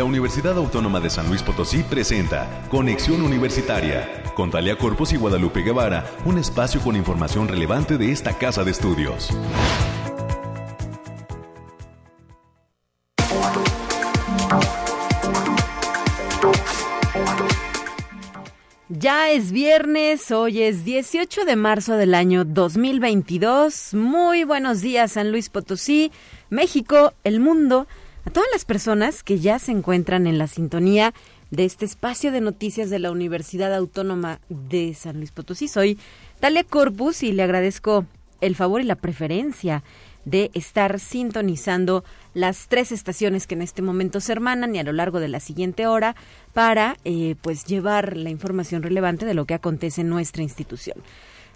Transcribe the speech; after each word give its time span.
la 0.00 0.04
Universidad 0.04 0.56
Autónoma 0.56 0.98
de 0.98 1.10
San 1.10 1.28
Luis 1.28 1.42
Potosí 1.42 1.82
presenta 1.82 2.66
Conexión 2.70 3.20
Universitaria 3.20 4.22
con 4.34 4.50
Talia 4.50 4.78
Corpus 4.78 5.12
y 5.12 5.18
Guadalupe 5.18 5.60
Guevara, 5.60 6.06
un 6.24 6.38
espacio 6.38 6.80
con 6.80 6.96
información 6.96 7.48
relevante 7.48 7.98
de 7.98 8.10
esta 8.10 8.38
casa 8.38 8.64
de 8.64 8.70
estudios. 8.70 9.28
Ya 18.88 19.30
es 19.30 19.52
viernes, 19.52 20.30
hoy 20.30 20.62
es 20.62 20.82
18 20.86 21.44
de 21.44 21.56
marzo 21.56 21.96
del 21.98 22.14
año 22.14 22.46
2022. 22.46 23.92
Muy 23.92 24.44
buenos 24.44 24.80
días 24.80 25.12
San 25.12 25.30
Luis 25.30 25.50
Potosí, 25.50 26.10
México, 26.48 27.12
el 27.22 27.40
mundo, 27.40 27.86
todas 28.30 28.48
las 28.52 28.64
personas 28.64 29.22
que 29.22 29.38
ya 29.38 29.58
se 29.58 29.72
encuentran 29.72 30.26
en 30.26 30.38
la 30.38 30.46
sintonía 30.46 31.12
de 31.50 31.64
este 31.64 31.84
espacio 31.84 32.30
de 32.30 32.40
noticias 32.40 32.88
de 32.88 32.98
la 32.98 33.10
Universidad 33.10 33.74
Autónoma 33.74 34.40
de 34.48 34.94
San 34.94 35.16
Luis 35.16 35.32
Potosí. 35.32 35.68
Soy 35.68 35.98
Talia 36.38 36.64
Corpus 36.64 37.22
y 37.22 37.32
le 37.32 37.42
agradezco 37.42 38.06
el 38.40 38.54
favor 38.54 38.80
y 38.80 38.84
la 38.84 38.94
preferencia 38.94 39.82
de 40.24 40.50
estar 40.54 41.00
sintonizando 41.00 42.04
las 42.34 42.68
tres 42.68 42.92
estaciones 42.92 43.46
que 43.46 43.54
en 43.54 43.62
este 43.62 43.82
momento 43.82 44.20
se 44.20 44.32
hermanan 44.32 44.74
y 44.76 44.78
a 44.78 44.84
lo 44.84 44.92
largo 44.92 45.18
de 45.18 45.28
la 45.28 45.40
siguiente 45.40 45.86
hora 45.86 46.14
para 46.52 46.96
eh, 47.04 47.34
pues 47.42 47.64
llevar 47.64 48.16
la 48.16 48.30
información 48.30 48.82
relevante 48.82 49.26
de 49.26 49.34
lo 49.34 49.44
que 49.44 49.54
acontece 49.54 50.02
en 50.02 50.08
nuestra 50.08 50.42
institución. 50.42 50.98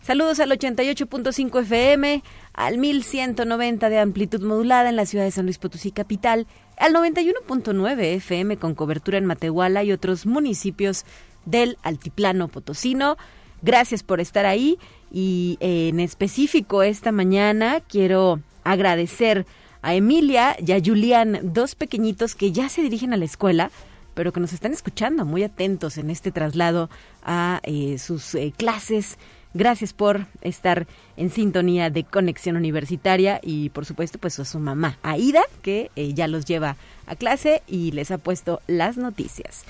Saludos 0.05 0.39
al 0.39 0.51
88.5 0.51 1.63
FM, 1.63 2.23
al 2.53 2.77
1190 2.77 3.89
de 3.89 3.99
amplitud 3.99 4.43
modulada 4.43 4.91
en 4.91 4.97
la 4.97 5.07
ciudad 5.07 5.25
de 5.25 5.31
San 5.31 5.47
Luis 5.47 5.57
Potosí 5.57 5.93
capital, 5.93 6.47
al 6.79 6.93
91.9 6.95 8.01
FM 8.17 8.57
con 8.57 8.75
cobertura 8.75 9.19
en 9.19 9.27
Matehuala 9.27 9.85
y 9.85 9.93
otros 9.93 10.27
municipios 10.27 11.05
del 11.45 11.79
altiplano 11.83 12.49
potosino. 12.49 13.17
Gracias 13.63 14.03
por 14.03 14.21
estar 14.21 14.47
ahí 14.47 14.79
y 15.11 15.57
en 15.61 16.01
específico 16.01 16.83
esta 16.83 17.13
mañana 17.13 17.81
quiero 17.81 18.41
agradecer 18.65 19.47
a 19.83 19.95
Emilia 19.95 20.57
y 20.59 20.73
a 20.73 20.81
Julián, 20.83 21.41
dos 21.43 21.75
pequeñitos 21.75 22.35
que 22.35 22.53
ya 22.53 22.69
se 22.69 22.83
dirigen 22.83 23.13
a 23.13 23.19
la 23.19 23.27
escuela, 23.27 23.71
pero 24.15 24.33
que 24.33 24.41
nos 24.41 24.53
están 24.53 24.73
escuchando 24.73 25.25
muy 25.25 25.43
atentos 25.43 25.99
en 25.99 26.09
este 26.09 26.33
traslado 26.33 26.89
a 27.23 27.61
eh, 27.65 27.99
sus 27.99 28.35
eh, 28.35 28.53
clases. 28.57 29.19
Gracias 29.55 29.93
por 29.93 30.27
estar 30.43 30.87
en 31.17 31.31
sintonía 31.31 31.91
de 31.91 32.05
Conexión 32.05 32.57
Universitaria 32.57 33.41
y 33.43 33.71
por 33.71 33.87
supuesto 33.87 34.19
pues 34.19 34.39
a 34.41 34.45
su 34.45 34.59
mamá, 34.59 34.99
Aida, 35.03 35.43
que 35.63 35.91
eh, 35.97 36.13
ya 36.13 36.29
los 36.29 36.45
lleva 36.45 36.77
a 37.07 37.17
clase 37.17 37.63
y 37.67 37.93
les 37.93 38.11
ha 38.11 38.19
puesto 38.19 38.61
las 38.67 38.99
noticias. 38.99 39.65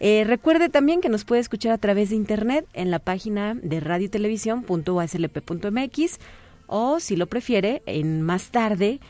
recuerde 0.00 0.68
también 0.68 1.00
que 1.00 1.08
nos 1.08 1.24
puede 1.24 1.40
escuchar 1.40 1.72
a 1.72 1.78
través 1.78 2.10
de 2.10 2.16
internet 2.16 2.66
en 2.72 2.90
la 2.90 2.98
página 2.98 3.54
de 3.54 3.78
radiotelevisión.uslp.mx 3.80 6.18
o 6.66 7.00
si 7.00 7.16
lo 7.16 7.26
prefiere 7.26 7.82
en 7.86 8.20
más 8.22 8.50
tarde 8.50 9.00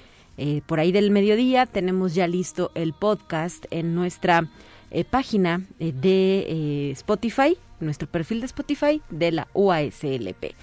eh, 0.40 0.62
por 0.66 0.78
ahí 0.78 0.92
del 0.92 1.10
mediodía 1.10 1.66
tenemos 1.66 2.14
ya 2.14 2.28
listo 2.28 2.70
el 2.76 2.92
podcast 2.92 3.64
en 3.72 3.96
nuestra 3.96 4.48
eh, 4.90 5.04
página 5.04 5.62
eh, 5.78 5.92
de 5.92 6.90
Spotify, 6.92 7.56
nuestro 7.80 8.08
perfil 8.08 8.40
de 8.40 8.46
Spotify 8.46 9.02
de 9.10 9.32
la 9.32 9.48
UASLP. 9.54 10.54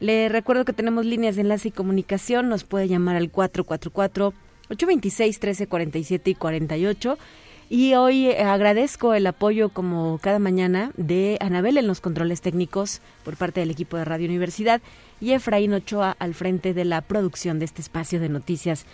Le 0.00 0.28
recuerdo 0.28 0.64
que 0.64 0.72
tenemos 0.72 1.04
líneas 1.04 1.36
de 1.36 1.42
enlace 1.42 1.68
y 1.68 1.72
comunicación, 1.72 2.48
nos 2.48 2.64
puede 2.64 2.88
llamar 2.88 3.16
al 3.16 3.30
444 3.30 4.32
826 4.70 5.36
1347 5.36 6.30
y 6.30 6.34
48. 6.34 7.18
Y 7.68 7.94
hoy 7.94 8.32
agradezco 8.32 9.14
el 9.14 9.26
apoyo, 9.26 9.68
como 9.68 10.18
cada 10.20 10.40
mañana, 10.40 10.90
de 10.96 11.38
Anabel 11.40 11.78
en 11.78 11.86
los 11.86 12.00
controles 12.00 12.40
técnicos 12.40 13.00
por 13.24 13.36
parte 13.36 13.60
del 13.60 13.70
equipo 13.70 13.96
de 13.96 14.04
Radio 14.04 14.26
Universidad 14.26 14.80
y 15.20 15.32
Efraín 15.32 15.74
Ochoa 15.74 16.16
al 16.18 16.34
frente 16.34 16.74
de 16.74 16.84
la 16.84 17.00
producción 17.00 17.60
de 17.60 17.66
este 17.66 17.80
espacio 17.80 18.18
de 18.18 18.28
noticias 18.28 18.86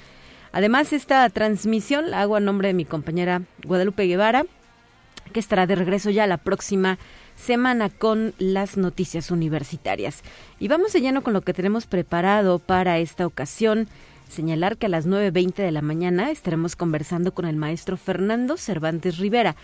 Además, 0.57 0.95
esta 0.95 1.29
transmisión 1.29 2.11
la 2.11 2.23
hago 2.23 2.35
a 2.35 2.41
nombre 2.41 2.69
de 2.69 2.73
mi 2.73 2.87
compañera 2.87 3.43
Guadalupe 3.67 4.07
Guevara, 4.07 4.47
que 5.33 5.41
estará 5.41 5.67
de 5.67 5.75
regreso 5.75 6.11
ya 6.11 6.27
la 6.27 6.39
próxima 6.39 6.99
semana 7.37 7.91
con 7.91 8.35
las 8.39 8.77
noticias 8.77 9.31
universitarias. 9.31 10.23
Y 10.59 10.69
vamos 10.69 10.93
de 10.93 11.01
lleno 11.01 11.23
con 11.23 11.33
lo 11.33 11.43
que 11.43 11.55
tenemos 11.55 11.87
preparado 11.87 12.59
para 12.59 12.99
esta 12.99 13.27
ocasión. 13.27 13.89
Señalar 14.29 14.77
que 14.77 14.87
a 14.87 14.89
las 14.89 15.07
9.20 15.07 15.55
de 15.55 15.71
la 15.71 15.83
mañana 15.83 16.31
estaremos 16.31 16.75
conversando 16.75 17.33
con 17.33 17.45
el 17.45 17.57
maestro 17.57 17.97
Fernando 17.97 18.57
Cervantes 18.57 19.19
Rivera. 19.19 19.55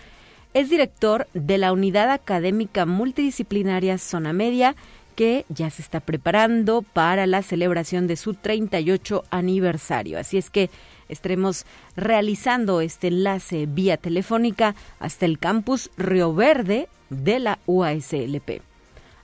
Es 0.53 0.69
director 0.69 1.27
de 1.33 1.57
la 1.57 1.73
Unidad 1.73 2.11
Académica 2.11 2.85
Multidisciplinaria 2.85 3.97
Zona 3.97 4.33
Media 4.33 4.75
que 5.15 5.45
ya 5.49 5.69
se 5.69 5.81
está 5.81 5.99
preparando 5.99 6.81
para 6.81 7.27
la 7.27 7.43
celebración 7.43 8.07
de 8.07 8.15
su 8.15 8.33
38 8.33 9.23
aniversario. 9.29 10.19
Así 10.19 10.37
es 10.37 10.49
que 10.49 10.69
estaremos 11.13 11.65
realizando 11.95 12.81
este 12.81 13.07
enlace 13.07 13.65
vía 13.65 13.97
telefónica 13.97 14.75
hasta 14.99 15.25
el 15.25 15.39
campus 15.39 15.89
Río 15.97 16.33
Verde 16.33 16.89
de 17.09 17.39
la 17.39 17.59
UASLP. 17.65 18.61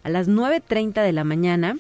A 0.04 0.10
las 0.10 0.30
9.30 0.30 1.04
de 1.04 1.12
la 1.12 1.24
mañana 1.24 1.76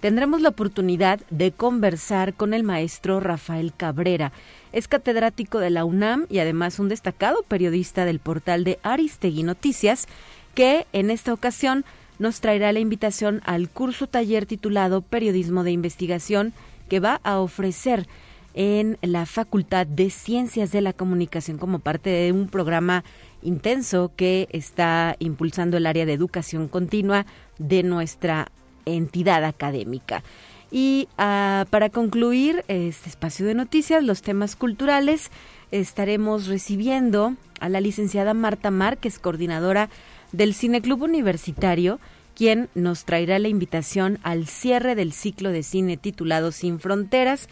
tendremos 0.00 0.42
la 0.42 0.50
oportunidad 0.50 1.20
de 1.30 1.50
conversar 1.50 2.34
con 2.34 2.54
el 2.54 2.62
maestro 2.62 3.20
Rafael 3.20 3.72
Cabrera. 3.74 4.32
Es 4.72 4.86
catedrático 4.86 5.58
de 5.58 5.70
la 5.70 5.84
UNAM 5.84 6.26
y 6.28 6.38
además 6.38 6.78
un 6.78 6.88
destacado 6.88 7.42
periodista 7.42 8.04
del 8.04 8.20
portal 8.20 8.64
de 8.64 8.78
Aristegui 8.82 9.42
Noticias, 9.42 10.06
que 10.54 10.86
en 10.92 11.10
esta 11.10 11.32
ocasión 11.32 11.84
nos 12.18 12.40
traerá 12.40 12.72
la 12.72 12.80
invitación 12.80 13.40
al 13.44 13.68
curso 13.68 14.06
taller 14.06 14.46
titulado 14.46 15.02
Periodismo 15.02 15.64
de 15.64 15.72
Investigación 15.72 16.52
que 16.88 17.00
va 17.00 17.20
a 17.24 17.38
ofrecer 17.38 18.06
en 18.54 18.98
la 19.02 19.26
Facultad 19.26 19.86
de 19.86 20.10
Ciencias 20.10 20.72
de 20.72 20.80
la 20.80 20.92
Comunicación 20.92 21.58
como 21.58 21.80
parte 21.80 22.10
de 22.10 22.32
un 22.32 22.48
programa 22.48 23.04
intenso 23.42 24.12
que 24.16 24.48
está 24.50 25.16
impulsando 25.18 25.76
el 25.76 25.86
área 25.86 26.06
de 26.06 26.12
educación 26.12 26.68
continua 26.68 27.26
de 27.58 27.82
nuestra 27.82 28.50
entidad 28.86 29.44
académica. 29.44 30.22
Y 30.70 31.08
ah, 31.18 31.66
para 31.70 31.90
concluir 31.90 32.64
este 32.68 33.08
espacio 33.08 33.46
de 33.46 33.54
noticias, 33.54 34.02
los 34.02 34.22
temas 34.22 34.56
culturales, 34.56 35.30
estaremos 35.70 36.46
recibiendo 36.46 37.34
a 37.60 37.68
la 37.68 37.80
licenciada 37.80 38.34
Marta 38.34 38.70
Márquez, 38.70 39.18
coordinadora 39.18 39.88
del 40.32 40.54
Cineclub 40.54 41.02
Universitario, 41.02 42.00
quien 42.34 42.68
nos 42.74 43.04
traerá 43.04 43.38
la 43.38 43.48
invitación 43.48 44.18
al 44.22 44.46
cierre 44.46 44.94
del 44.94 45.12
ciclo 45.12 45.50
de 45.50 45.62
cine 45.62 45.96
titulado 45.96 46.50
Sin 46.50 46.80
Fronteras, 46.80 47.48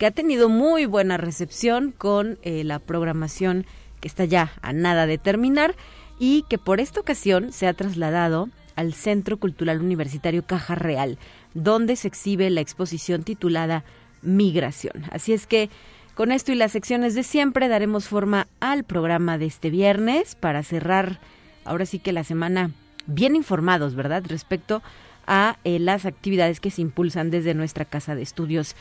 que 0.00 0.06
ha 0.06 0.10
tenido 0.10 0.48
muy 0.48 0.86
buena 0.86 1.18
recepción 1.18 1.92
con 1.92 2.38
eh, 2.40 2.64
la 2.64 2.78
programación 2.78 3.66
que 4.00 4.08
está 4.08 4.24
ya 4.24 4.50
a 4.62 4.72
nada 4.72 5.04
de 5.04 5.18
terminar 5.18 5.74
y 6.18 6.46
que 6.48 6.56
por 6.56 6.80
esta 6.80 7.00
ocasión 7.00 7.52
se 7.52 7.66
ha 7.66 7.74
trasladado 7.74 8.48
al 8.76 8.94
Centro 8.94 9.36
Cultural 9.36 9.82
Universitario 9.82 10.42
Caja 10.42 10.74
Real, 10.74 11.18
donde 11.52 11.96
se 11.96 12.08
exhibe 12.08 12.48
la 12.48 12.62
exposición 12.62 13.24
titulada 13.24 13.84
Migración. 14.22 15.04
Así 15.12 15.34
es 15.34 15.46
que 15.46 15.68
con 16.14 16.32
esto 16.32 16.50
y 16.50 16.54
las 16.54 16.72
secciones 16.72 17.14
de 17.14 17.22
siempre 17.22 17.68
daremos 17.68 18.08
forma 18.08 18.46
al 18.58 18.84
programa 18.84 19.36
de 19.36 19.44
este 19.44 19.68
viernes 19.68 20.34
para 20.34 20.62
cerrar 20.62 21.20
ahora 21.66 21.84
sí 21.84 21.98
que 21.98 22.14
la 22.14 22.24
semana 22.24 22.70
bien 23.04 23.36
informados, 23.36 23.94
¿verdad? 23.94 24.22
Respecto 24.26 24.82
a 25.26 25.58
eh, 25.64 25.78
las 25.78 26.06
actividades 26.06 26.58
que 26.58 26.70
se 26.70 26.80
impulsan 26.80 27.30
desde 27.30 27.52
nuestra 27.52 27.84
casa 27.84 28.14
de 28.14 28.22
estudios. 28.22 28.74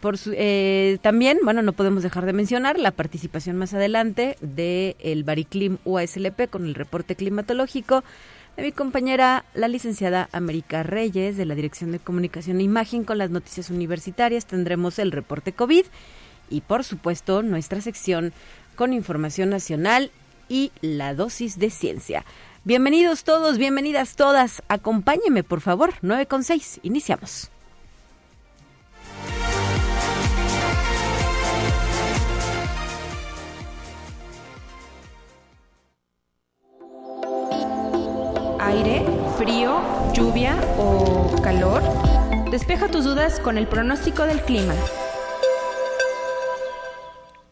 Por 0.00 0.16
eh, 0.32 0.98
también, 1.02 1.38
bueno, 1.42 1.62
no 1.62 1.72
podemos 1.72 2.02
dejar 2.02 2.26
de 2.26 2.32
mencionar 2.32 2.78
la 2.78 2.90
participación 2.90 3.56
más 3.56 3.74
adelante 3.74 4.36
del 4.40 4.94
el 5.00 5.24
Bariclim 5.24 5.78
UASLP 5.84 6.48
con 6.50 6.66
el 6.66 6.74
reporte 6.74 7.16
climatológico 7.16 8.04
de 8.56 8.62
mi 8.62 8.72
compañera, 8.72 9.44
la 9.54 9.68
licenciada 9.68 10.28
América 10.32 10.82
Reyes, 10.82 11.36
de 11.36 11.44
la 11.44 11.54
Dirección 11.54 11.92
de 11.92 11.98
Comunicación 11.98 12.60
e 12.60 12.64
Imagen 12.64 13.04
con 13.04 13.18
las 13.18 13.30
noticias 13.30 13.70
universitarias. 13.70 14.46
Tendremos 14.46 14.98
el 14.98 15.12
reporte 15.12 15.52
COVID 15.52 15.84
y, 16.48 16.60
por 16.62 16.84
supuesto, 16.84 17.42
nuestra 17.42 17.80
sección 17.80 18.32
con 18.74 18.92
información 18.92 19.50
nacional 19.50 20.10
y 20.48 20.72
la 20.80 21.14
dosis 21.14 21.58
de 21.58 21.70
ciencia. 21.70 22.24
Bienvenidos 22.64 23.24
todos, 23.24 23.58
bienvenidas 23.58 24.16
todas. 24.16 24.62
Acompáñeme, 24.68 25.42
por 25.42 25.60
favor. 25.60 25.94
9 26.02 26.26
con 26.26 26.42
6. 26.42 26.80
Iniciamos. 26.82 27.50
Aire, 38.66 39.06
frío, 39.38 39.80
lluvia 40.12 40.56
o 40.76 41.40
calor. 41.40 41.82
Despeja 42.50 42.88
tus 42.88 43.04
dudas 43.04 43.38
con 43.38 43.58
el 43.58 43.68
pronóstico 43.68 44.24
del 44.24 44.40
clima. 44.40 44.74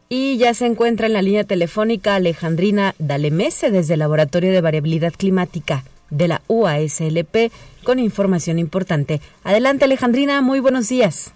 Y 0.09 0.39
ya 0.39 0.55
se 0.55 0.67
encuentra 0.67 1.07
en 1.07 1.13
la 1.13 1.23
línea 1.23 1.45
telefónica 1.45 2.17
Alejandrina 2.17 2.97
Dalemese 2.99 3.71
desde 3.71 3.95
el 3.95 4.01
Laboratorio 4.01 4.51
de 4.51 4.61
Variabilidad 4.61 5.13
Climática 5.13 5.85
de 6.11 6.27
la 6.27 6.43
UASLP 6.49 7.53
con 7.85 8.01
información 8.01 8.59
importante. 8.59 9.21
Adelante 9.45 9.85
Alejandrina, 9.85 10.41
muy 10.41 10.59
buenos 10.59 10.89
días. 10.89 11.33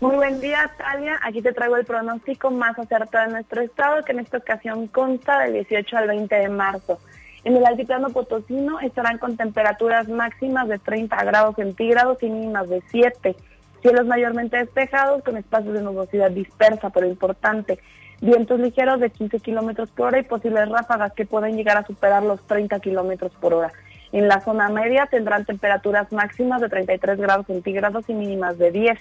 Muy 0.00 0.16
buen 0.16 0.40
día, 0.40 0.70
Talia. 0.78 1.20
Aquí 1.22 1.42
te 1.42 1.52
traigo 1.52 1.76
el 1.76 1.84
pronóstico 1.84 2.50
más 2.50 2.78
acertado 2.78 3.26
de 3.26 3.32
nuestro 3.32 3.60
estado, 3.60 4.02
que 4.04 4.12
en 4.12 4.20
esta 4.20 4.38
ocasión 4.38 4.86
consta 4.86 5.40
del 5.40 5.52
18 5.52 5.98
al 5.98 6.08
20 6.08 6.34
de 6.34 6.48
marzo. 6.48 6.98
En 7.44 7.56
el 7.56 7.66
altiplano 7.66 8.10
potosino 8.10 8.78
estarán 8.80 9.18
con 9.18 9.36
temperaturas 9.36 10.08
máximas 10.08 10.68
de 10.68 10.78
30 10.78 11.24
grados 11.24 11.56
centígrados 11.56 12.22
y 12.22 12.30
mínimas 12.30 12.68
de 12.68 12.82
7. 12.90 13.34
Cielos 13.80 14.06
mayormente 14.06 14.58
despejados 14.58 15.24
con 15.24 15.36
espacios 15.36 15.74
de 15.74 15.82
nubosidad 15.82 16.30
dispersa, 16.30 16.90
pero 16.90 17.06
importante. 17.06 17.80
Vientos 18.20 18.60
ligeros 18.60 19.00
de 19.00 19.10
15 19.10 19.40
kilómetros 19.40 19.90
por 19.90 20.08
hora 20.08 20.20
y 20.20 20.22
posibles 20.22 20.68
ráfagas 20.68 21.12
que 21.14 21.26
pueden 21.26 21.56
llegar 21.56 21.76
a 21.76 21.86
superar 21.86 22.22
los 22.22 22.40
30 22.46 22.78
kilómetros 22.78 23.32
por 23.40 23.54
hora. 23.54 23.72
En 24.12 24.28
la 24.28 24.40
zona 24.40 24.68
media 24.68 25.06
tendrán 25.06 25.44
temperaturas 25.44 26.12
máximas 26.12 26.60
de 26.60 26.68
33 26.68 27.18
grados 27.18 27.46
centígrados 27.46 28.08
y 28.08 28.14
mínimas 28.14 28.56
de 28.58 28.70
10 28.70 28.98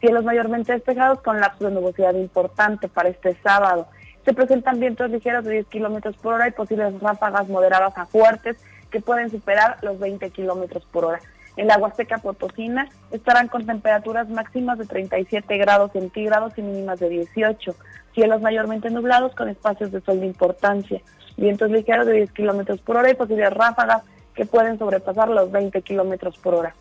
cielos 0.00 0.24
mayormente 0.24 0.72
despejados 0.72 1.20
con 1.20 1.40
lapsos 1.40 1.68
de 1.68 1.74
nubosidad 1.74 2.14
importante 2.14 2.88
para 2.88 3.10
este 3.10 3.36
sábado. 3.42 3.86
Se 4.24 4.34
presentan 4.34 4.80
vientos 4.80 5.10
ligeros 5.10 5.44
de 5.44 5.52
10 5.52 5.66
kilómetros 5.66 6.16
por 6.16 6.34
hora 6.34 6.48
y 6.48 6.52
posibles 6.52 6.98
ráfagas 7.00 7.48
moderadas 7.48 7.96
a 7.96 8.06
fuertes 8.06 8.56
que 8.90 9.00
pueden 9.00 9.30
superar 9.30 9.78
los 9.82 9.98
20 9.98 10.30
kilómetros 10.30 10.84
por 10.86 11.04
hora. 11.04 11.20
En 11.56 11.66
la 11.66 11.78
Huasteca 11.78 12.18
Potosina 12.18 12.88
estarán 13.10 13.48
con 13.48 13.66
temperaturas 13.66 14.28
máximas 14.28 14.78
de 14.78 14.86
37 14.86 15.56
grados 15.58 15.92
centígrados 15.92 16.56
y 16.56 16.62
mínimas 16.62 17.00
de 17.00 17.08
18. 17.08 17.74
Cielos 18.14 18.40
mayormente 18.40 18.90
nublados 18.90 19.34
con 19.34 19.48
espacios 19.48 19.90
de 19.90 20.00
sol 20.00 20.20
de 20.20 20.26
importancia. 20.26 21.00
Vientos 21.36 21.70
ligeros 21.70 22.06
de 22.06 22.14
10 22.14 22.32
kilómetros 22.32 22.80
por 22.80 22.96
hora 22.96 23.10
y 23.10 23.14
posibles 23.14 23.52
ráfagas 23.52 24.02
que 24.34 24.46
pueden 24.46 24.78
sobrepasar 24.78 25.28
los 25.28 25.50
20 25.50 25.82
kilómetros 25.82 26.38
por 26.38 26.54
hora. 26.54 26.74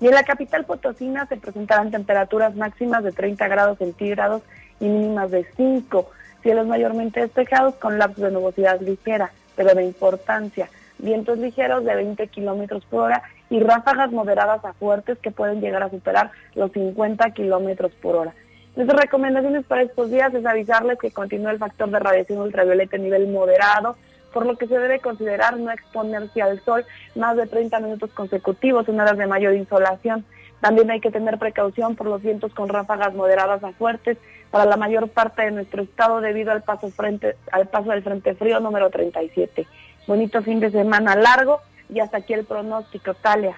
Y 0.00 0.06
en 0.06 0.14
la 0.14 0.22
capital 0.22 0.64
potosina 0.64 1.26
se 1.26 1.36
presentarán 1.36 1.90
temperaturas 1.90 2.54
máximas 2.56 3.04
de 3.04 3.12
30 3.12 3.48
grados 3.48 3.78
centígrados 3.78 4.42
y 4.80 4.86
mínimas 4.86 5.30
de 5.30 5.46
5, 5.56 6.10
cielos 6.42 6.66
mayormente 6.66 7.20
despejados 7.20 7.74
con 7.76 7.98
lapsos 7.98 8.24
de 8.24 8.30
nubosidad 8.30 8.80
ligera, 8.80 9.30
pero 9.56 9.74
de 9.74 9.84
importancia, 9.84 10.68
vientos 10.98 11.38
ligeros 11.38 11.84
de 11.84 11.94
20 11.94 12.26
kilómetros 12.28 12.84
por 12.86 13.04
hora 13.04 13.22
y 13.50 13.60
ráfagas 13.60 14.12
moderadas 14.12 14.64
a 14.64 14.72
fuertes 14.74 15.18
que 15.18 15.30
pueden 15.30 15.60
llegar 15.60 15.82
a 15.82 15.90
superar 15.90 16.30
los 16.54 16.72
50 16.72 17.30
kilómetros 17.32 17.92
por 18.00 18.16
hora. 18.16 18.34
Nuestras 18.76 19.00
recomendaciones 19.00 19.66
para 19.66 19.82
estos 19.82 20.10
días 20.10 20.32
es 20.32 20.46
avisarles 20.46 20.98
que 20.98 21.10
continúa 21.10 21.50
el 21.50 21.58
factor 21.58 21.90
de 21.90 21.98
radiación 21.98 22.38
ultravioleta 22.38 22.96
a 22.96 23.00
nivel 23.00 23.26
moderado, 23.28 23.96
por 24.32 24.46
lo 24.46 24.56
que 24.56 24.68
se 24.68 24.78
debe 24.78 25.00
considerar 25.00 25.58
no 25.58 25.72
exponerse 25.72 26.40
al 26.40 26.60
sol 26.60 26.84
más 27.16 27.36
de 27.36 27.46
30 27.46 27.80
minutos 27.80 28.10
consecutivos 28.12 28.88
en 28.88 29.00
horas 29.00 29.18
de 29.18 29.26
mayor 29.26 29.54
insolación. 29.54 30.24
También 30.60 30.90
hay 30.90 31.00
que 31.00 31.10
tener 31.10 31.38
precaución 31.38 31.96
por 31.96 32.06
los 32.06 32.22
vientos 32.22 32.52
con 32.52 32.68
ráfagas 32.68 33.14
moderadas 33.14 33.64
a 33.64 33.72
fuertes 33.72 34.18
para 34.50 34.66
la 34.66 34.76
mayor 34.76 35.08
parte 35.08 35.42
de 35.42 35.50
nuestro 35.52 35.82
estado 35.82 36.20
debido 36.20 36.52
al 36.52 36.62
paso, 36.62 36.90
frente, 36.90 37.36
al 37.52 37.68
paso 37.68 37.90
del 37.90 38.02
Frente 38.02 38.34
Frío 38.34 38.60
número 38.60 38.90
37. 38.90 39.66
Bonito 40.06 40.42
fin 40.42 40.60
de 40.60 40.70
semana 40.70 41.14
largo 41.16 41.60
y 41.88 42.00
hasta 42.00 42.18
aquí 42.18 42.34
el 42.34 42.44
pronóstico, 42.44 43.14
Talia. 43.14 43.56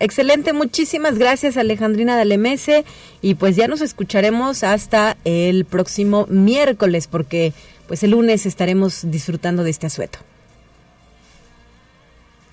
Excelente, 0.00 0.52
muchísimas 0.52 1.18
gracias 1.18 1.56
Alejandrina 1.56 2.16
Dalemese 2.16 2.84
y 3.20 3.34
pues 3.34 3.56
ya 3.56 3.66
nos 3.66 3.80
escucharemos 3.80 4.62
hasta 4.62 5.16
el 5.24 5.64
próximo 5.64 6.26
miércoles 6.28 7.08
porque 7.08 7.52
pues 7.88 8.04
el 8.04 8.12
lunes 8.12 8.46
estaremos 8.46 9.10
disfrutando 9.10 9.64
de 9.64 9.70
este 9.70 9.86
asueto. 9.86 10.20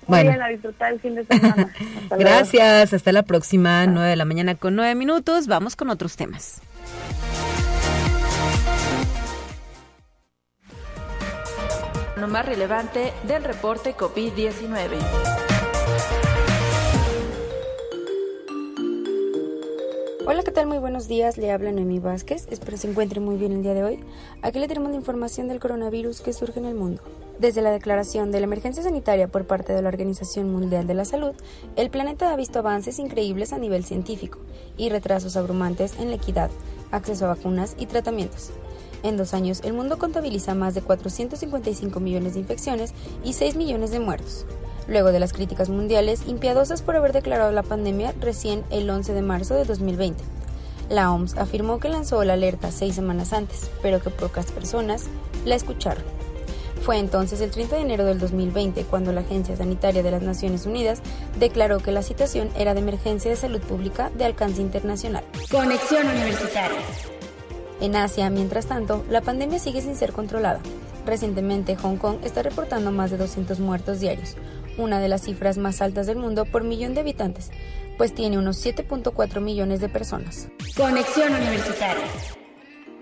Bueno. 0.06 0.44
a 0.44 0.48
disfrutar 0.48 0.92
el 0.92 1.00
fin 1.00 1.14
de 1.14 1.24
semana. 1.24 1.72
Gracias, 2.10 2.92
hasta 2.92 3.12
la 3.12 3.22
próxima, 3.22 3.86
nueve 3.86 4.10
de 4.10 4.16
la 4.16 4.24
mañana 4.24 4.54
con 4.54 4.76
nueve 4.76 4.94
minutos. 4.94 5.46
Vamos 5.46 5.76
con 5.76 5.90
otros 5.90 6.16
temas. 6.16 6.60
Lo 12.16 12.28
más 12.28 12.46
relevante 12.46 13.12
del 13.26 13.44
reporte 13.44 13.94
COVID-19. 13.94 14.96
Hola, 20.28 20.42
¿qué 20.42 20.50
tal? 20.50 20.66
Muy 20.66 20.78
buenos 20.78 21.06
días. 21.06 21.38
Le 21.38 21.52
habla 21.52 21.70
Noemí 21.70 22.00
Vázquez. 22.00 22.48
Espero 22.50 22.76
se 22.76 22.90
encuentre 22.90 23.20
muy 23.20 23.36
bien 23.36 23.52
el 23.52 23.62
día 23.62 23.74
de 23.74 23.84
hoy. 23.84 24.00
Aquí 24.42 24.58
le 24.58 24.66
tenemos 24.66 24.90
la 24.90 24.96
información 24.96 25.46
del 25.46 25.60
coronavirus 25.60 26.20
que 26.20 26.32
surge 26.32 26.58
en 26.58 26.64
el 26.64 26.74
mundo. 26.74 27.00
Desde 27.38 27.62
la 27.62 27.70
declaración 27.70 28.32
de 28.32 28.40
la 28.40 28.46
emergencia 28.46 28.82
sanitaria 28.82 29.28
por 29.28 29.46
parte 29.46 29.72
de 29.72 29.82
la 29.82 29.88
Organización 29.88 30.50
Mundial 30.50 30.88
de 30.88 30.94
la 30.94 31.04
Salud, 31.04 31.36
el 31.76 31.90
planeta 31.90 32.32
ha 32.32 32.36
visto 32.36 32.58
avances 32.58 32.98
increíbles 32.98 33.52
a 33.52 33.58
nivel 33.58 33.84
científico 33.84 34.40
y 34.76 34.88
retrasos 34.88 35.36
abrumantes 35.36 35.96
en 36.00 36.08
la 36.10 36.16
equidad, 36.16 36.50
acceso 36.90 37.26
a 37.26 37.28
vacunas 37.36 37.76
y 37.78 37.86
tratamientos. 37.86 38.50
En 39.04 39.16
dos 39.16 39.32
años, 39.32 39.60
el 39.62 39.74
mundo 39.74 39.96
contabiliza 39.96 40.56
más 40.56 40.74
de 40.74 40.82
455 40.82 42.00
millones 42.00 42.34
de 42.34 42.40
infecciones 42.40 42.94
y 43.22 43.34
6 43.34 43.54
millones 43.54 43.92
de 43.92 44.00
muertos 44.00 44.44
luego 44.88 45.12
de 45.12 45.20
las 45.20 45.32
críticas 45.32 45.68
mundiales 45.68 46.22
impiadosas 46.26 46.82
por 46.82 46.96
haber 46.96 47.12
declarado 47.12 47.52
la 47.52 47.62
pandemia 47.62 48.14
recién 48.20 48.64
el 48.70 48.88
11 48.88 49.12
de 49.14 49.22
marzo 49.22 49.54
de 49.54 49.64
2020. 49.64 50.22
La 50.88 51.12
OMS 51.12 51.36
afirmó 51.36 51.80
que 51.80 51.88
lanzó 51.88 52.22
la 52.24 52.34
alerta 52.34 52.70
seis 52.70 52.94
semanas 52.94 53.32
antes, 53.32 53.70
pero 53.82 54.00
que 54.00 54.10
pocas 54.10 54.52
personas 54.52 55.06
la 55.44 55.56
escucharon. 55.56 56.04
Fue 56.82 56.98
entonces 56.98 57.40
el 57.40 57.50
30 57.50 57.76
de 57.76 57.82
enero 57.82 58.04
del 58.04 58.20
2020 58.20 58.84
cuando 58.84 59.10
la 59.10 59.22
Agencia 59.22 59.56
Sanitaria 59.56 60.04
de 60.04 60.10
las 60.12 60.22
Naciones 60.22 60.66
Unidas 60.66 61.00
declaró 61.36 61.78
que 61.78 61.90
la 61.90 62.02
situación 62.02 62.48
era 62.56 62.74
de 62.74 62.80
emergencia 62.80 63.28
de 63.28 63.36
salud 63.36 63.60
pública 63.60 64.10
de 64.16 64.24
alcance 64.24 64.62
internacional. 64.62 65.24
Conexión 65.50 66.06
Universitaria. 66.06 66.78
En 67.80 67.96
Asia, 67.96 68.30
mientras 68.30 68.66
tanto, 68.66 69.04
la 69.10 69.20
pandemia 69.20 69.58
sigue 69.58 69.82
sin 69.82 69.96
ser 69.96 70.12
controlada. 70.12 70.60
Recientemente, 71.04 71.76
Hong 71.76 71.96
Kong 71.96 72.18
está 72.22 72.42
reportando 72.42 72.90
más 72.90 73.10
de 73.10 73.16
200 73.16 73.58
muertos 73.60 74.00
diarios, 74.00 74.36
una 74.78 75.00
de 75.00 75.08
las 75.08 75.22
cifras 75.22 75.58
más 75.58 75.82
altas 75.82 76.06
del 76.06 76.16
mundo 76.16 76.44
por 76.44 76.64
millón 76.64 76.94
de 76.94 77.00
habitantes, 77.00 77.50
pues 77.96 78.14
tiene 78.14 78.38
unos 78.38 78.64
7.4 78.64 79.40
millones 79.40 79.80
de 79.80 79.88
personas. 79.88 80.48
Conexión 80.76 81.34
Universitaria. 81.34 82.04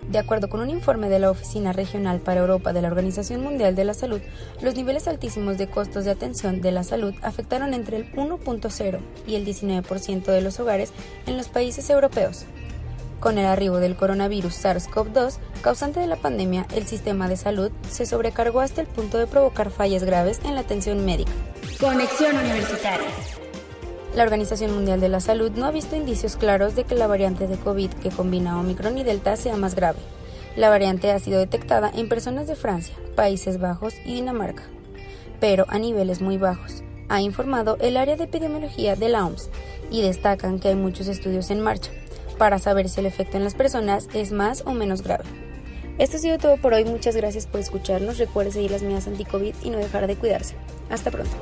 De 0.08 0.18
acuerdo 0.18 0.48
con 0.48 0.60
un 0.60 0.68
informe 0.68 1.08
de 1.08 1.18
la 1.18 1.30
Oficina 1.30 1.72
Regional 1.72 2.20
para 2.20 2.40
Europa 2.40 2.72
de 2.72 2.82
la 2.82 2.88
Organización 2.88 3.42
Mundial 3.42 3.74
de 3.74 3.84
la 3.84 3.94
Salud, 3.94 4.20
los 4.60 4.74
niveles 4.74 5.08
altísimos 5.08 5.56
de 5.56 5.68
costos 5.68 6.04
de 6.04 6.10
atención 6.10 6.60
de 6.60 6.72
la 6.72 6.84
salud 6.84 7.14
afectaron 7.22 7.72
entre 7.72 7.96
el 7.96 8.12
1.0 8.12 8.98
y 9.26 9.34
el 9.34 9.46
19% 9.46 10.24
de 10.24 10.42
los 10.42 10.60
hogares 10.60 10.92
en 11.26 11.38
los 11.38 11.48
países 11.48 11.88
europeos. 11.88 12.44
Con 13.18 13.38
el 13.38 13.46
arribo 13.46 13.78
del 13.78 13.96
coronavirus 13.96 14.62
SARS-CoV-2, 14.62 15.38
causante 15.62 16.00
de 16.00 16.06
la 16.06 16.16
pandemia, 16.16 16.66
el 16.74 16.86
sistema 16.86 17.26
de 17.26 17.38
salud 17.38 17.70
se 17.90 18.04
sobrecargó 18.04 18.60
hasta 18.60 18.82
el 18.82 18.86
punto 18.86 19.16
de 19.16 19.26
provocar 19.26 19.70
fallas 19.70 20.04
graves 20.04 20.40
en 20.44 20.54
la 20.54 20.60
atención 20.60 21.06
médica. 21.06 21.32
Conexión 21.80 22.36
Universitaria. 22.36 23.08
La 24.14 24.22
Organización 24.22 24.72
Mundial 24.72 25.00
de 25.00 25.08
la 25.08 25.20
Salud 25.20 25.50
no 25.50 25.66
ha 25.66 25.72
visto 25.72 25.96
indicios 25.96 26.36
claros 26.36 26.76
de 26.76 26.84
que 26.84 26.94
la 26.94 27.08
variante 27.08 27.48
de 27.48 27.56
COVID 27.56 27.90
que 27.90 28.10
combina 28.10 28.60
Omicron 28.60 28.96
y 28.96 29.02
Delta 29.02 29.36
sea 29.36 29.56
más 29.56 29.74
grave. 29.74 29.98
La 30.56 30.68
variante 30.68 31.10
ha 31.10 31.18
sido 31.18 31.40
detectada 31.40 31.90
en 31.92 32.08
personas 32.08 32.46
de 32.46 32.54
Francia, 32.54 32.94
Países 33.16 33.58
Bajos 33.58 33.94
y 34.04 34.14
Dinamarca, 34.14 34.62
pero 35.40 35.66
a 35.68 35.80
niveles 35.80 36.20
muy 36.20 36.38
bajos, 36.38 36.84
ha 37.08 37.20
informado 37.20 37.76
el 37.80 37.96
área 37.96 38.16
de 38.16 38.24
epidemiología 38.24 38.94
de 38.94 39.08
la 39.08 39.26
OMS, 39.26 39.50
y 39.90 40.00
destacan 40.00 40.60
que 40.60 40.68
hay 40.68 40.76
muchos 40.76 41.08
estudios 41.08 41.50
en 41.50 41.60
marcha 41.60 41.90
para 42.38 42.58
saber 42.60 42.88
si 42.88 43.00
el 43.00 43.06
efecto 43.06 43.36
en 43.36 43.44
las 43.44 43.54
personas 43.54 44.08
es 44.14 44.30
más 44.30 44.62
o 44.64 44.72
menos 44.72 45.02
grave. 45.02 45.24
Esto 45.98 46.16
ha 46.16 46.20
sido 46.20 46.38
todo 46.38 46.56
por 46.56 46.72
hoy, 46.72 46.84
muchas 46.84 47.16
gracias 47.16 47.46
por 47.46 47.60
escucharnos, 47.60 48.18
recuerde 48.18 48.52
seguir 48.52 48.70
las 48.70 48.82
medidas 48.82 49.06
anti-COVID 49.06 49.54
y 49.62 49.70
no 49.70 49.78
dejar 49.78 50.06
de 50.06 50.16
cuidarse. 50.16 50.54
Hasta 50.94 51.10
pronto. 51.10 51.32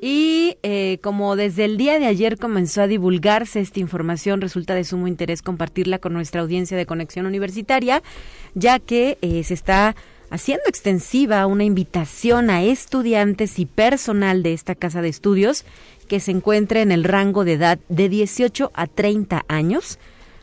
Y 0.00 0.56
eh, 0.64 0.98
como 1.02 1.36
desde 1.36 1.64
el 1.64 1.76
día 1.76 2.00
de 2.00 2.06
ayer 2.06 2.36
comenzó 2.36 2.82
a 2.82 2.88
divulgarse 2.88 3.60
esta 3.60 3.78
información, 3.78 4.40
resulta 4.40 4.74
de 4.74 4.82
sumo 4.82 5.06
interés 5.06 5.40
compartirla 5.40 6.00
con 6.00 6.14
nuestra 6.14 6.40
audiencia 6.40 6.76
de 6.76 6.84
Conexión 6.84 7.26
Universitaria, 7.26 8.02
ya 8.54 8.80
que 8.80 9.18
eh, 9.22 9.44
se 9.44 9.54
está 9.54 9.94
haciendo 10.30 10.64
extensiva 10.66 11.46
una 11.46 11.62
invitación 11.62 12.50
a 12.50 12.64
estudiantes 12.64 13.60
y 13.60 13.66
personal 13.66 14.42
de 14.42 14.52
esta 14.52 14.74
casa 14.74 15.00
de 15.00 15.10
estudios 15.10 15.64
que 16.08 16.18
se 16.18 16.32
encuentre 16.32 16.82
en 16.82 16.90
el 16.90 17.04
rango 17.04 17.44
de 17.44 17.52
edad 17.52 17.78
de 17.88 18.08
18 18.08 18.72
a 18.74 18.86
30 18.88 19.44
años 19.46 19.98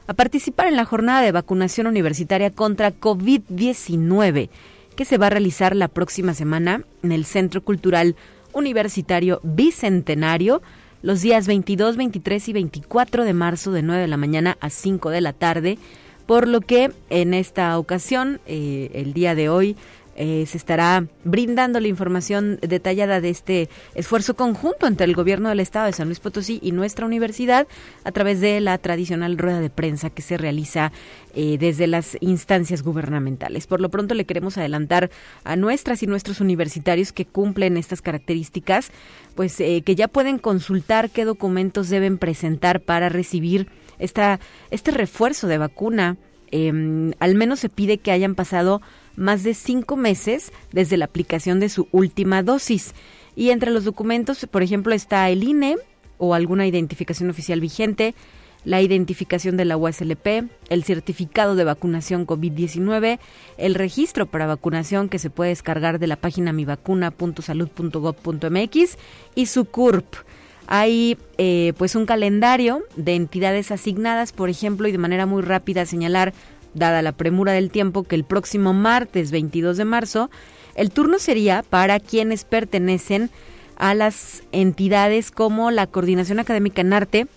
a 0.07 0.13
participar 0.13 0.67
en 0.67 0.75
la 0.75 0.85
jornada 0.85 1.21
de 1.21 1.31
vacunación 1.31 1.87
universitaria 1.87 2.51
contra 2.51 2.93
COVID-19 2.93 4.49
que 4.95 5.05
se 5.05 5.17
va 5.17 5.27
a 5.27 5.31
realizar 5.31 5.75
la 5.75 5.87
próxima 5.87 6.33
semana 6.33 6.83
en 7.03 7.11
el 7.11 7.25
Centro 7.25 7.63
Cultural 7.63 8.15
Universitario 8.53 9.41
Bicentenario 9.43 10.61
los 11.01 11.21
días 11.21 11.45
22, 11.45 11.97
23 11.97 12.49
y 12.49 12.53
24 12.53 13.25
de 13.25 13.33
marzo 13.33 13.71
de 13.71 13.83
9 13.83 14.01
de 14.01 14.07
la 14.07 14.17
mañana 14.17 14.57
a 14.59 14.71
5 14.71 15.11
de 15.11 15.21
la 15.21 15.33
tarde, 15.33 15.77
por 16.25 16.47
lo 16.47 16.61
que 16.61 16.91
en 17.11 17.35
esta 17.35 17.77
ocasión, 17.77 18.39
eh, 18.47 18.89
el 18.93 19.13
día 19.13 19.35
de 19.35 19.47
hoy, 19.47 19.75
eh, 20.15 20.45
se 20.47 20.57
estará 20.57 21.05
brindando 21.23 21.79
la 21.79 21.87
información 21.87 22.57
detallada 22.61 23.19
de 23.19 23.29
este 23.29 23.69
esfuerzo 23.95 24.35
conjunto 24.35 24.87
entre 24.87 25.05
el 25.05 25.13
gobierno 25.13 25.49
del 25.49 25.59
estado 25.59 25.87
de 25.87 25.91
San 25.93 26.07
Luis 26.07 26.21
Potosí 26.21 26.59
y 26.61 26.71
nuestra 26.71 27.05
universidad 27.05 27.67
a 28.05 28.11
través 28.11 28.39
de 28.39 28.61
la 28.61 28.77
tradicional 28.77 29.37
rueda 29.37 29.59
de 29.59 29.69
prensa 29.69 30.09
que 30.09 30.21
se 30.21 30.37
realiza 30.37 30.91
eh, 31.35 31.57
desde 31.59 31.87
las 31.87 32.17
instancias 32.21 32.81
gubernamentales. 32.81 33.67
Por 33.67 33.81
lo 33.81 33.89
pronto 33.89 34.15
le 34.15 34.25
queremos 34.25 34.57
adelantar 34.57 35.09
a 35.43 35.57
nuestras 35.57 36.01
y 36.01 36.07
nuestros 36.07 36.39
universitarios 36.39 37.11
que 37.11 37.25
cumplen 37.25 37.75
estas 37.75 38.01
características, 38.01 38.91
pues 39.35 39.59
eh, 39.59 39.81
que 39.85 39.95
ya 39.95 40.07
pueden 40.07 40.39
consultar 40.39 41.09
qué 41.09 41.25
documentos 41.25 41.89
deben 41.89 42.17
presentar 42.17 42.79
para 42.79 43.09
recibir 43.09 43.67
esta, 43.99 44.39
este 44.71 44.91
refuerzo 44.91 45.47
de 45.47 45.57
vacuna. 45.57 46.17
Em, 46.51 47.11
al 47.19 47.35
menos 47.35 47.59
se 47.59 47.69
pide 47.69 47.97
que 47.97 48.11
hayan 48.11 48.35
pasado 48.35 48.81
más 49.15 49.43
de 49.43 49.53
cinco 49.53 49.95
meses 49.95 50.51
desde 50.71 50.97
la 50.97 51.05
aplicación 51.05 51.59
de 51.59 51.69
su 51.69 51.87
última 51.91 52.43
dosis. 52.43 52.93
Y 53.35 53.49
entre 53.49 53.71
los 53.71 53.83
documentos, 53.83 54.45
por 54.49 54.63
ejemplo, 54.63 54.93
está 54.93 55.29
el 55.29 55.43
INE 55.43 55.75
o 56.17 56.33
alguna 56.33 56.65
identificación 56.65 57.29
oficial 57.29 57.59
vigente, 57.59 58.15
la 58.63 58.81
identificación 58.81 59.57
de 59.57 59.65
la 59.65 59.75
USLP, 59.77 60.49
el 60.69 60.83
certificado 60.83 61.55
de 61.55 61.63
vacunación 61.63 62.25
COVID-19, 62.25 63.19
el 63.57 63.75
registro 63.75 64.25
para 64.25 64.47
vacunación 64.47 65.07
que 65.07 65.19
se 65.19 65.29
puede 65.29 65.51
descargar 65.51 65.99
de 65.99 66.07
la 66.07 66.15
página 66.15 66.51
mivacuna.salud.gov.mx 66.51 68.97
y 69.35 69.45
su 69.45 69.65
CURP. 69.65 70.15
Hay 70.67 71.19
eh, 71.37 71.73
pues 71.77 71.95
un 71.95 72.07
calendario 72.07 72.81
de 72.95 73.13
entidades 73.13 73.71
asignadas, 73.71 74.31
por 74.31 74.49
ejemplo, 74.49 74.87
y 74.87 74.91
de 74.91 74.97
manera 74.97 75.27
muy 75.27 75.43
rápida 75.43 75.85
señalar 75.85 76.33
dada 76.75 77.01
la 77.01 77.13
premura 77.13 77.53
del 77.53 77.71
tiempo, 77.71 78.03
que 78.03 78.15
el 78.15 78.23
próximo 78.23 78.73
martes 78.73 79.31
22 79.31 79.77
de 79.77 79.85
marzo 79.85 80.29
el 80.75 80.91
turno 80.91 81.19
sería 81.19 81.63
para 81.63 81.99
quienes 81.99 82.43
pertenecen 82.43 83.31
a 83.77 83.93
las 83.93 84.43
entidades 84.51 85.31
como 85.31 85.71
la 85.71 85.87
Coordinación 85.87 86.39
Académica 86.39 86.81
en 86.81 86.93
Arte, 86.93 87.27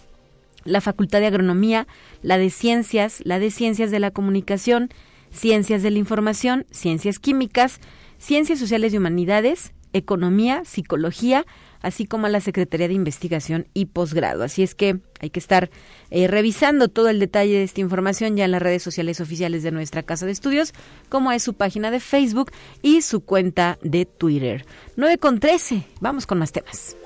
la 0.65 0.81
Facultad 0.81 1.21
de 1.21 1.29
Agronomía, 1.29 1.87
la 2.23 2.37
de 2.37 2.51
Ciencias, 2.51 3.21
la 3.25 3.39
de 3.39 3.51
Ciencias 3.51 3.91
de 3.91 4.01
la 4.01 4.11
Comunicación, 4.11 4.91
Ciencias 5.31 5.83
de 5.83 5.91
la 5.93 5.99
Información, 5.99 6.67
Ciencias 6.71 7.19
Químicas, 7.19 7.81
Ciencias 8.19 8.59
Sociales 8.59 8.93
y 8.93 8.99
Humanidades, 8.99 9.73
Economía, 9.93 10.65
Psicología, 10.65 11.47
así 11.83 12.07
como 12.07 12.27
a 12.27 12.31
la 12.31 12.41
Secretaría 12.41 12.89
de 12.89 12.95
Investigación 12.95 13.67
y 13.75 13.87
Posgrado. 13.87 14.45
Así 14.45 14.63
es 14.63 14.75
que 14.75 15.01
hay 15.21 15.31
que 15.31 15.41
estar 15.41 15.71
eh, 16.11 16.29
revisando 16.29 16.89
todo 16.89 17.09
el 17.09 17.21
detalle 17.21 17.55
de 17.55 17.65
esta 17.65 17.81
información 17.81 18.37
ya 18.37 18.45
en 18.45 18.53
las 18.53 18.63
redes 18.63 18.83
sociales 18.83 19.21
oficiales 19.21 19.63
de 19.63 19.71
nuestra 19.71 20.03
Casa 20.03 20.27
de 20.27 20.33
Estudios, 20.33 20.73
como 21.09 21.33
es 21.33 21.43
su 21.43 21.55
página 21.55 21.91
de 21.91 22.01
Facebook 22.01 22.53
y 22.83 23.03
su 23.03 23.21
cuenta 23.21 23.79
de 23.83 24.07
Twitter. 24.07 24.65
9 24.97 25.19
con 25.19 25.41
13, 25.41 25.85
vamos 26.01 26.27
con 26.27 26.39
más 26.39 26.53
temas. 26.53 26.97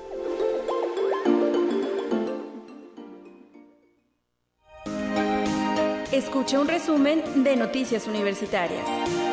Escucha 6.11 6.59
un 6.59 6.67
resumen 6.67 7.43
de 7.43 7.55
Noticias 7.55 8.05
Universitarias. 8.05 9.32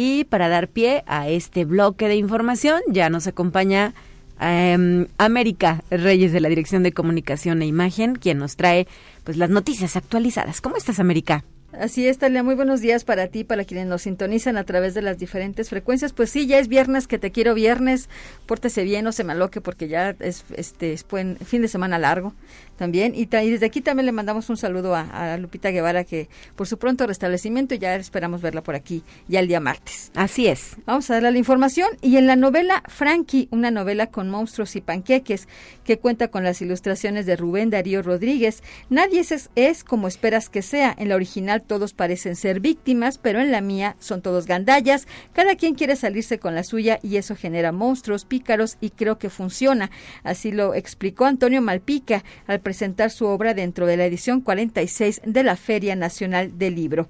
Y 0.00 0.22
para 0.22 0.48
dar 0.48 0.68
pie 0.68 1.02
a 1.08 1.28
este 1.28 1.64
bloque 1.64 2.06
de 2.06 2.14
información, 2.14 2.80
ya 2.86 3.10
nos 3.10 3.26
acompaña 3.26 3.94
em, 4.40 5.08
América 5.18 5.82
Reyes 5.90 6.30
de 6.30 6.38
la 6.38 6.48
Dirección 6.48 6.84
de 6.84 6.92
Comunicación 6.92 7.62
e 7.62 7.66
Imagen, 7.66 8.14
quien 8.14 8.38
nos 8.38 8.54
trae 8.54 8.86
pues 9.24 9.36
las 9.36 9.50
noticias 9.50 9.96
actualizadas. 9.96 10.60
¿Cómo 10.60 10.76
estás, 10.76 11.00
América? 11.00 11.42
Así 11.72 12.06
es, 12.06 12.18
Talia, 12.18 12.44
muy 12.44 12.54
buenos 12.54 12.80
días 12.80 13.02
para 13.02 13.26
ti, 13.26 13.42
para 13.42 13.64
quienes 13.64 13.88
nos 13.88 14.02
sintonizan 14.02 14.56
a 14.56 14.62
través 14.62 14.94
de 14.94 15.02
las 15.02 15.18
diferentes 15.18 15.68
frecuencias. 15.68 16.12
Pues 16.12 16.30
sí, 16.30 16.46
ya 16.46 16.60
es 16.60 16.68
viernes, 16.68 17.08
que 17.08 17.18
te 17.18 17.32
quiero 17.32 17.54
viernes, 17.54 18.08
pórtese 18.46 18.84
bien, 18.84 19.04
no 19.04 19.10
se 19.10 19.24
maloque 19.24 19.60
porque 19.60 19.88
ya 19.88 20.14
es 20.20 20.44
este 20.56 20.92
es 20.92 21.04
fin 21.04 21.62
de 21.62 21.68
semana 21.68 21.98
largo 21.98 22.34
también. 22.78 23.12
Y, 23.14 23.26
desde 23.26 23.66
aquí 23.66 23.82
también 23.82 24.06
le 24.06 24.12
mandamos 24.12 24.48
un 24.48 24.56
saludo 24.56 24.94
a, 24.94 25.36
Lupita 25.36 25.70
Guevara, 25.70 26.04
que 26.04 26.28
por 26.56 26.66
su 26.66 26.78
pronto 26.78 27.06
restablecimiento 27.06 27.74
ya 27.74 27.94
esperamos 27.96 28.40
verla 28.40 28.62
por 28.62 28.74
aquí 28.74 29.02
ya 29.26 29.40
el 29.40 29.48
día 29.48 29.60
martes. 29.60 30.10
Así 30.14 30.46
es. 30.46 30.76
Vamos 30.86 31.10
a 31.10 31.14
darle 31.14 31.32
la 31.32 31.38
información. 31.38 31.88
Y 32.00 32.16
en 32.16 32.26
la 32.26 32.36
novela 32.36 32.82
Frankie, 32.88 33.48
una 33.50 33.70
novela 33.70 34.06
con 34.06 34.30
monstruos 34.30 34.76
y 34.76 34.80
panqueques, 34.80 35.48
que 35.84 35.98
cuenta 35.98 36.28
con 36.28 36.44
las 36.44 36.62
ilustraciones 36.62 37.26
de 37.26 37.36
Rubén 37.36 37.70
Darío 37.70 38.02
Rodríguez, 38.02 38.62
nadie 38.88 39.20
es, 39.20 39.50
es 39.54 39.84
como 39.84 40.08
esperas 40.08 40.48
que 40.48 40.62
sea. 40.62 40.94
En 40.96 41.08
la 41.08 41.16
original 41.16 41.62
todos 41.62 41.92
parecen 41.92 42.36
ser 42.36 42.60
víctimas, 42.60 43.18
pero 43.18 43.40
en 43.40 43.50
la 43.50 43.60
mía 43.60 43.96
son 43.98 44.22
todos 44.22 44.46
gandallas. 44.46 45.06
Cada 45.32 45.56
quien 45.56 45.74
quiere 45.74 45.96
salirse 45.96 46.38
con 46.38 46.54
la 46.54 46.62
suya 46.62 47.00
y 47.02 47.16
eso 47.16 47.34
genera 47.34 47.72
monstruos, 47.72 48.24
pícaros 48.24 48.76
y 48.80 48.90
creo 48.90 49.18
que 49.18 49.30
funciona. 49.30 49.90
Así 50.22 50.52
lo 50.52 50.74
explicó 50.74 51.24
Antonio 51.24 51.60
Malpica 51.60 52.22
al 52.46 52.60
presentar 52.68 53.10
su 53.10 53.24
obra 53.24 53.54
dentro 53.54 53.86
de 53.86 53.96
la 53.96 54.04
edición 54.04 54.42
46 54.42 55.22
de 55.24 55.42
la 55.42 55.56
Feria 55.56 55.96
Nacional 55.96 56.58
del 56.58 56.74
Libro. 56.74 57.08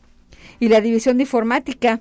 y 0.60 0.68
la 0.68 0.80
División 0.80 1.16
de 1.16 1.24
Informática 1.24 2.00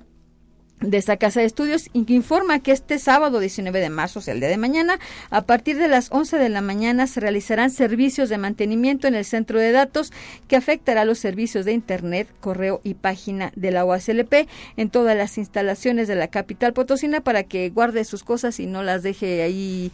de 0.80 0.96
esta 0.96 1.16
casa 1.16 1.40
de 1.40 1.46
estudios 1.46 1.90
informa 1.92 2.60
que 2.60 2.72
este 2.72 2.98
sábado 2.98 3.40
19 3.40 3.80
de 3.80 3.90
marzo, 3.90 4.20
o 4.20 4.22
sea, 4.22 4.34
el 4.34 4.40
día 4.40 4.48
de 4.48 4.58
mañana, 4.58 4.98
a 5.30 5.42
partir 5.42 5.76
de 5.76 5.88
las 5.88 6.08
11 6.12 6.38
de 6.38 6.48
la 6.48 6.60
mañana 6.60 7.06
se 7.06 7.20
realizarán 7.20 7.70
servicios 7.70 8.28
de 8.28 8.38
mantenimiento 8.38 9.08
en 9.08 9.14
el 9.14 9.24
centro 9.24 9.58
de 9.58 9.72
datos 9.72 10.12
que 10.46 10.56
afectará 10.56 11.04
los 11.04 11.18
servicios 11.18 11.64
de 11.64 11.72
Internet, 11.72 12.28
correo 12.40 12.80
y 12.84 12.94
página 12.94 13.52
de 13.56 13.72
la 13.72 13.84
OASLP 13.84 14.48
en 14.76 14.90
todas 14.90 15.16
las 15.16 15.36
instalaciones 15.38 16.06
de 16.06 16.14
la 16.14 16.28
capital 16.28 16.72
potosina 16.72 17.20
para 17.20 17.42
que 17.42 17.70
guarde 17.70 18.04
sus 18.04 18.22
cosas 18.22 18.60
y 18.60 18.66
no 18.66 18.82
las 18.82 19.02
deje 19.02 19.42
ahí 19.42 19.90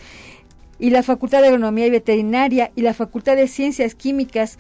y 0.79 0.91
la 0.91 1.03
Facultad 1.03 1.41
de 1.41 1.49
Agronomía 1.49 1.87
y 1.87 1.91
Veterinaria 1.91 2.71
y 2.77 2.83
la 2.83 2.95
Facultad 2.95 3.37
de 3.37 3.49
Ciencias 3.49 3.95
Químicas 3.95 4.59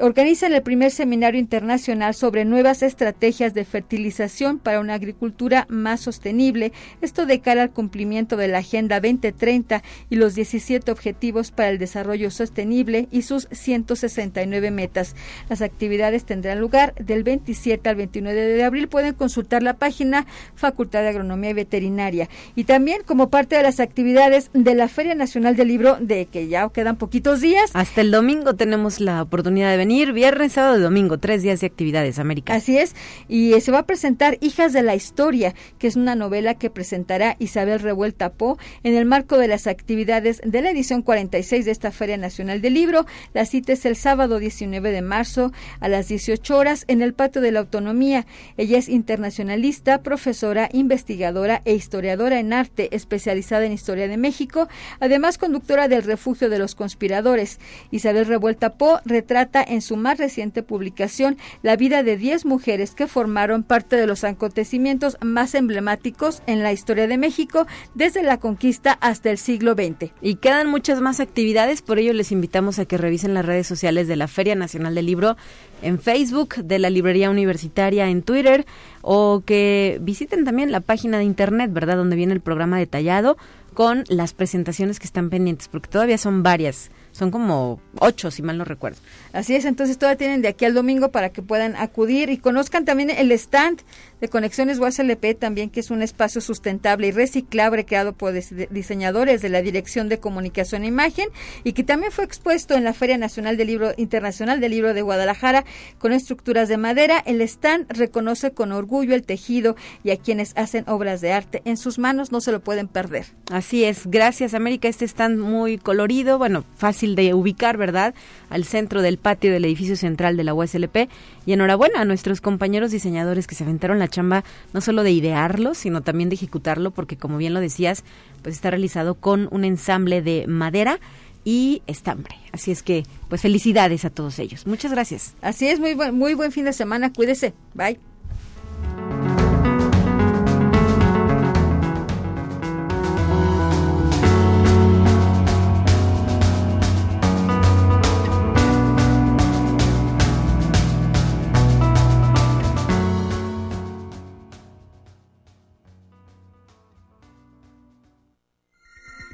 organizan 0.00 0.52
el 0.52 0.62
primer 0.62 0.90
seminario 0.90 1.40
internacional 1.40 2.14
sobre 2.14 2.44
nuevas 2.44 2.82
estrategias 2.82 3.54
de 3.54 3.64
fertilización 3.64 4.58
para 4.58 4.80
una 4.80 4.94
agricultura 4.94 5.66
más 5.68 6.00
sostenible, 6.00 6.72
esto 7.00 7.26
de 7.26 7.40
cara 7.40 7.62
al 7.62 7.70
cumplimiento 7.70 8.36
de 8.36 8.48
la 8.48 8.58
Agenda 8.58 9.00
2030 9.00 9.82
y 10.10 10.16
los 10.16 10.34
17 10.34 10.90
Objetivos 10.90 11.50
para 11.50 11.70
el 11.70 11.78
Desarrollo 11.78 12.30
Sostenible 12.30 13.08
y 13.10 13.22
sus 13.22 13.48
169 13.50 14.70
metas. 14.70 15.14
Las 15.48 15.62
actividades 15.62 16.24
tendrán 16.24 16.60
lugar 16.60 16.94
del 16.94 17.22
27 17.22 17.88
al 17.88 17.96
29 17.96 18.40
de 18.40 18.64
abril. 18.64 18.88
Pueden 18.88 19.14
consultar 19.14 19.62
la 19.62 19.74
página 19.74 20.26
Facultad 20.54 21.02
de 21.02 21.08
Agronomía 21.08 21.50
y 21.50 21.54
Veterinaria. 21.54 22.28
Y 22.54 22.64
también 22.64 23.02
como 23.04 23.30
parte 23.30 23.56
de 23.56 23.62
las 23.62 23.80
actividades 23.80 24.50
de 24.52 24.74
la 24.74 24.88
Feria 24.88 25.14
Nacional 25.14 25.56
del 25.56 25.68
Libro, 25.68 25.96
de 26.00 26.26
que 26.26 26.48
ya 26.48 26.68
quedan 26.68 26.96
poquitos 26.96 27.40
días. 27.40 27.70
Hasta 27.74 28.00
el 28.00 28.10
domingo 28.10 28.54
tenemos 28.54 29.00
la 29.00 29.22
oportunidad 29.22 29.70
de 29.70 29.76
viernes, 29.84 30.52
sábado 30.52 30.78
y 30.78 30.82
domingo, 30.82 31.18
tres 31.18 31.42
días 31.42 31.60
de 31.60 31.66
actividades, 31.66 32.18
América. 32.18 32.54
Así 32.54 32.78
es, 32.78 32.94
y 33.28 33.52
eh, 33.52 33.60
se 33.60 33.70
va 33.70 33.80
a 33.80 33.86
presentar 33.86 34.38
Hijas 34.40 34.72
de 34.72 34.82
la 34.82 34.94
Historia, 34.94 35.54
que 35.78 35.86
es 35.86 35.96
una 35.96 36.14
novela 36.14 36.54
que 36.54 36.70
presentará 36.70 37.36
Isabel 37.38 37.80
Revuelta 37.80 38.32
Po 38.32 38.58
en 38.82 38.94
el 38.94 39.04
marco 39.04 39.36
de 39.38 39.48
las 39.48 39.66
actividades 39.66 40.40
de 40.44 40.62
la 40.62 40.70
edición 40.70 41.02
46 41.02 41.64
de 41.64 41.70
esta 41.70 41.90
Feria 41.90 42.16
Nacional 42.16 42.60
del 42.60 42.74
Libro. 42.74 43.06
La 43.34 43.44
cita 43.44 43.72
es 43.72 43.84
el 43.84 43.96
sábado 43.96 44.38
19 44.38 44.90
de 44.90 45.02
marzo 45.02 45.52
a 45.80 45.88
las 45.88 46.08
18 46.08 46.56
horas 46.56 46.84
en 46.88 47.02
el 47.02 47.14
Patio 47.14 47.42
de 47.42 47.52
la 47.52 47.60
Autonomía. 47.60 48.26
Ella 48.56 48.78
es 48.78 48.88
internacionalista, 48.88 50.02
profesora, 50.02 50.68
investigadora 50.72 51.60
e 51.64 51.74
historiadora 51.74 52.38
en 52.40 52.52
arte, 52.52 52.88
especializada 52.92 53.66
en 53.66 53.72
historia 53.72 54.08
de 54.08 54.16
México, 54.16 54.68
además 55.00 55.38
conductora 55.38 55.88
del 55.88 56.02
Refugio 56.02 56.48
de 56.48 56.58
los 56.58 56.74
Conspiradores. 56.74 57.58
Isabel 57.90 58.26
Revuelta 58.26 58.74
Po 58.74 59.00
retrata 59.04 59.64
su 59.82 59.96
más 59.96 60.18
reciente 60.18 60.62
publicación 60.62 61.36
la 61.62 61.76
vida 61.76 62.02
de 62.02 62.16
10 62.16 62.44
mujeres 62.44 62.94
que 62.94 63.06
formaron 63.06 63.62
parte 63.62 63.96
de 63.96 64.06
los 64.06 64.24
acontecimientos 64.24 65.16
más 65.22 65.54
emblemáticos 65.54 66.42
en 66.46 66.62
la 66.62 66.72
historia 66.72 67.06
de 67.06 67.18
México 67.18 67.66
desde 67.94 68.22
la 68.22 68.38
conquista 68.38 68.92
hasta 69.00 69.30
el 69.30 69.38
siglo 69.38 69.74
XX. 69.74 70.12
Y 70.20 70.36
quedan 70.36 70.68
muchas 70.68 71.00
más 71.00 71.20
actividades, 71.20 71.82
por 71.82 71.98
ello 71.98 72.12
les 72.12 72.32
invitamos 72.32 72.78
a 72.78 72.84
que 72.84 72.98
revisen 72.98 73.34
las 73.34 73.46
redes 73.46 73.66
sociales 73.66 74.08
de 74.08 74.16
la 74.16 74.28
Feria 74.28 74.54
Nacional 74.54 74.94
del 74.94 75.06
Libro 75.06 75.36
en 75.82 75.98
Facebook, 75.98 76.56
de 76.56 76.78
la 76.78 76.90
Librería 76.90 77.30
Universitaria 77.30 78.08
en 78.08 78.22
Twitter 78.22 78.64
o 79.02 79.42
que 79.44 79.98
visiten 80.00 80.44
también 80.44 80.72
la 80.72 80.80
página 80.80 81.18
de 81.18 81.24
internet, 81.24 81.72
¿verdad? 81.72 81.96
Donde 81.96 82.16
viene 82.16 82.32
el 82.32 82.40
programa 82.40 82.78
detallado 82.78 83.36
con 83.74 84.04
las 84.08 84.34
presentaciones 84.34 85.00
que 85.00 85.06
están 85.06 85.30
pendientes, 85.30 85.68
porque 85.68 85.90
todavía 85.90 86.16
son 86.16 86.42
varias 86.42 86.90
son 87.14 87.30
como 87.30 87.80
ocho, 88.00 88.30
si 88.32 88.42
mal 88.42 88.58
no 88.58 88.64
recuerdo. 88.64 88.98
Así 89.34 89.56
es, 89.56 89.64
entonces 89.64 89.98
todavía 89.98 90.16
tienen 90.16 90.42
de 90.42 90.48
aquí 90.48 90.64
al 90.64 90.74
domingo 90.74 91.10
para 91.10 91.30
que 91.30 91.42
puedan 91.42 91.74
acudir 91.74 92.30
y 92.30 92.38
conozcan 92.38 92.84
también 92.84 93.10
el 93.10 93.32
stand 93.32 93.82
de 94.20 94.28
Conexiones 94.28 94.78
UASLP 94.78 95.36
también, 95.38 95.70
que 95.70 95.80
es 95.80 95.90
un 95.90 96.02
espacio 96.02 96.40
sustentable 96.40 97.08
y 97.08 97.10
reciclable 97.10 97.84
creado 97.84 98.12
por 98.12 98.32
diseñadores 98.32 99.42
de 99.42 99.48
la 99.48 99.60
Dirección 99.60 100.08
de 100.08 100.20
Comunicación 100.20 100.84
e 100.84 100.86
Imagen 100.86 101.28
y 101.64 101.72
que 101.72 101.82
también 101.82 102.12
fue 102.12 102.24
expuesto 102.24 102.74
en 102.74 102.84
la 102.84 102.94
Feria 102.94 103.18
Nacional 103.18 103.56
del 103.56 103.66
Libro 103.66 103.92
Internacional 103.96 104.60
del 104.60 104.70
Libro 104.70 104.94
de 104.94 105.02
Guadalajara 105.02 105.64
con 105.98 106.12
estructuras 106.12 106.68
de 106.68 106.76
madera. 106.76 107.18
El 107.26 107.40
stand 107.42 107.86
reconoce 107.88 108.52
con 108.52 108.70
orgullo 108.70 109.16
el 109.16 109.24
tejido 109.24 109.74
y 110.04 110.12
a 110.12 110.16
quienes 110.16 110.52
hacen 110.56 110.84
obras 110.88 111.20
de 111.20 111.32
arte 111.32 111.60
en 111.64 111.76
sus 111.76 111.98
manos 111.98 112.30
no 112.30 112.40
se 112.40 112.52
lo 112.52 112.60
pueden 112.60 112.86
perder. 112.86 113.26
Así 113.50 113.82
es, 113.84 114.06
gracias 114.06 114.54
América, 114.54 114.86
este 114.86 115.06
stand 115.06 115.38
muy 115.38 115.76
colorido, 115.76 116.38
bueno, 116.38 116.64
fácil 116.76 117.16
de 117.16 117.34
ubicar, 117.34 117.76
¿verdad? 117.76 118.14
Al 118.48 118.64
centro 118.64 119.02
del 119.02 119.18
patio 119.24 119.50
del 119.50 119.64
edificio 119.64 119.96
central 119.96 120.36
de 120.36 120.44
la 120.44 120.54
USLP. 120.54 121.08
Y 121.46 121.52
enhorabuena 121.54 122.02
a 122.02 122.04
nuestros 122.04 122.40
compañeros 122.40 122.92
diseñadores 122.92 123.48
que 123.48 123.56
se 123.56 123.64
aventaron 123.64 123.98
la 123.98 124.06
chamba 124.06 124.44
no 124.72 124.80
solo 124.80 125.02
de 125.02 125.10
idearlo, 125.10 125.74
sino 125.74 126.02
también 126.02 126.28
de 126.28 126.36
ejecutarlo, 126.36 126.92
porque 126.92 127.16
como 127.16 127.38
bien 127.38 127.54
lo 127.54 127.60
decías, 127.60 128.04
pues 128.42 128.54
está 128.54 128.70
realizado 128.70 129.14
con 129.16 129.48
un 129.50 129.64
ensamble 129.64 130.22
de 130.22 130.46
madera 130.46 131.00
y 131.44 131.82
estambre. 131.86 132.36
Así 132.52 132.70
es 132.70 132.82
que, 132.82 133.04
pues 133.28 133.40
felicidades 133.40 134.04
a 134.04 134.10
todos 134.10 134.38
ellos. 134.38 134.66
Muchas 134.66 134.92
gracias. 134.92 135.34
Así 135.42 135.66
es, 135.66 135.80
muy 135.80 135.94
buen, 135.94 136.14
muy 136.16 136.34
buen 136.34 136.52
fin 136.52 136.66
de 136.66 136.72
semana. 136.72 137.12
Cuídese. 137.12 137.54
Bye. 137.74 137.98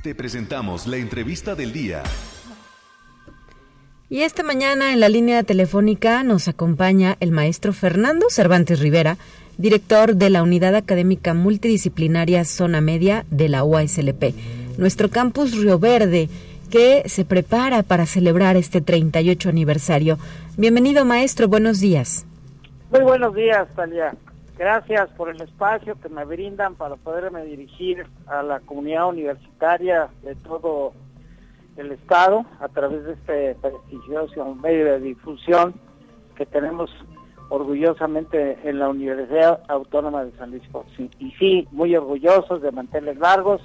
Te 0.02 0.14
presentamos 0.14 0.86
la 0.86 0.96
entrevista 0.96 1.54
del 1.54 1.74
día. 1.74 2.02
Y 4.08 4.22
esta 4.22 4.42
mañana 4.42 4.94
en 4.94 5.00
la 5.00 5.10
línea 5.10 5.42
telefónica 5.42 6.22
nos 6.22 6.48
acompaña 6.48 7.18
el 7.20 7.32
maestro 7.32 7.74
Fernando 7.74 8.30
Cervantes 8.30 8.80
Rivera, 8.80 9.18
director 9.58 10.16
de 10.16 10.30
la 10.30 10.42
Unidad 10.42 10.74
Académica 10.74 11.34
Multidisciplinaria 11.34 12.46
Zona 12.46 12.80
Media 12.80 13.26
de 13.30 13.50
la 13.50 13.62
UASLP, 13.62 14.34
nuestro 14.78 15.10
campus 15.10 15.54
Río 15.54 15.78
Verde, 15.78 16.30
que 16.70 17.02
se 17.06 17.26
prepara 17.26 17.82
para 17.82 18.06
celebrar 18.06 18.56
este 18.56 18.80
38 18.80 19.50
aniversario. 19.50 20.18
Bienvenido 20.56 21.04
maestro, 21.04 21.46
buenos 21.46 21.78
días. 21.78 22.24
Muy 22.90 23.02
buenos 23.02 23.34
días, 23.34 23.68
Talia. 23.76 24.14
Gracias 24.60 25.08
por 25.16 25.30
el 25.30 25.40
espacio 25.40 25.98
que 25.98 26.10
me 26.10 26.22
brindan 26.26 26.74
para 26.74 26.96
poderme 26.96 27.46
dirigir 27.46 28.06
a 28.26 28.42
la 28.42 28.60
comunidad 28.60 29.08
universitaria 29.08 30.10
de 30.22 30.34
todo 30.34 30.92
el 31.78 31.92
Estado 31.92 32.44
a 32.60 32.68
través 32.68 33.02
de 33.04 33.14
este 33.14 33.54
prestigioso 33.54 34.54
medio 34.56 34.84
de 34.84 35.00
difusión 35.00 35.72
que 36.36 36.44
tenemos 36.44 36.90
orgullosamente 37.48 38.58
en 38.62 38.80
la 38.80 38.90
Universidad 38.90 39.62
Autónoma 39.66 40.26
de 40.26 40.32
San 40.32 40.50
Luis 40.50 40.68
Potosí. 40.70 41.10
Y 41.18 41.30
sí, 41.38 41.66
muy 41.72 41.96
orgullosos 41.96 42.60
de 42.60 42.70
mantenerles 42.70 43.18
largos 43.18 43.62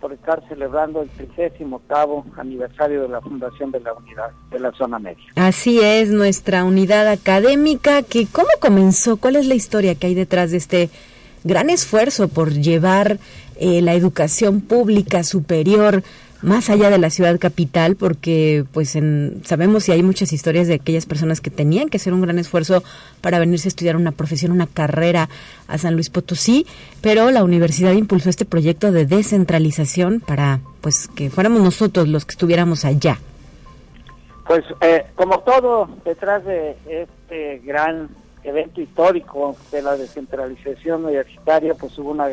por 0.00 0.12
estar 0.12 0.42
celebrando 0.48 1.02
el 1.02 1.08
38 1.10 2.24
aniversario 2.36 3.02
de 3.02 3.08
la 3.08 3.20
fundación 3.20 3.70
de 3.70 3.80
la 3.80 3.92
unidad 3.92 4.30
de 4.50 4.60
la 4.60 4.72
zona 4.72 4.98
media. 4.98 5.24
Así 5.36 5.80
es, 5.80 6.10
nuestra 6.10 6.64
unidad 6.64 7.08
académica, 7.08 8.02
que 8.02 8.26
¿cómo 8.26 8.48
comenzó? 8.60 9.16
¿Cuál 9.16 9.36
es 9.36 9.46
la 9.46 9.54
historia 9.54 9.94
que 9.94 10.08
hay 10.08 10.14
detrás 10.14 10.50
de 10.50 10.58
este 10.58 10.90
gran 11.44 11.70
esfuerzo 11.70 12.28
por 12.28 12.52
llevar 12.52 13.18
eh, 13.56 13.82
la 13.82 13.94
educación 13.94 14.60
pública 14.60 15.24
superior 15.24 16.02
más 16.42 16.70
allá 16.70 16.90
de 16.90 16.98
la 16.98 17.10
ciudad 17.10 17.38
capital, 17.38 17.96
porque 17.96 18.64
pues 18.72 18.96
en, 18.96 19.42
sabemos 19.44 19.88
y 19.88 19.92
hay 19.92 20.02
muchas 20.02 20.32
historias 20.32 20.68
de 20.68 20.74
aquellas 20.74 21.06
personas 21.06 21.40
que 21.40 21.50
tenían 21.50 21.88
que 21.88 21.96
hacer 21.96 22.12
un 22.12 22.20
gran 22.20 22.38
esfuerzo 22.38 22.82
para 23.20 23.38
venirse 23.38 23.68
a 23.68 23.70
estudiar 23.70 23.96
una 23.96 24.12
profesión, 24.12 24.52
una 24.52 24.66
carrera 24.66 25.28
a 25.66 25.78
San 25.78 25.94
Luis 25.94 26.10
Potosí, 26.10 26.66
pero 27.00 27.30
la 27.30 27.44
universidad 27.44 27.92
impulsó 27.92 28.30
este 28.30 28.44
proyecto 28.44 28.92
de 28.92 29.06
descentralización 29.06 30.20
para 30.20 30.60
pues 30.80 31.08
que 31.08 31.30
fuéramos 31.30 31.62
nosotros 31.62 32.08
los 32.08 32.24
que 32.24 32.32
estuviéramos 32.32 32.84
allá. 32.84 33.18
Pues 34.46 34.64
eh, 34.80 35.04
como 35.14 35.40
todo 35.40 35.88
detrás 36.04 36.44
de 36.44 36.76
este 36.88 37.58
gran 37.58 38.08
evento 38.44 38.80
histórico 38.80 39.56
de 39.70 39.82
la 39.82 39.96
descentralización 39.96 41.04
universitaria, 41.04 41.74
pues 41.74 41.98
hubo 41.98 42.12
una 42.12 42.28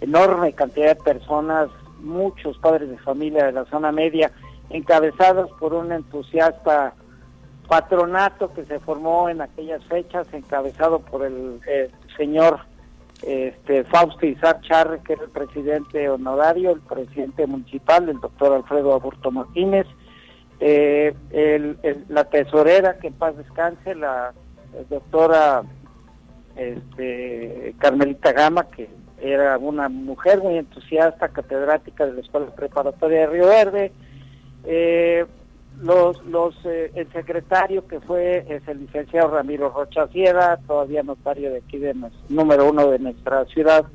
enorme 0.00 0.52
cantidad 0.52 0.88
de 0.88 0.96
personas, 0.96 1.68
muchos 2.04 2.58
padres 2.58 2.88
de 2.88 2.98
familia 2.98 3.46
de 3.46 3.52
la 3.52 3.64
zona 3.66 3.92
media, 3.92 4.30
encabezados 4.70 5.50
por 5.58 5.74
un 5.74 5.92
entusiasta 5.92 6.94
patronato 7.68 8.52
que 8.52 8.64
se 8.64 8.78
formó 8.78 9.28
en 9.28 9.40
aquellas 9.40 9.82
fechas, 9.84 10.26
encabezado 10.32 11.00
por 11.00 11.24
el, 11.24 11.60
señor 12.16 12.60
este, 13.22 13.84
Fausto 13.84 14.26
Isaac 14.26 14.62
Charre, 14.62 15.00
que 15.00 15.14
era 15.14 15.24
el 15.24 15.30
presidente 15.30 16.08
honorario, 16.08 16.72
el 16.72 16.80
presidente 16.80 17.46
municipal, 17.46 18.08
el 18.08 18.20
doctor 18.20 18.52
Alfredo 18.52 18.92
Aburto 18.92 19.30
Martínez, 19.30 19.86
eh, 20.60 21.14
la 22.08 22.24
tesorera, 22.24 22.98
que 22.98 23.08
en 23.08 23.14
paz 23.14 23.36
descanse, 23.36 23.94
la 23.94 24.32
doctora 24.88 25.62
este, 26.56 27.74
Carmelita 27.78 28.32
Gama, 28.32 28.64
que 28.70 28.88
era 29.32 29.56
una 29.58 29.88
mujer 29.88 30.42
muy 30.42 30.58
entusiasta, 30.58 31.28
catedrática 31.28 32.06
de 32.06 32.12
la 32.12 32.20
Escuela 32.20 32.46
Preparatoria 32.54 33.20
de 33.20 33.26
Río 33.26 33.46
Verde. 33.46 33.92
Eh, 34.64 35.24
los, 35.80 36.22
los, 36.26 36.54
eh, 36.64 36.92
el 36.94 37.10
secretario 37.12 37.86
que 37.86 38.00
fue 38.00 38.44
es 38.48 38.66
el 38.68 38.80
licenciado 38.80 39.30
Ramiro 39.30 39.70
Rocha 39.70 40.06
Sierra, 40.08 40.58
todavía 40.66 41.02
notario 41.02 41.50
de 41.50 41.58
aquí 41.58 41.78
de 41.78 41.94
número 42.28 42.68
uno 42.68 42.90
de 42.90 42.98
nuestra 42.98 43.44
ciudad, 43.46 43.86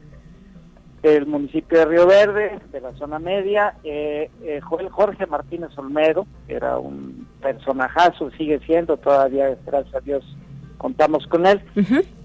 el 1.04 1.26
municipio 1.26 1.80
de 1.80 1.86
Río 1.86 2.08
Verde, 2.08 2.60
de 2.72 2.82
la 2.82 2.92
zona 2.94 3.20
media, 3.20 3.76
eh, 3.84 4.30
eh 4.44 4.60
Jorge 4.62 5.26
Martínez 5.28 5.70
Olmedo, 5.78 6.28
era 6.48 6.78
un 6.78 7.28
personajazo, 7.42 8.32
sigue 8.32 8.60
siendo 8.65 8.98
todavía, 8.98 9.56
gracias 9.65 9.96
a 9.96 10.02
Dios, 10.02 10.26
contamos 10.80 11.28
con 11.28 11.46
él, 11.46 11.62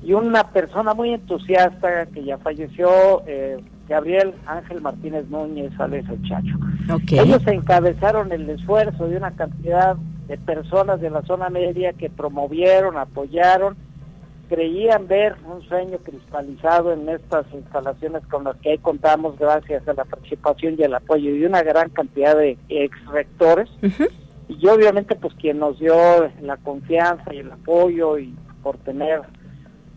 y 0.02 0.14
una 0.14 0.50
persona 0.52 0.94
muy 0.94 1.10
entusiasta 1.12 2.06
que 2.06 2.24
ya 2.24 2.38
falleció, 2.38 3.22
eh, 3.26 3.58
Gabriel 3.88 4.32
Ángel 4.46 4.80
Martínez 4.80 5.28
Núñez 5.28 5.72
Alex 5.78 6.08
el 6.08 6.22
Chacho. 6.22 6.56
Ellos 7.10 7.46
encabezaron 7.46 8.32
el 8.32 8.48
esfuerzo 8.48 9.08
de 9.08 9.18
una 9.18 9.32
cantidad 9.32 9.96
de 10.28 10.38
personas 10.38 11.00
de 11.02 11.10
la 11.10 11.22
zona 11.22 11.50
media 11.50 11.92
que 11.92 12.08
promovieron, 12.08 12.96
apoyaron, 12.96 13.76
creían 14.48 15.06
ver 15.06 15.34
un 15.46 15.62
sueño 15.62 15.98
cristalizado 15.98 16.92
en 16.92 17.08
estas 17.08 17.44
instalaciones 17.52 18.24
con 18.26 18.44
las 18.44 18.56
que 18.56 18.70
hoy 18.70 18.78
contamos 18.78 19.38
gracias 19.38 19.86
a 19.88 19.92
la 19.92 20.04
participación 20.04 20.76
y 20.78 20.82
el 20.82 20.94
apoyo 20.94 21.32
de 21.32 21.46
una 21.46 21.62
gran 21.62 21.90
cantidad 21.90 22.36
de 22.36 22.56
ex 22.68 22.96
rectores. 23.06 23.68
Y 24.48 24.66
obviamente 24.68 25.14
pues 25.16 25.34
quien 25.34 25.58
nos 25.58 25.78
dio 25.78 25.94
la 26.40 26.56
confianza 26.58 27.34
y 27.34 27.38
el 27.38 27.52
apoyo 27.52 28.18
y 28.18 28.34
por 28.64 28.78
tener 28.78 29.20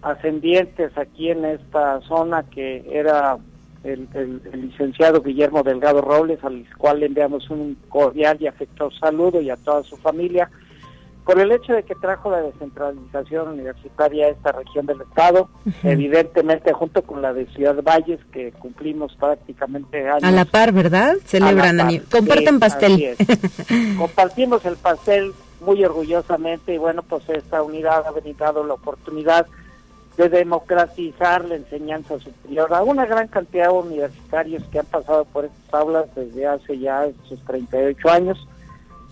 ascendientes 0.04 0.96
aquí 0.98 1.32
en 1.32 1.46
esta 1.46 2.02
zona 2.02 2.44
que 2.44 2.86
era 2.92 3.38
el, 3.84 4.42
licenciado 4.54 5.22
Guillermo 5.22 5.64
Delgado 5.64 6.02
Robles, 6.02 6.44
al 6.44 6.66
cual 6.78 7.00
le 7.00 7.08
enviamos 7.08 7.50
un 7.50 7.78
cordial 7.90 8.38
y 8.40 8.48
afectuoso 8.48 8.98
saludo 9.00 9.42
y 9.42 9.50
a 9.50 9.56
toda 9.56 9.84
su 9.84 9.96
familia, 9.98 10.50
por 11.26 11.40
el 11.40 11.52
hecho 11.52 11.74
de 11.74 11.84
que 11.84 11.96
trajo 11.96 12.32
la 12.32 12.42
descentralización 12.42 13.50
universitaria 13.50 14.28
a 14.28 14.30
esta 14.30 14.52
región 14.54 14.86
del 14.86 15.02
estado, 15.02 15.50
evidentemente 15.84 16.72
junto 16.72 17.02
con 17.02 17.22
la 17.22 17.34
de 17.34 17.46
Ciudad 17.48 17.82
Valles, 17.84 18.20
que 18.32 18.52
cumplimos 18.54 19.14
prácticamente 19.16 20.08
años. 20.08 20.24
A 20.24 20.32
la 20.32 20.46
par, 20.46 20.72
¿verdad? 20.72 21.16
Celebran, 21.26 21.80
comparten 22.10 22.60
pastel. 22.60 23.16
Compartimos 23.98 24.66
el 24.66 24.78
pastel 24.78 25.34
muy 25.62 25.84
orgullosamente 25.84 26.74
y 26.74 26.78
bueno, 26.78 27.04
pues 27.04 27.28
esta 27.30 27.62
unidad 27.64 28.06
ha 28.06 28.12
brindado 28.12 28.64
la 28.64 28.76
oportunidad 28.76 29.48
de 30.18 30.30
democratizar 30.30 31.46
la 31.46 31.56
enseñanza 31.56 32.20
superior 32.20 32.74
a 32.74 32.82
una 32.82 33.06
gran 33.06 33.28
cantidad 33.28 33.68
de 33.68 33.74
universitarios 33.74 34.64
que 34.72 34.80
han 34.80 34.86
pasado 34.88 35.26
por 35.26 35.46
estas 35.46 35.74
aulas 35.74 36.06
desde 36.16 36.48
hace 36.48 36.80
ya 36.80 37.08
sus 37.28 37.40
38 37.46 38.10
años. 38.10 38.48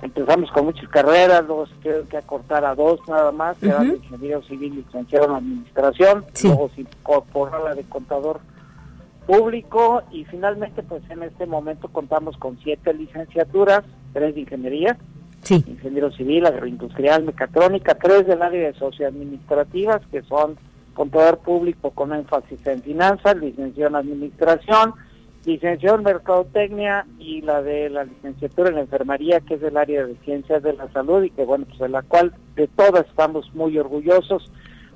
Empezamos 0.01 0.51
con 0.51 0.65
muchas 0.65 0.89
carreras, 0.89 1.45
luego 1.45 1.67
se 1.67 1.75
tuvieron 1.75 2.08
que 2.08 2.17
acortar 2.17 2.65
a 2.65 2.75
dos 2.75 2.99
nada 3.08 3.31
más, 3.31 3.58
que 3.58 3.67
eran 3.67 3.95
ingeniero 3.95 4.41
civil 4.43 4.75
licenciado 4.75 5.25
en 5.25 5.36
administración, 5.36 6.25
luego 6.43 6.69
se 6.75 6.81
incorporó 6.81 7.63
la 7.63 7.75
de 7.75 7.84
contador 7.84 8.39
público 9.25 10.03
y 10.12 10.25
finalmente 10.25 10.84
pues 10.84 11.03
en 11.10 11.23
este 11.23 11.45
momento 11.45 11.88
contamos 11.88 12.38
con 12.38 12.58
siete 12.63 12.93
licenciaturas, 12.93 13.84
tres 14.13 14.36
de 14.36 14.41
ingeniería, 14.41 14.97
ingeniero 15.49 16.12
civil, 16.12 16.45
agroindustrial, 16.45 17.23
mecatrónica, 17.23 17.95
tres 17.95 18.25
del 18.27 18.41
área 18.41 18.71
de 18.71 18.77
socioadministrativas 18.77 20.01
que 20.12 20.21
son 20.23 20.58
contador 20.93 21.39
público 21.39 21.91
con 21.91 22.13
énfasis 22.13 22.65
en 22.65 22.81
finanzas, 22.81 23.36
licenciado 23.38 23.89
en 23.89 23.95
administración, 23.95 24.93
licenciado 25.45 25.97
en 25.97 26.03
mercadotecnia 26.03 27.05
y 27.19 27.41
la 27.41 27.62
de 27.62 27.89
la 27.89 28.05
licenciatura 28.05 28.69
en 28.69 28.79
enfermería, 28.79 29.41
que 29.41 29.55
es 29.55 29.62
del 29.62 29.77
área 29.77 30.05
de 30.05 30.15
ciencias 30.23 30.63
de 30.63 30.73
la 30.73 30.91
salud 30.91 31.23
y 31.23 31.29
que 31.29 31.45
bueno, 31.45 31.65
pues 31.65 31.79
de 31.79 31.89
la 31.89 32.01
cual 32.01 32.34
de 32.55 32.67
todas 32.67 33.05
estamos 33.08 33.53
muy 33.53 33.77
orgullosos 33.77 34.49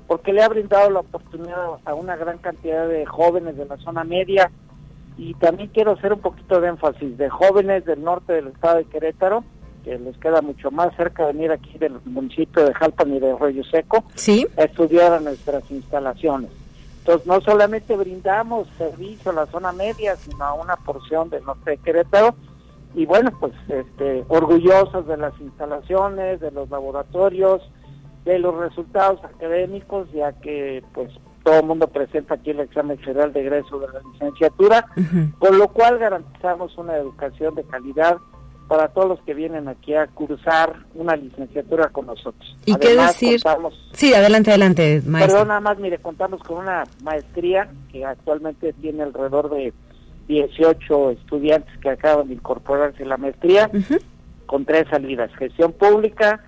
porque 0.06 0.32
le 0.32 0.42
ha 0.42 0.48
brindado 0.48 0.90
la 0.90 1.00
oportunidad 1.00 1.78
a 1.84 1.94
una 1.94 2.16
gran 2.16 2.38
cantidad 2.38 2.88
de 2.88 3.06
jóvenes 3.06 3.56
de 3.56 3.64
la 3.66 3.76
zona 3.76 4.02
media. 4.02 4.50
Y 5.16 5.34
también 5.34 5.68
quiero 5.68 5.92
hacer 5.92 6.12
un 6.12 6.20
poquito 6.20 6.60
de 6.60 6.68
énfasis 6.68 7.16
de 7.16 7.28
jóvenes 7.28 7.84
del 7.84 8.02
norte 8.02 8.32
del 8.32 8.48
estado 8.48 8.78
de 8.78 8.86
Querétaro 8.86 9.44
que 9.82 9.98
les 9.98 10.16
queda 10.18 10.40
mucho 10.42 10.70
más 10.70 10.94
cerca 10.96 11.26
de 11.26 11.32
venir 11.32 11.52
aquí 11.52 11.78
del 11.78 12.00
municipio 12.04 12.64
de 12.64 12.74
Jalpan 12.74 13.14
y 13.14 13.20
de 13.20 13.32
Arroyo 13.32 13.64
Seco, 13.64 14.04
¿Sí? 14.14 14.46
a 14.56 14.64
estudiar 14.64 15.12
a 15.12 15.20
nuestras 15.20 15.68
instalaciones. 15.70 16.50
Entonces, 16.98 17.26
no 17.26 17.40
solamente 17.40 17.96
brindamos 17.96 18.68
servicio 18.76 19.30
a 19.30 19.34
la 19.34 19.46
zona 19.46 19.72
media, 19.72 20.16
sino 20.16 20.44
a 20.44 20.54
una 20.54 20.76
porción 20.76 21.30
del 21.30 21.44
norte 21.44 21.70
de 21.70 21.78
Querétaro, 21.78 22.34
y 22.94 23.06
bueno, 23.06 23.30
pues 23.38 23.52
este, 23.68 24.24
orgullosos 24.28 25.06
de 25.06 25.16
las 25.16 25.32
instalaciones, 25.40 26.40
de 26.40 26.50
los 26.50 26.68
laboratorios, 26.70 27.62
de 28.24 28.38
los 28.38 28.54
resultados 28.56 29.22
académicos, 29.24 30.10
ya 30.12 30.32
que 30.32 30.82
pues 30.92 31.10
todo 31.44 31.60
el 31.60 31.66
mundo 31.66 31.88
presenta 31.88 32.34
aquí 32.34 32.50
el 32.50 32.60
examen 32.60 32.98
federal 32.98 33.32
de 33.32 33.40
egreso 33.40 33.78
de 33.78 33.88
la 33.88 34.00
licenciatura, 34.12 34.86
con 35.38 35.58
lo 35.58 35.68
cual 35.68 35.98
garantizamos 35.98 36.76
una 36.76 36.96
educación 36.96 37.54
de 37.54 37.64
calidad 37.64 38.18
para 38.70 38.86
todos 38.86 39.08
los 39.08 39.20
que 39.22 39.34
vienen 39.34 39.66
aquí 39.66 39.96
a 39.96 40.06
cursar 40.06 40.84
una 40.94 41.16
licenciatura 41.16 41.88
con 41.88 42.06
nosotros. 42.06 42.56
¿Y 42.66 42.76
qué 42.76 42.94
decir? 42.94 43.40
sí, 43.94 44.14
adelante, 44.14 44.50
adelante, 44.50 45.02
maestro. 45.04 45.38
Pero 45.38 45.48
nada 45.48 45.58
más, 45.58 45.80
mire, 45.80 45.98
contamos 45.98 46.40
con 46.44 46.58
una 46.58 46.84
maestría 47.02 47.68
que 47.90 48.04
actualmente 48.04 48.72
tiene 48.74 49.02
alrededor 49.02 49.50
de 49.50 49.72
18 50.28 51.10
estudiantes 51.10 51.76
que 51.78 51.90
acaban 51.90 52.28
de 52.28 52.34
incorporarse 52.34 53.02
a 53.02 53.06
la 53.06 53.16
maestría, 53.16 53.68
con 54.46 54.64
tres 54.64 54.86
salidas, 54.88 55.34
gestión 55.34 55.72
pública, 55.72 56.44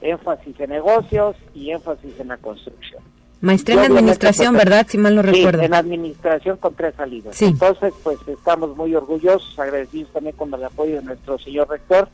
énfasis 0.00 0.58
en 0.58 0.70
negocios 0.70 1.36
y 1.54 1.70
énfasis 1.70 2.18
en 2.18 2.28
la 2.28 2.36
construcción. 2.38 3.04
Maestría 3.40 3.84
en 3.84 3.92
administración, 3.92 4.54
¿verdad? 4.54 4.86
Si 4.88 4.98
mal 4.98 5.14
no 5.14 5.22
recuerdo. 5.22 5.62
en 5.62 5.74
administración 5.74 6.58
con 6.58 6.74
tres 6.74 6.94
salidas. 6.94 7.40
Entonces, 7.40 7.94
pues 8.02 8.18
estamos 8.28 8.76
muy 8.76 8.94
orgullosos, 8.94 9.58
agradecidos 9.58 10.12
también 10.12 10.36
con 10.36 10.52
el 10.52 10.62
apoyo 10.62 10.96
de 10.96 11.02
nuestro 11.02 11.38
señor 11.38 11.68
rector, 11.68 12.08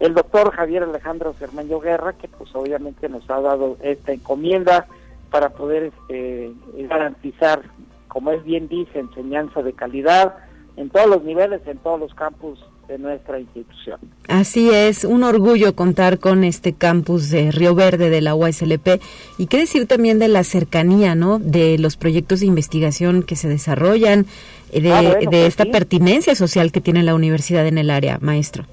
el 0.00 0.14
doctor 0.14 0.52
Javier 0.52 0.84
Alejandro 0.84 1.34
Cermeño 1.38 1.80
Guerra, 1.80 2.12
que 2.12 2.28
pues 2.28 2.54
obviamente 2.54 3.08
nos 3.08 3.28
ha 3.30 3.40
dado 3.40 3.76
esta 3.82 4.12
encomienda 4.12 4.86
para 5.30 5.50
poder 5.50 5.92
este, 6.08 6.52
garantizar, 6.88 7.62
como 8.06 8.30
es 8.30 8.44
bien 8.44 8.68
dice, 8.68 9.00
enseñanza 9.00 9.62
de 9.62 9.72
calidad 9.72 10.36
en 10.76 10.90
todos 10.90 11.08
los 11.08 11.24
niveles, 11.24 11.62
en 11.66 11.78
todos 11.78 11.98
los 11.98 12.14
campus 12.14 12.64
de 12.88 12.98
nuestra 12.98 13.40
institución. 13.40 13.98
Así 14.28 14.70
es, 14.70 15.04
un 15.04 15.22
orgullo 15.22 15.74
contar 15.74 16.18
con 16.18 16.44
este 16.44 16.72
campus 16.72 17.30
de 17.30 17.50
Río 17.50 17.74
Verde 17.74 18.10
de 18.10 18.20
la 18.20 18.34
UASLP 18.34 19.00
y 19.38 19.46
qué 19.46 19.58
decir 19.58 19.86
también 19.86 20.18
de 20.18 20.28
la 20.28 20.44
cercanía, 20.44 21.14
¿no? 21.14 21.38
De 21.38 21.78
los 21.78 21.96
proyectos 21.96 22.40
de 22.40 22.46
investigación 22.46 23.22
que 23.22 23.36
se 23.36 23.48
desarrollan, 23.48 24.26
eh, 24.72 24.80
de, 24.80 24.92
ah, 24.92 25.02
de 25.02 25.26
pues 25.26 25.46
esta 25.46 25.64
pertinencia 25.66 26.34
social 26.34 26.72
que 26.72 26.80
tiene 26.80 27.02
la 27.02 27.14
universidad 27.14 27.66
en 27.66 27.78
el 27.78 27.90
área, 27.90 28.18
maestro. 28.20 28.64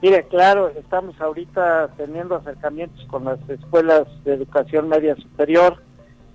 Mire, 0.00 0.24
claro, 0.28 0.68
estamos 0.68 1.20
ahorita 1.20 1.90
teniendo 1.96 2.36
acercamientos 2.36 3.04
con 3.06 3.24
las 3.24 3.38
escuelas 3.48 4.06
de 4.24 4.34
educación 4.34 4.88
media 4.88 5.16
superior, 5.16 5.82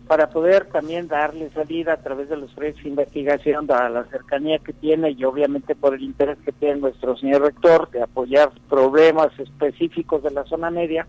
para 0.07 0.29
poder 0.29 0.65
también 0.65 1.07
darle 1.07 1.49
salida 1.51 1.93
a 1.93 2.01
través 2.01 2.29
de 2.29 2.37
los 2.37 2.51
proyectos 2.51 2.83
de 2.83 2.89
investigación, 2.89 3.71
a 3.71 3.89
la 3.89 4.03
cercanía 4.05 4.59
que 4.59 4.73
tiene 4.73 5.11
y 5.11 5.23
obviamente 5.23 5.75
por 5.75 5.93
el 5.93 6.03
interés 6.03 6.37
que 6.43 6.51
tiene 6.51 6.81
nuestro 6.81 7.15
señor 7.17 7.43
rector 7.43 7.89
de 7.91 8.01
apoyar 8.01 8.51
problemas 8.69 9.37
específicos 9.39 10.23
de 10.23 10.31
la 10.31 10.43
zona 10.45 10.69
media 10.69 11.07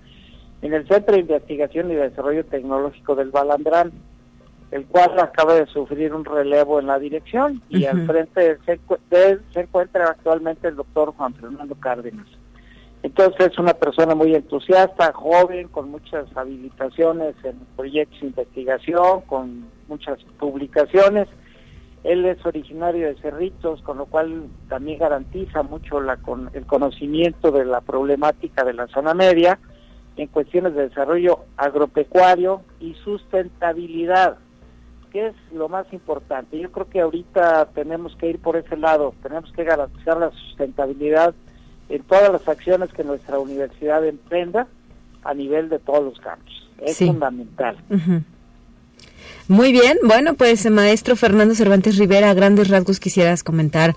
en 0.62 0.72
el 0.72 0.86
Centro 0.86 1.14
de 1.14 1.22
Investigación 1.22 1.90
y 1.90 1.94
Desarrollo 1.94 2.44
Tecnológico 2.44 3.14
del 3.14 3.30
Balandrán, 3.30 3.92
el 4.70 4.86
cual 4.86 5.18
acaba 5.18 5.54
de 5.54 5.66
sufrir 5.66 6.14
un 6.14 6.24
relevo 6.24 6.80
en 6.80 6.86
la 6.86 6.98
dirección 6.98 7.62
y 7.68 7.84
al 7.84 8.06
frente 8.06 8.58
se, 8.64 8.80
se 9.52 9.60
encuentra 9.60 10.08
actualmente 10.08 10.68
el 10.68 10.76
doctor 10.76 11.12
Juan 11.16 11.34
Fernando 11.34 11.74
Cárdenas. 11.74 12.26
Entonces 13.04 13.52
es 13.52 13.58
una 13.58 13.74
persona 13.74 14.14
muy 14.14 14.34
entusiasta, 14.34 15.12
joven, 15.12 15.68
con 15.68 15.90
muchas 15.90 16.24
habilitaciones 16.34 17.34
en 17.44 17.58
proyectos 17.76 18.18
de 18.18 18.28
investigación, 18.28 19.20
con 19.26 19.66
muchas 19.88 20.18
publicaciones. 20.38 21.28
Él 22.02 22.24
es 22.24 22.44
originario 22.46 23.06
de 23.06 23.16
Cerritos, 23.16 23.82
con 23.82 23.98
lo 23.98 24.06
cual 24.06 24.44
también 24.70 25.00
garantiza 25.00 25.62
mucho 25.62 25.98
el 25.98 26.66
conocimiento 26.66 27.50
de 27.50 27.66
la 27.66 27.82
problemática 27.82 28.64
de 28.64 28.72
la 28.72 28.86
zona 28.86 29.12
media 29.12 29.58
en 30.16 30.28
cuestiones 30.28 30.74
de 30.74 30.88
desarrollo 30.88 31.40
agropecuario 31.58 32.62
y 32.80 32.94
sustentabilidad, 33.04 34.38
que 35.12 35.26
es 35.26 35.34
lo 35.52 35.68
más 35.68 35.92
importante. 35.92 36.58
Yo 36.58 36.72
creo 36.72 36.88
que 36.88 37.02
ahorita 37.02 37.66
tenemos 37.74 38.16
que 38.16 38.30
ir 38.30 38.38
por 38.38 38.56
ese 38.56 38.78
lado, 38.78 39.14
tenemos 39.22 39.52
que 39.52 39.64
garantizar 39.64 40.16
la 40.16 40.30
sustentabilidad 40.30 41.34
en 41.88 42.02
todas 42.02 42.32
las 42.32 42.48
acciones 42.48 42.92
que 42.92 43.04
nuestra 43.04 43.38
universidad 43.38 44.04
emprenda 44.04 44.66
a 45.22 45.34
nivel 45.34 45.68
de 45.68 45.78
todos 45.78 46.04
los 46.04 46.20
campos. 46.20 46.52
Es 46.80 46.98
fundamental. 46.98 47.76
Muy 49.48 49.72
bien, 49.72 49.98
bueno, 50.02 50.34
pues 50.34 50.70
maestro 50.70 51.16
Fernando 51.16 51.54
Cervantes 51.54 51.98
Rivera, 51.98 52.30
a 52.30 52.34
grandes 52.34 52.68
rasgos 52.68 53.00
quisieras 53.00 53.42
comentar 53.42 53.94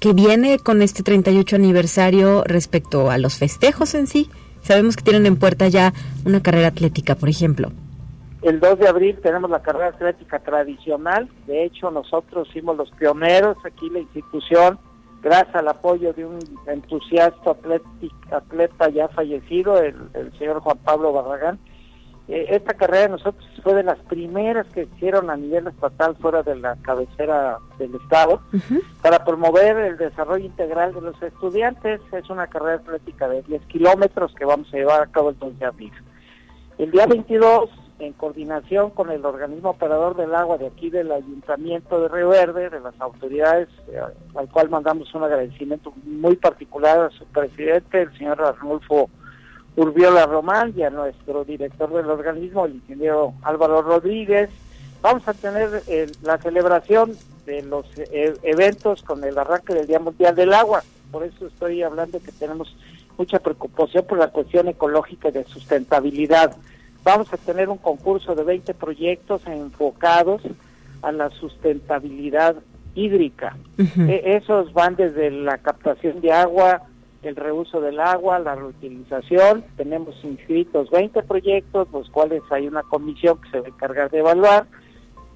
qué 0.00 0.12
viene 0.12 0.58
con 0.58 0.82
este 0.82 1.02
38 1.02 1.56
aniversario 1.56 2.44
respecto 2.44 3.10
a 3.10 3.18
los 3.18 3.38
festejos 3.38 3.94
en 3.94 4.06
sí. 4.06 4.28
Sabemos 4.62 4.96
que 4.96 5.04
tienen 5.04 5.26
en 5.26 5.36
puerta 5.36 5.68
ya 5.68 5.92
una 6.24 6.42
carrera 6.42 6.68
atlética, 6.68 7.14
por 7.14 7.28
ejemplo. 7.28 7.70
El 8.42 8.60
2 8.60 8.78
de 8.78 8.88
abril 8.88 9.18
tenemos 9.22 9.50
la 9.50 9.62
carrera 9.62 9.88
atlética 9.88 10.38
tradicional. 10.38 11.28
De 11.46 11.64
hecho, 11.64 11.90
nosotros 11.90 12.48
fuimos 12.52 12.76
los 12.76 12.90
pioneros 12.92 13.56
aquí, 13.64 13.88
la 13.90 14.00
institución, 14.00 14.78
gracias 15.26 15.56
al 15.56 15.66
apoyo 15.66 16.12
de 16.12 16.24
un 16.24 16.38
entusiasta 16.68 17.56
atleta 18.30 18.88
ya 18.90 19.08
fallecido, 19.08 19.82
el, 19.82 19.96
señor 20.38 20.60
Juan 20.60 20.78
Pablo 20.78 21.12
Barragán. 21.12 21.58
Eh, 22.28 22.46
esta 22.50 22.74
carrera 22.74 23.02
de 23.02 23.08
nosotros 23.08 23.44
fue 23.64 23.74
de 23.74 23.82
las 23.82 23.98
primeras 24.04 24.68
que 24.68 24.84
hicieron 24.84 25.28
a 25.28 25.36
nivel 25.36 25.66
estatal 25.66 26.14
fuera 26.16 26.44
de 26.44 26.54
la 26.54 26.76
cabecera 26.76 27.58
del 27.76 27.96
Estado 27.96 28.40
para 29.02 29.24
promover 29.24 29.76
el 29.78 29.96
desarrollo 29.96 30.44
integral 30.44 30.94
de 30.94 31.00
los 31.00 31.20
estudiantes. 31.20 32.00
Es 32.12 32.30
una 32.30 32.46
carrera 32.46 32.76
atlética 32.76 33.28
de 33.28 33.42
10 33.42 33.62
kilómetros 33.66 34.32
que 34.36 34.44
vamos 34.44 34.72
a 34.72 34.76
llevar 34.76 35.02
a 35.02 35.06
cabo 35.06 35.30
el 35.30 35.38
2 35.40 35.58
de 35.58 35.66
abril. 35.66 35.92
El 36.78 36.92
día 36.92 37.06
22 37.06 37.68
en 37.98 38.12
coordinación 38.12 38.90
con 38.90 39.10
el 39.10 39.24
organismo 39.24 39.70
operador 39.70 40.16
del 40.16 40.34
agua 40.34 40.58
de 40.58 40.66
aquí 40.66 40.90
del 40.90 41.10
Ayuntamiento 41.12 42.00
de 42.00 42.08
Río 42.08 42.28
Verde, 42.28 42.70
de 42.70 42.80
las 42.80 42.98
autoridades, 43.00 43.68
eh, 43.88 44.00
al 44.34 44.48
cual 44.48 44.68
mandamos 44.68 45.14
un 45.14 45.24
agradecimiento 45.24 45.92
muy 46.04 46.36
particular 46.36 47.00
a 47.00 47.10
su 47.10 47.24
presidente, 47.26 48.02
el 48.02 48.18
señor 48.18 48.42
Arnulfo 48.42 49.08
Urbiola 49.76 50.26
Román, 50.26 50.74
y 50.76 50.82
a 50.82 50.90
nuestro 50.90 51.44
director 51.44 51.92
del 51.92 52.10
organismo, 52.10 52.66
el 52.66 52.76
ingeniero 52.76 53.34
Álvaro 53.42 53.82
Rodríguez. 53.82 54.50
Vamos 55.02 55.26
a 55.28 55.34
tener 55.34 55.82
eh, 55.86 56.10
la 56.22 56.38
celebración 56.38 57.12
de 57.46 57.62
los 57.62 57.86
eh, 57.96 58.34
eventos 58.42 59.02
con 59.02 59.22
el 59.24 59.38
arranque 59.38 59.74
del 59.74 59.86
Día 59.86 60.00
Mundial 60.00 60.34
del 60.34 60.52
Agua. 60.52 60.82
Por 61.10 61.24
eso 61.24 61.46
estoy 61.46 61.82
hablando 61.82 62.20
que 62.20 62.32
tenemos 62.32 62.76
mucha 63.16 63.38
preocupación 63.38 64.04
por 64.04 64.18
la 64.18 64.28
cuestión 64.28 64.68
ecológica 64.68 65.28
y 65.28 65.32
de 65.32 65.44
sustentabilidad. 65.44 66.56
Vamos 67.06 67.32
a 67.32 67.36
tener 67.36 67.68
un 67.68 67.78
concurso 67.78 68.34
de 68.34 68.42
20 68.42 68.74
proyectos 68.74 69.46
enfocados 69.46 70.42
a 71.02 71.12
la 71.12 71.30
sustentabilidad 71.30 72.56
hídrica. 72.96 73.56
E, 73.78 74.34
esos 74.34 74.72
van 74.72 74.96
desde 74.96 75.30
la 75.30 75.58
captación 75.58 76.20
de 76.20 76.32
agua, 76.32 76.82
el 77.22 77.36
reuso 77.36 77.80
del 77.80 78.00
agua, 78.00 78.40
la 78.40 78.56
reutilización. 78.56 79.64
Tenemos 79.76 80.16
inscritos 80.24 80.90
20 80.90 81.22
proyectos, 81.22 81.86
los 81.92 82.10
cuales 82.10 82.42
hay 82.50 82.66
una 82.66 82.82
comisión 82.82 83.40
que 83.40 83.50
se 83.50 83.60
va 83.60 83.66
a 83.66 83.68
encargar 83.68 84.10
de 84.10 84.18
evaluar, 84.18 84.66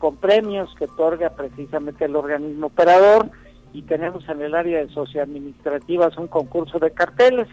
con 0.00 0.16
premios 0.16 0.74
que 0.76 0.86
otorga 0.86 1.30
precisamente 1.30 2.06
el 2.06 2.16
organismo 2.16 2.66
operador. 2.66 3.30
Y 3.72 3.82
tenemos 3.82 4.28
en 4.28 4.42
el 4.42 4.56
área 4.56 4.84
de 4.84 4.88
socioadministrativas 4.88 6.18
un 6.18 6.26
concurso 6.26 6.80
de 6.80 6.90
carteles. 6.90 7.46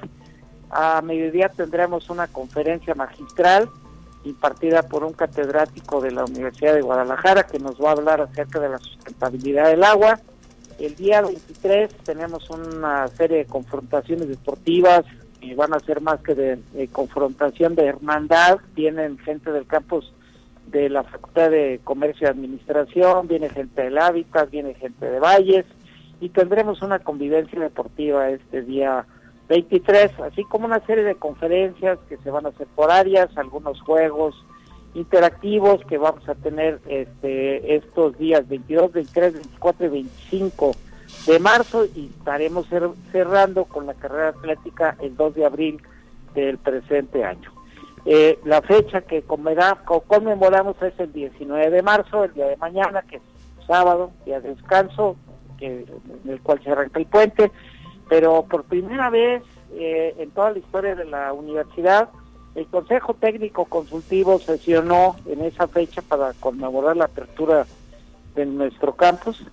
A 0.72 1.04
mediodía 1.04 1.50
tendremos 1.50 2.10
una 2.10 2.26
conferencia 2.26 2.96
magistral 2.96 3.70
impartida 4.28 4.84
por 4.84 5.04
un 5.04 5.14
catedrático 5.14 6.02
de 6.02 6.12
la 6.12 6.26
Universidad 6.26 6.74
de 6.74 6.82
Guadalajara 6.82 7.44
que 7.44 7.60
nos 7.60 7.82
va 7.82 7.90
a 7.90 7.94
hablar 7.94 8.22
acerca 8.22 8.60
de 8.60 8.70
la 8.70 8.78
sustentabilidad 8.78 9.70
del 9.70 9.84
agua. 9.84 10.20
El 10.80 10.96
día 10.96 11.22
23 11.22 11.92
tenemos 12.04 12.50
una 12.50 13.08
serie 13.08 13.38
de 13.38 13.46
confrontaciones 13.46 14.28
deportivas 14.28 15.06
y 15.42 15.54
van 15.54 15.74
a 15.74 15.80
ser 15.80 16.02
más 16.02 16.22
que 16.22 16.36
de, 16.36 16.88
confrontación 16.92 17.76
de 17.76 17.86
hermandad. 17.86 18.60
Vienen 18.76 19.18
gente 19.20 19.52
del 19.52 19.66
campus 19.66 20.14
de 20.68 20.90
la 20.90 21.04
Facultad 21.04 21.50
de 21.50 21.80
Comercio 21.84 22.28
y 22.28 22.30
Administración, 22.30 23.28
viene 23.28 23.50
gente 23.50 23.84
del 23.84 23.98
Hábitat, 23.98 24.50
viene 24.50 24.74
gente 24.74 25.06
de 25.06 25.20
Valles 25.20 25.66
y 26.20 26.30
tendremos 26.30 26.82
una 26.82 27.00
convivencia 27.00 27.60
deportiva 27.60 28.30
este 28.30 28.62
día 28.64 29.06
23, 29.48 30.20
así 30.20 30.44
como 30.44 30.66
una 30.66 30.86
serie 30.86 31.04
de 31.04 31.16
conferencias 31.16 32.00
que 32.10 32.18
se 32.18 32.32
van 32.32 32.46
a 32.46 32.50
hacer 32.50 32.68
por 32.76 32.92
áreas, 32.92 33.30
algunos 33.38 33.82
juegos 33.82 34.36
interactivos 34.94 35.84
que 35.86 35.98
vamos 35.98 36.28
a 36.28 36.36
tener 36.36 36.80
este, 36.88 37.76
estos 37.76 38.18
días 38.18 38.48
22, 38.48 38.92
23, 38.92 39.34
24 39.34 39.86
y 39.86 39.90
25 39.90 40.72
de 41.28 41.40
marzo 41.40 41.86
y 41.86 42.12
estaremos 42.18 42.68
cerrando 43.12 43.66
con 43.66 43.86
la 43.86 43.94
carrera 43.94 44.30
atlética 44.30 44.96
el 45.00 45.16
2 45.16 45.36
de 45.36 45.46
abril 45.46 45.82
del 46.34 46.58
presente 46.58 47.24
año. 47.24 47.52
Eh, 48.06 48.40
la 48.46 48.62
fecha 48.62 49.02
que 49.02 49.22
conmemoramos 49.24 50.82
es 50.82 50.98
el 51.00 51.12
19 51.12 51.70
de 51.70 51.82
marzo, 51.82 52.24
el 52.24 52.34
día 52.34 52.48
de 52.48 52.58
mañana, 52.58 53.02
que 53.02 53.18
es 53.18 53.22
sábado, 53.68 54.12
día 54.26 54.40
de 54.40 54.56
descanso, 54.56 55.18
que, 55.58 55.86
en 56.24 56.30
el 56.30 56.42
cual 56.42 56.62
se 56.64 56.72
arranca 56.72 57.00
el 57.00 57.06
puente, 57.06 57.52
pero 58.10 58.44
por 58.44 58.64
primera 58.64 59.10
vez 59.10 59.44
eh, 59.74 60.16
en 60.18 60.32
toda 60.32 60.52
la 60.52 60.60
historia 60.60 60.96
de 60.96 61.06
la 61.06 61.34
universidad, 61.34 62.10
el 62.56 62.66
Consejo 62.68 63.14
Técnico 63.14 63.66
Consultivo 63.66 64.40
sesionó 64.40 65.16
en 65.28 65.42
esa 65.42 65.68
fecha 65.68 66.02
para 66.02 66.34
conmemorar 66.34 66.98
la 66.98 67.06
apertura 67.06 67.68
de 68.36 68.46
nuestro 68.46 68.96
campus, 68.96 69.44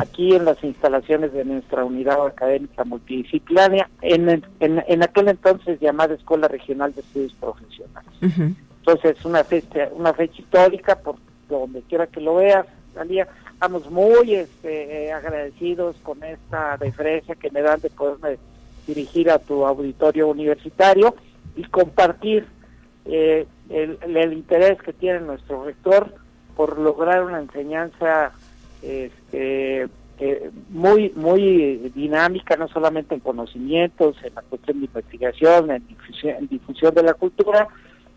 aquí 0.00 0.34
en 0.34 0.46
las 0.46 0.62
instalaciones 0.64 1.32
de 1.32 1.44
nuestra 1.44 1.84
unidad 1.84 2.26
académica 2.26 2.84
multidisciplinaria, 2.84 3.90
en, 4.00 4.42
en, 4.60 5.02
aquel 5.02 5.28
entonces 5.28 5.78
llamada 5.80 6.14
Escuela 6.14 6.48
Regional 6.48 6.94
de 6.94 7.02
Estudios 7.02 7.34
Profesionales. 7.34 8.10
Entonces, 8.22 9.18
es 9.18 9.24
una 9.24 9.44
fecha, 9.44 9.88
una 9.92 10.14
fecha 10.14 10.40
histórica, 10.40 10.96
por 10.96 11.16
donde 11.48 11.82
quiera 11.82 12.06
que 12.06 12.20
lo 12.20 12.36
veas, 12.36 12.66
Talía, 12.94 13.28
estamos 13.52 13.90
muy 13.90 14.34
este, 14.34 15.06
eh, 15.06 15.12
agradecidos 15.12 15.96
con 16.02 16.22
esta 16.22 16.76
deferencia 16.76 17.34
que 17.34 17.50
me 17.50 17.60
dan 17.60 17.80
de 17.80 17.90
poderme 17.90 18.38
dirigir 18.86 19.30
a 19.30 19.38
tu 19.38 19.66
auditorio 19.66 20.28
universitario 20.28 21.14
y 21.56 21.64
compartir 21.64 22.46
eh, 23.04 23.46
el, 23.68 24.32
interés 24.32 24.80
que 24.82 24.92
tiene 24.92 25.20
nuestro 25.20 25.64
rector 25.64 26.14
por 26.56 26.78
lograr 26.78 27.24
una 27.24 27.40
enseñanza 27.40 28.32
este, 28.82 29.88
muy 30.70 31.10
muy 31.16 31.90
dinámica, 31.94 32.56
no 32.56 32.68
solamente 32.68 33.14
en 33.14 33.20
conocimientos, 33.20 34.16
en 34.22 34.34
la 34.34 34.42
cuestión 34.42 34.78
de 34.80 34.86
investigación, 34.86 35.70
en 35.70 35.84
en 36.22 36.48
difusión 36.48 36.94
de 36.94 37.02
la 37.02 37.14
cultura, 37.14 37.68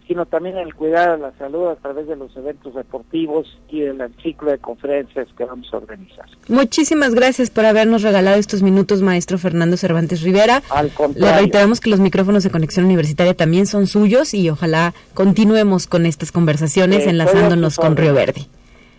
sino 0.08 0.26
también 0.26 0.58
el 0.58 0.74
cuidado 0.74 1.18
de 1.18 1.18
la 1.24 1.32
salud 1.38 1.68
a 1.68 1.76
través 1.76 2.08
de 2.08 2.16
los 2.16 2.36
eventos 2.38 2.74
deportivos 2.74 3.60
y 3.70 3.82
del 3.82 4.02
ciclo 4.24 4.52
de 4.52 4.58
conferencias 4.58 5.28
que 5.38 5.44
vamos 5.44 5.68
a 5.74 5.78
organizar. 5.78 6.26
Muchísimas 6.48 7.14
gracias 7.14 7.50
por 7.50 7.66
habernos 7.66 8.04
regalado 8.04 8.38
estos 8.38 8.64
minutos, 8.64 9.02
maestro 9.02 9.38
Fernando 9.38 9.76
Cervantes 9.76 10.22
Rivera. 10.22 10.64
Al 10.70 10.92
contrario. 10.92 11.28
Le 11.28 11.42
reiteramos 11.42 11.82
que 11.82 11.90
los 11.90 12.00
micrófonos 12.00 12.44
de 12.44 12.50
conexión 12.50 12.86
universitaria 12.86 13.34
también 13.34 13.66
son 13.66 13.88
suyos 13.88 14.34
y 14.34 14.50
ojalá 14.50 14.94
continuemos 15.14 15.88
con 15.88 16.06
estas 16.06 16.32
conversaciones 16.32 17.06
enlazándonos 17.06 17.76
con 17.76 17.98
Río 17.98 18.14
Verde. 18.14 18.48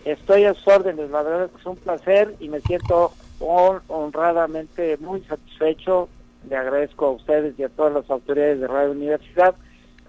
Estoy 0.05 0.45
a 0.45 0.53
sus 0.53 0.67
órdenes, 0.67 1.09
la 1.09 1.23
verdad 1.23 1.45
es 1.45 1.51
que 1.51 1.59
es 1.59 1.65
un 1.65 1.75
placer 1.77 2.35
y 2.39 2.49
me 2.49 2.61
siento 2.61 3.13
honradamente 3.39 4.97
muy 4.99 5.21
satisfecho. 5.21 6.07
Le 6.49 6.55
agradezco 6.55 7.07
a 7.07 7.11
ustedes 7.11 7.57
y 7.57 7.63
a 7.63 7.69
todas 7.69 7.93
las 7.93 8.09
autoridades 8.09 8.61
de 8.61 8.67
Radio 8.67 8.91
Universidad 8.91 9.55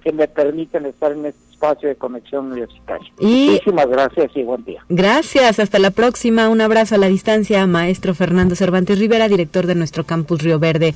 que 0.01 0.13
me 0.13 0.29
permiten 0.29 0.87
estar 0.87 1.13
en 1.13 1.27
este 1.27 1.41
espacio 1.51 1.89
de 1.89 1.97
conexión 1.97 2.47
universitaria. 2.47 3.13
Muchísimas 3.21 3.87
gracias 3.87 4.31
y 4.35 4.43
buen 4.43 4.65
día. 4.65 4.85
Gracias, 4.89 5.59
hasta 5.59 5.79
la 5.79 5.91
próxima. 5.91 6.49
Un 6.49 6.61
abrazo 6.61 6.95
a 6.95 6.99
la 6.99 7.09
distancia, 7.09 7.67
maestro 7.67 8.15
Fernando 8.15 8.55
Cervantes 8.55 8.99
Rivera, 8.99 9.29
director 9.29 9.67
de 9.67 9.75
nuestro 9.75 10.05
campus 10.05 10.43
Río 10.43 10.59
Verde. 10.59 10.95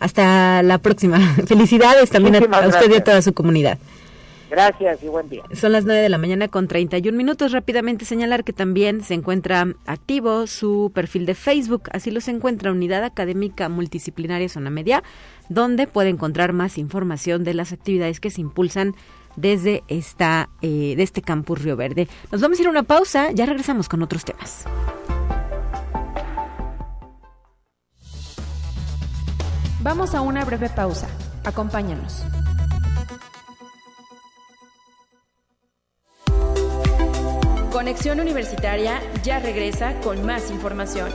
Hasta 0.00 0.62
la 0.62 0.78
próxima. 0.78 1.18
Felicidades 1.46 2.10
también 2.10 2.36
a, 2.36 2.68
usted 2.68 2.90
y 2.90 2.96
a 2.96 3.04
toda 3.04 3.20
su 3.20 3.34
comunidad. 3.34 3.78
Gracias 4.50 5.02
y 5.02 5.08
buen 5.08 5.28
día. 5.28 5.42
Son 5.52 5.72
las 5.72 5.84
9 5.84 6.00
de 6.00 6.08
la 6.08 6.18
mañana 6.18 6.48
con 6.48 6.68
31 6.68 7.16
minutos. 7.16 7.52
Rápidamente 7.52 8.04
señalar 8.04 8.44
que 8.44 8.52
también 8.52 9.02
se 9.02 9.14
encuentra 9.14 9.66
activo 9.86 10.46
su 10.46 10.90
perfil 10.94 11.26
de 11.26 11.34
Facebook. 11.34 11.88
Así 11.92 12.10
lo 12.10 12.20
se 12.20 12.30
encuentra 12.30 12.72
Unidad 12.72 13.04
Académica 13.04 13.68
Multidisciplinaria 13.68 14.48
Zona 14.48 14.70
Media, 14.70 15.02
donde 15.48 15.86
puede 15.86 16.08
encontrar 16.08 16.52
más 16.52 16.78
información 16.78 17.44
de 17.44 17.54
las 17.54 17.72
actividades 17.72 18.20
que 18.20 18.30
se 18.30 18.40
impulsan 18.40 18.94
desde 19.36 19.84
esta, 19.88 20.48
eh, 20.62 20.94
de 20.96 21.02
este 21.02 21.22
campus 21.22 21.62
Río 21.62 21.76
Verde. 21.76 22.08
Nos 22.32 22.40
vamos 22.40 22.58
a 22.58 22.62
ir 22.62 22.68
a 22.68 22.70
una 22.70 22.82
pausa. 22.82 23.30
Ya 23.32 23.46
regresamos 23.46 23.88
con 23.88 24.02
otros 24.02 24.24
temas. 24.24 24.64
Vamos 29.80 30.14
a 30.14 30.20
una 30.22 30.44
breve 30.44 30.68
pausa. 30.68 31.08
Acompáñanos. 31.44 32.24
Conexión 37.70 38.18
Universitaria 38.18 38.98
ya 39.22 39.40
regresa 39.40 40.00
con 40.00 40.24
más 40.24 40.50
información. 40.50 41.10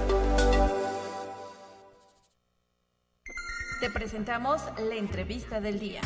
Te 3.82 3.90
presentamos 3.90 4.62
la 4.88 4.96
entrevista 4.96 5.60
del 5.60 5.80
día. 5.80 6.02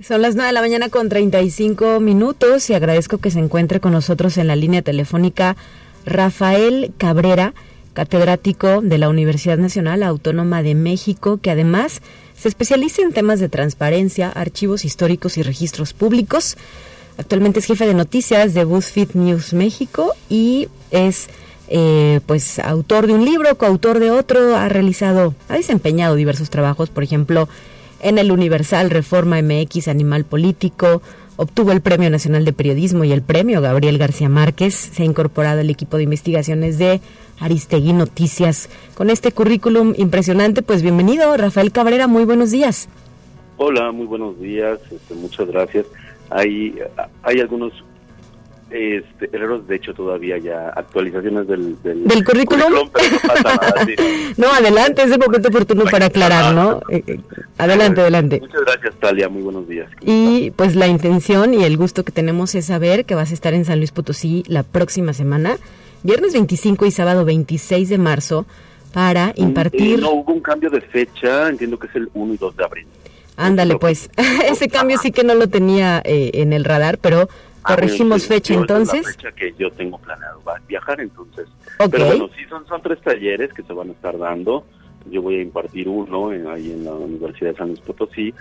Son 0.00 0.20
las 0.20 0.34
9 0.34 0.48
de 0.48 0.52
la 0.52 0.60
mañana 0.60 0.88
con 0.88 1.08
35 1.08 2.00
minutos 2.00 2.68
y 2.70 2.74
agradezco 2.74 3.18
que 3.18 3.30
se 3.30 3.38
encuentre 3.38 3.78
con 3.78 3.92
nosotros 3.92 4.36
en 4.36 4.48
la 4.48 4.56
línea 4.56 4.82
telefónica 4.82 5.56
Rafael 6.04 6.92
Cabrera, 6.98 7.54
catedrático 7.94 8.80
de 8.80 8.98
la 8.98 9.08
Universidad 9.08 9.58
Nacional 9.58 10.02
Autónoma 10.02 10.64
de 10.64 10.74
México, 10.74 11.38
que 11.40 11.52
además 11.52 12.02
se 12.36 12.48
especializa 12.48 13.02
en 13.02 13.12
temas 13.12 13.38
de 13.38 13.48
transparencia, 13.48 14.28
archivos 14.28 14.84
históricos 14.84 15.38
y 15.38 15.44
registros 15.44 15.92
públicos. 15.92 16.56
Actualmente 17.18 17.58
es 17.58 17.66
jefe 17.66 17.86
de 17.86 17.94
noticias 17.94 18.54
de 18.54 18.64
BuzzFeed 18.64 19.14
News 19.14 19.52
México 19.52 20.14
y 20.28 20.68
es 20.90 21.28
eh, 21.68 22.20
pues 22.26 22.58
autor 22.58 23.06
de 23.06 23.14
un 23.14 23.24
libro, 23.24 23.56
coautor 23.56 23.98
de 23.98 24.10
otro, 24.10 24.56
ha 24.56 24.68
realizado, 24.68 25.34
ha 25.48 25.54
desempeñado 25.54 26.16
diversos 26.16 26.50
trabajos, 26.50 26.90
por 26.90 27.02
ejemplo, 27.02 27.48
en 28.00 28.18
el 28.18 28.32
Universal 28.32 28.90
Reforma 28.90 29.40
MX 29.40 29.88
Animal 29.88 30.24
Político, 30.24 31.02
obtuvo 31.36 31.72
el 31.72 31.80
Premio 31.80 32.10
Nacional 32.10 32.44
de 32.44 32.52
Periodismo 32.52 33.04
y 33.04 33.12
el 33.12 33.22
Premio 33.22 33.60
Gabriel 33.60 33.96
García 33.98 34.28
Márquez, 34.28 34.74
se 34.74 35.02
ha 35.02 35.06
incorporado 35.06 35.60
al 35.60 35.70
equipo 35.70 35.96
de 35.96 36.02
investigaciones 36.02 36.78
de 36.78 37.00
Aristegui 37.40 37.92
Noticias. 37.92 38.68
Con 38.94 39.08
este 39.08 39.32
currículum 39.32 39.94
impresionante, 39.96 40.62
pues 40.62 40.82
bienvenido, 40.82 41.36
Rafael 41.36 41.72
Cabrera, 41.72 42.06
muy 42.06 42.24
buenos 42.24 42.50
días. 42.50 42.88
Hola, 43.56 43.92
muy 43.92 44.06
buenos 44.06 44.40
días, 44.40 44.80
este, 44.90 45.14
muchas 45.14 45.46
gracias 45.46 45.86
hay, 46.34 46.78
hay 47.22 47.40
algunos 47.40 47.72
este, 48.72 49.28
errores, 49.36 49.66
de 49.66 49.76
hecho 49.76 49.92
todavía 49.92 50.38
ya 50.38 50.70
actualizaciones 50.70 51.46
del, 51.46 51.76
del, 51.82 52.24
currículum. 52.24 52.72
no, 54.38 54.46
adelante, 54.48 55.02
es 55.02 55.12
el 55.12 55.18
momento 55.18 55.48
oportuno 55.48 55.84
para 55.84 56.06
aclarar, 56.06 56.54
¿no? 56.54 56.80
Eh, 56.88 57.04
eh, 57.06 57.20
adelante, 57.58 58.00
adelante. 58.00 58.40
Muchas 58.40 58.62
gracias, 58.62 58.94
Talia, 58.98 59.28
muy 59.28 59.42
buenos 59.42 59.68
días. 59.68 59.90
Y 60.00 60.52
pues 60.52 60.74
la 60.74 60.86
intención 60.86 61.52
y 61.52 61.64
el 61.64 61.76
gusto 61.76 62.02
que 62.02 62.12
tenemos 62.12 62.54
es 62.54 62.66
saber 62.66 63.04
que 63.04 63.14
vas 63.14 63.30
a 63.30 63.34
estar 63.34 63.52
en 63.52 63.66
San 63.66 63.78
Luis 63.78 63.92
Potosí 63.92 64.42
la 64.46 64.62
próxima 64.62 65.12
semana, 65.12 65.58
viernes 66.02 66.32
25 66.32 66.86
y 66.86 66.90
sábado 66.92 67.26
26 67.26 67.90
de 67.90 67.98
marzo, 67.98 68.46
para 68.94 69.28
mm, 69.28 69.42
impartir... 69.42 70.00
no 70.00 70.12
hubo 70.12 70.32
un 70.32 70.40
cambio 70.40 70.70
de 70.70 70.80
fecha, 70.80 71.48
entiendo 71.48 71.78
que 71.78 71.88
es 71.88 71.94
el 71.96 72.08
1 72.14 72.34
y 72.34 72.36
2 72.38 72.56
de 72.56 72.64
abril. 72.64 72.86
Ándale, 73.36 73.76
pues. 73.76 74.10
Ese 74.48 74.68
cambio 74.68 74.98
sí 74.98 75.12
que 75.12 75.24
no 75.24 75.34
lo 75.34 75.48
tenía 75.48 76.00
eh, 76.04 76.30
en 76.34 76.52
el 76.52 76.64
radar, 76.64 76.98
pero 76.98 77.28
ah, 77.62 77.74
corregimos 77.74 78.26
fecha 78.26 78.54
entonces. 78.54 79.02
la 79.04 79.12
fecha 79.12 79.32
que 79.32 79.54
yo 79.58 79.70
tengo 79.70 79.98
planeado 79.98 80.40
viajar, 80.68 81.00
entonces. 81.00 81.48
Pero 81.90 82.06
bueno, 82.06 82.28
sí, 82.36 82.44
son, 82.48 82.66
son 82.66 82.80
tres 82.82 83.00
talleres 83.00 83.52
que 83.52 83.62
se 83.62 83.72
van 83.72 83.90
a 83.90 83.92
estar 83.92 84.16
dando. 84.18 84.64
Yo 85.10 85.20
voy 85.22 85.36
a 85.36 85.42
impartir 85.42 85.88
uno 85.88 86.30
ahí 86.50 86.70
en 86.70 86.84
la 86.84 86.92
Universidad 86.92 87.50
de 87.50 87.56
San 87.56 87.68
Luis 87.68 87.80
Potosí 87.80 88.32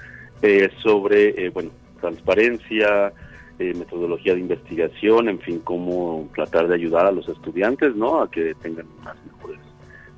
eh, 0.42 0.70
sobre, 0.82 1.46
eh, 1.46 1.50
bueno, 1.50 1.72
transparencia, 2.00 3.12
metodología 3.60 4.34
de 4.34 4.40
investigación, 4.40 5.30
en 5.30 5.40
fin, 5.40 5.60
cómo 5.60 6.28
tratar 6.34 6.68
de 6.68 6.74
ayudar 6.74 7.06
a 7.06 7.12
los 7.12 7.30
estudiantes, 7.30 7.96
¿no? 7.96 8.20
A 8.24 8.32
que 8.32 8.56
tengan 8.56 8.88
más 9.04 9.16
mejores 9.24 9.60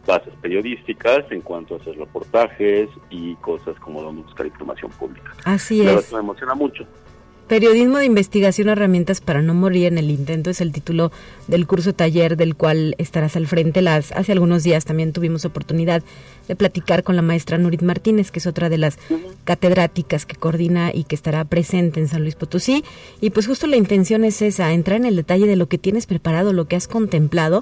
bases 0.05 0.33
periodísticas 0.41 1.25
en 1.31 1.41
cuanto 1.41 1.75
a 1.75 1.77
hacer 1.77 1.97
reportajes 1.97 2.89
y 3.09 3.35
cosas 3.35 3.79
como 3.79 4.01
donde 4.01 4.23
buscar 4.23 4.45
información 4.45 4.91
pública. 4.91 5.33
Así 5.45 5.81
es. 5.81 6.11
me 6.11 6.19
emociona 6.19 6.53
mucho. 6.55 6.85
Periodismo 7.47 7.97
de 7.97 8.05
investigación, 8.05 8.69
herramientas 8.69 9.19
para 9.19 9.41
no 9.41 9.53
morir 9.53 9.87
en 9.87 9.97
el 9.97 10.09
intento 10.09 10.49
es 10.49 10.61
el 10.61 10.71
título 10.71 11.11
del 11.47 11.67
curso 11.67 11.93
taller 11.93 12.37
del 12.37 12.55
cual 12.55 12.95
estarás 12.97 13.35
al 13.35 13.47
frente. 13.47 13.81
Las 13.81 14.13
hace 14.13 14.31
algunos 14.31 14.63
días 14.63 14.85
también 14.85 15.11
tuvimos 15.11 15.43
oportunidad 15.43 16.03
de 16.47 16.55
platicar 16.55 17.03
con 17.03 17.17
la 17.17 17.21
maestra 17.21 17.57
Nurit 17.57 17.81
Martínez, 17.81 18.31
que 18.31 18.39
es 18.39 18.47
otra 18.47 18.69
de 18.69 18.77
las 18.77 18.97
catedráticas 19.43 20.25
que 20.25 20.37
coordina 20.37 20.91
y 20.93 21.03
que 21.03 21.15
estará 21.15 21.43
presente 21.43 21.99
en 21.99 22.07
San 22.07 22.21
Luis 22.21 22.35
Potosí. 22.35 22.85
Y 23.19 23.31
pues 23.31 23.45
justo 23.45 23.67
la 23.67 23.75
intención 23.75 24.23
es 24.23 24.41
esa, 24.41 24.71
entrar 24.71 25.01
en 25.01 25.05
el 25.05 25.17
detalle 25.17 25.45
de 25.45 25.57
lo 25.57 25.67
que 25.67 25.77
tienes 25.77 26.07
preparado, 26.07 26.53
lo 26.53 26.65
que 26.65 26.77
has 26.77 26.87
contemplado 26.87 27.61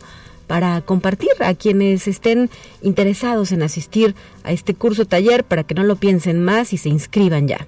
para 0.52 0.82
compartir 0.82 1.30
a 1.40 1.54
quienes 1.54 2.10
estén 2.10 2.50
interesados 2.82 3.54
en 3.54 3.64
asistir 3.64 4.16
a 4.44 4.52
este 4.52 4.76
curso 4.76 5.06
taller 5.06 5.46
para 5.46 5.64
que 5.64 5.74
no 5.74 5.86
lo 5.86 5.96
piensen 5.96 6.44
más 6.44 6.74
y 6.74 6.78
se 6.78 6.90
inscriban 6.90 7.48
ya. 7.48 7.68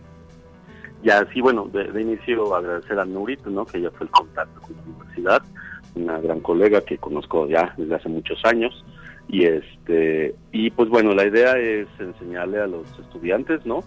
Ya, 1.01 1.25
sí, 1.33 1.39
bueno, 1.39 1.69
de, 1.71 2.01
inicio 2.01 2.53
agradecer 2.53 2.99
a 2.99 3.05
Nurit, 3.05 3.39
¿no? 3.45 3.65
que 3.65 3.77
ella 3.77 3.89
fue 3.91 4.07
el 4.07 4.11
contacto 4.11 4.59
con 4.59 4.75
la 4.75 4.81
universidad, 4.81 5.41
una 5.95 6.19
gran 6.19 6.41
colega 6.41 6.81
que 6.81 6.97
conozco 6.97 7.47
ya 7.47 7.73
desde 7.77 7.95
hace 7.95 8.09
muchos 8.09 8.43
años. 8.43 8.83
Y 9.29 9.45
este 9.45 10.35
y 10.51 10.69
pues 10.71 10.89
bueno, 10.89 11.13
la 11.13 11.25
idea 11.25 11.57
es 11.57 11.87
enseñarle 11.99 12.59
a 12.59 12.67
los 12.67 12.85
estudiantes, 12.99 13.65
¿no? 13.65 13.85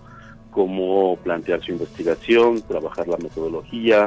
Cómo 0.52 1.18
plantear 1.22 1.60
su 1.60 1.72
investigación, 1.72 2.62
trabajar 2.62 3.08
la 3.08 3.18
metodología, 3.18 4.06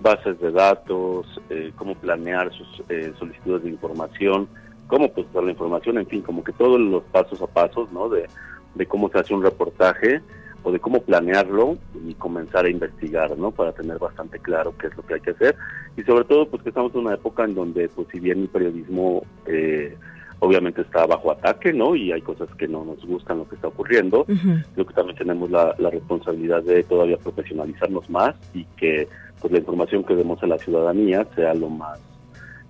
bases 0.00 0.40
de 0.40 0.50
datos, 0.50 1.26
eh, 1.50 1.72
cómo 1.76 1.94
planear 1.94 2.52
sus 2.52 2.82
eh, 2.88 3.12
solicitudes 3.18 3.62
de 3.62 3.70
información, 3.70 4.48
cómo 4.86 5.12
procesar 5.12 5.44
la 5.44 5.52
información, 5.52 5.98
en 5.98 6.06
fin, 6.06 6.22
como 6.22 6.44
que 6.44 6.52
todos 6.52 6.80
los 6.80 7.02
pasos 7.04 7.40
a 7.40 7.46
pasos, 7.46 7.90
¿no? 7.92 8.08
De, 8.08 8.28
de 8.74 8.86
cómo 8.86 9.08
se 9.08 9.18
hace 9.18 9.34
un 9.34 9.42
reportaje 9.42 10.20
o 10.62 10.72
de 10.72 10.80
cómo 10.80 11.02
planearlo 11.02 11.76
y 12.06 12.14
comenzar 12.14 12.64
a 12.64 12.70
investigar, 12.70 13.36
¿no? 13.36 13.50
Para 13.50 13.72
tener 13.72 13.98
bastante 13.98 14.38
claro 14.38 14.74
qué 14.78 14.88
es 14.88 14.96
lo 14.96 15.04
que 15.04 15.14
hay 15.14 15.20
que 15.20 15.30
hacer 15.30 15.56
y 15.96 16.02
sobre 16.02 16.24
todo, 16.24 16.48
pues 16.48 16.62
que 16.62 16.70
estamos 16.70 16.92
en 16.94 17.00
una 17.00 17.14
época 17.14 17.44
en 17.44 17.54
donde, 17.54 17.88
pues 17.88 18.08
si 18.10 18.18
bien 18.18 18.42
el 18.42 18.48
periodismo 18.48 19.24
eh, 19.46 19.96
obviamente 20.44 20.82
está 20.82 21.06
bajo 21.06 21.32
ataque, 21.32 21.72
¿no? 21.72 21.96
Y 21.96 22.12
hay 22.12 22.20
cosas 22.20 22.48
que 22.56 22.68
no 22.68 22.84
nos 22.84 23.04
gustan 23.04 23.38
lo 23.38 23.48
que 23.48 23.56
está 23.56 23.68
ocurriendo. 23.68 24.24
Creo 24.24 24.86
que 24.86 24.94
también 24.94 25.16
tenemos 25.16 25.50
la, 25.50 25.74
la, 25.78 25.90
responsabilidad 25.90 26.62
de 26.62 26.82
todavía 26.84 27.16
profesionalizarnos 27.16 28.08
más 28.10 28.34
y 28.52 28.64
que 28.76 29.08
pues 29.40 29.52
la 29.52 29.58
información 29.58 30.04
que 30.04 30.14
demos 30.14 30.42
a 30.42 30.46
la 30.46 30.58
ciudadanía 30.58 31.26
sea 31.34 31.54
lo 31.54 31.68
más 31.68 32.00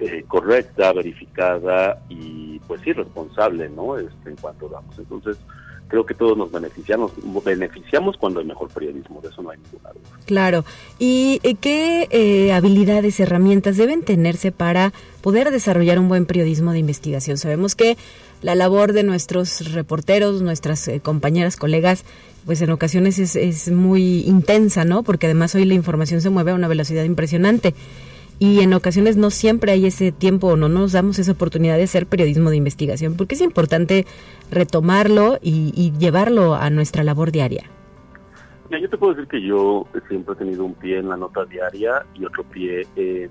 eh, 0.00 0.24
correcta, 0.26 0.92
verificada 0.92 2.02
y 2.08 2.58
pues 2.66 2.80
sí 2.82 2.92
responsable, 2.92 3.68
¿no? 3.68 3.96
Este, 3.96 4.30
en 4.30 4.36
cuanto 4.36 4.68
damos. 4.68 4.98
Entonces, 4.98 5.38
creo 5.88 6.06
que 6.06 6.14
todos 6.14 6.36
nos 6.36 6.50
beneficiamos, 6.50 7.12
beneficiamos 7.44 8.16
cuando 8.16 8.40
hay 8.40 8.46
mejor 8.46 8.68
periodismo, 8.70 9.20
de 9.20 9.28
eso 9.28 9.42
no 9.42 9.50
hay 9.50 9.58
ninguna 9.58 9.90
duda. 9.90 10.18
Claro. 10.26 10.64
¿Y 10.98 11.40
eh, 11.42 11.54
qué 11.54 12.08
eh, 12.10 12.52
habilidades, 12.52 13.20
herramientas 13.20 13.76
deben 13.76 14.02
tenerse 14.02 14.52
para 14.52 14.92
poder 15.20 15.50
desarrollar 15.50 15.98
un 15.98 16.08
buen 16.08 16.26
periodismo 16.26 16.72
de 16.72 16.78
investigación? 16.78 17.36
Sabemos 17.36 17.74
que 17.74 17.96
la 18.42 18.54
labor 18.54 18.92
de 18.92 19.04
nuestros 19.04 19.72
reporteros, 19.72 20.42
nuestras 20.42 20.90
compañeras, 21.02 21.56
colegas, 21.56 22.04
pues 22.44 22.60
en 22.60 22.70
ocasiones 22.70 23.18
es, 23.18 23.36
es 23.36 23.70
muy 23.70 24.20
intensa, 24.22 24.84
¿no? 24.84 25.02
Porque 25.02 25.26
además 25.26 25.54
hoy 25.54 25.64
la 25.64 25.74
información 25.74 26.20
se 26.20 26.30
mueve 26.30 26.50
a 26.50 26.54
una 26.54 26.68
velocidad 26.68 27.04
impresionante 27.04 27.74
y 28.38 28.60
en 28.60 28.72
ocasiones 28.72 29.16
no 29.16 29.30
siempre 29.30 29.72
hay 29.72 29.86
ese 29.86 30.12
tiempo 30.12 30.48
o 30.48 30.56
no 30.56 30.68
nos 30.68 30.92
damos 30.92 31.18
esa 31.18 31.32
oportunidad 31.32 31.76
de 31.76 31.84
hacer 31.84 32.06
periodismo 32.06 32.50
de 32.50 32.56
investigación, 32.56 33.16
porque 33.16 33.34
es 33.34 33.40
importante 33.40 34.06
retomarlo 34.50 35.38
y, 35.42 35.92
llevarlo 35.98 36.54
a 36.54 36.70
nuestra 36.70 37.04
labor 37.04 37.30
diaria. 37.30 37.64
yo 38.70 38.88
te 38.88 38.98
puedo 38.98 39.14
decir 39.14 39.28
que 39.28 39.40
yo 39.40 39.86
siempre 40.08 40.34
he 40.34 40.38
tenido 40.38 40.64
un 40.64 40.74
pie 40.74 40.98
en 40.98 41.08
la 41.08 41.16
nota 41.16 41.44
diaria 41.44 42.04
y 42.14 42.24
otro 42.24 42.44
pie 42.44 42.86
en 42.96 43.30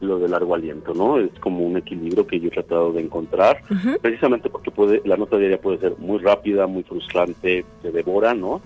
lo 0.00 0.18
de 0.18 0.28
largo 0.28 0.54
aliento, 0.54 0.92
¿no? 0.92 1.18
Es 1.18 1.30
como 1.40 1.64
un 1.64 1.76
equilibrio 1.76 2.26
que 2.26 2.38
yo 2.38 2.48
he 2.48 2.50
tratado 2.50 2.92
de 2.92 3.00
encontrar, 3.00 3.62
precisamente 4.02 4.50
porque 4.50 4.70
puede, 4.70 5.00
la 5.04 5.16
nota 5.16 5.38
diaria 5.38 5.60
puede 5.60 5.78
ser 5.78 5.96
muy 5.98 6.18
rápida, 6.18 6.66
muy 6.66 6.82
frustrante, 6.82 7.64
se 7.82 7.90
devora, 7.90 8.34
¿no? 8.34 8.60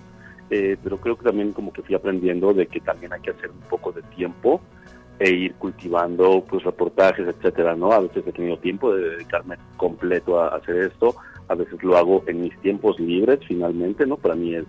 eh, 0.49 0.77
pero 0.83 0.97
creo 0.97 1.17
que 1.17 1.25
también 1.25 1.51
como 1.53 1.71
que 1.71 1.81
fui 1.81 1.95
aprendiendo 1.95 2.53
de 2.53 2.67
que 2.67 2.79
también 2.79 3.13
hay 3.13 3.21
que 3.21 3.31
hacer 3.31 3.51
un 3.51 3.61
poco 3.69 3.91
de 3.91 4.01
tiempo 4.01 4.61
e 5.19 5.29
ir 5.29 5.53
cultivando 5.55 6.43
pues 6.49 6.63
reportajes, 6.63 7.27
etcétera, 7.27 7.75
¿no? 7.75 7.91
A 7.91 7.99
veces 7.99 8.25
he 8.25 8.31
tenido 8.31 8.57
tiempo 8.57 8.93
de 8.93 9.09
dedicarme 9.09 9.57
completo 9.75 10.39
a 10.39 10.55
hacer 10.55 10.77
esto, 10.77 11.15
a 11.49 11.55
veces 11.55 11.83
lo 11.83 11.97
hago 11.97 12.23
en 12.27 12.43
mis 12.43 12.57
tiempos 12.61 12.99
libres 12.99 13.39
finalmente, 13.47 14.05
¿no? 14.05 14.15
Para 14.15 14.35
mí 14.35 14.55
es, 14.55 14.65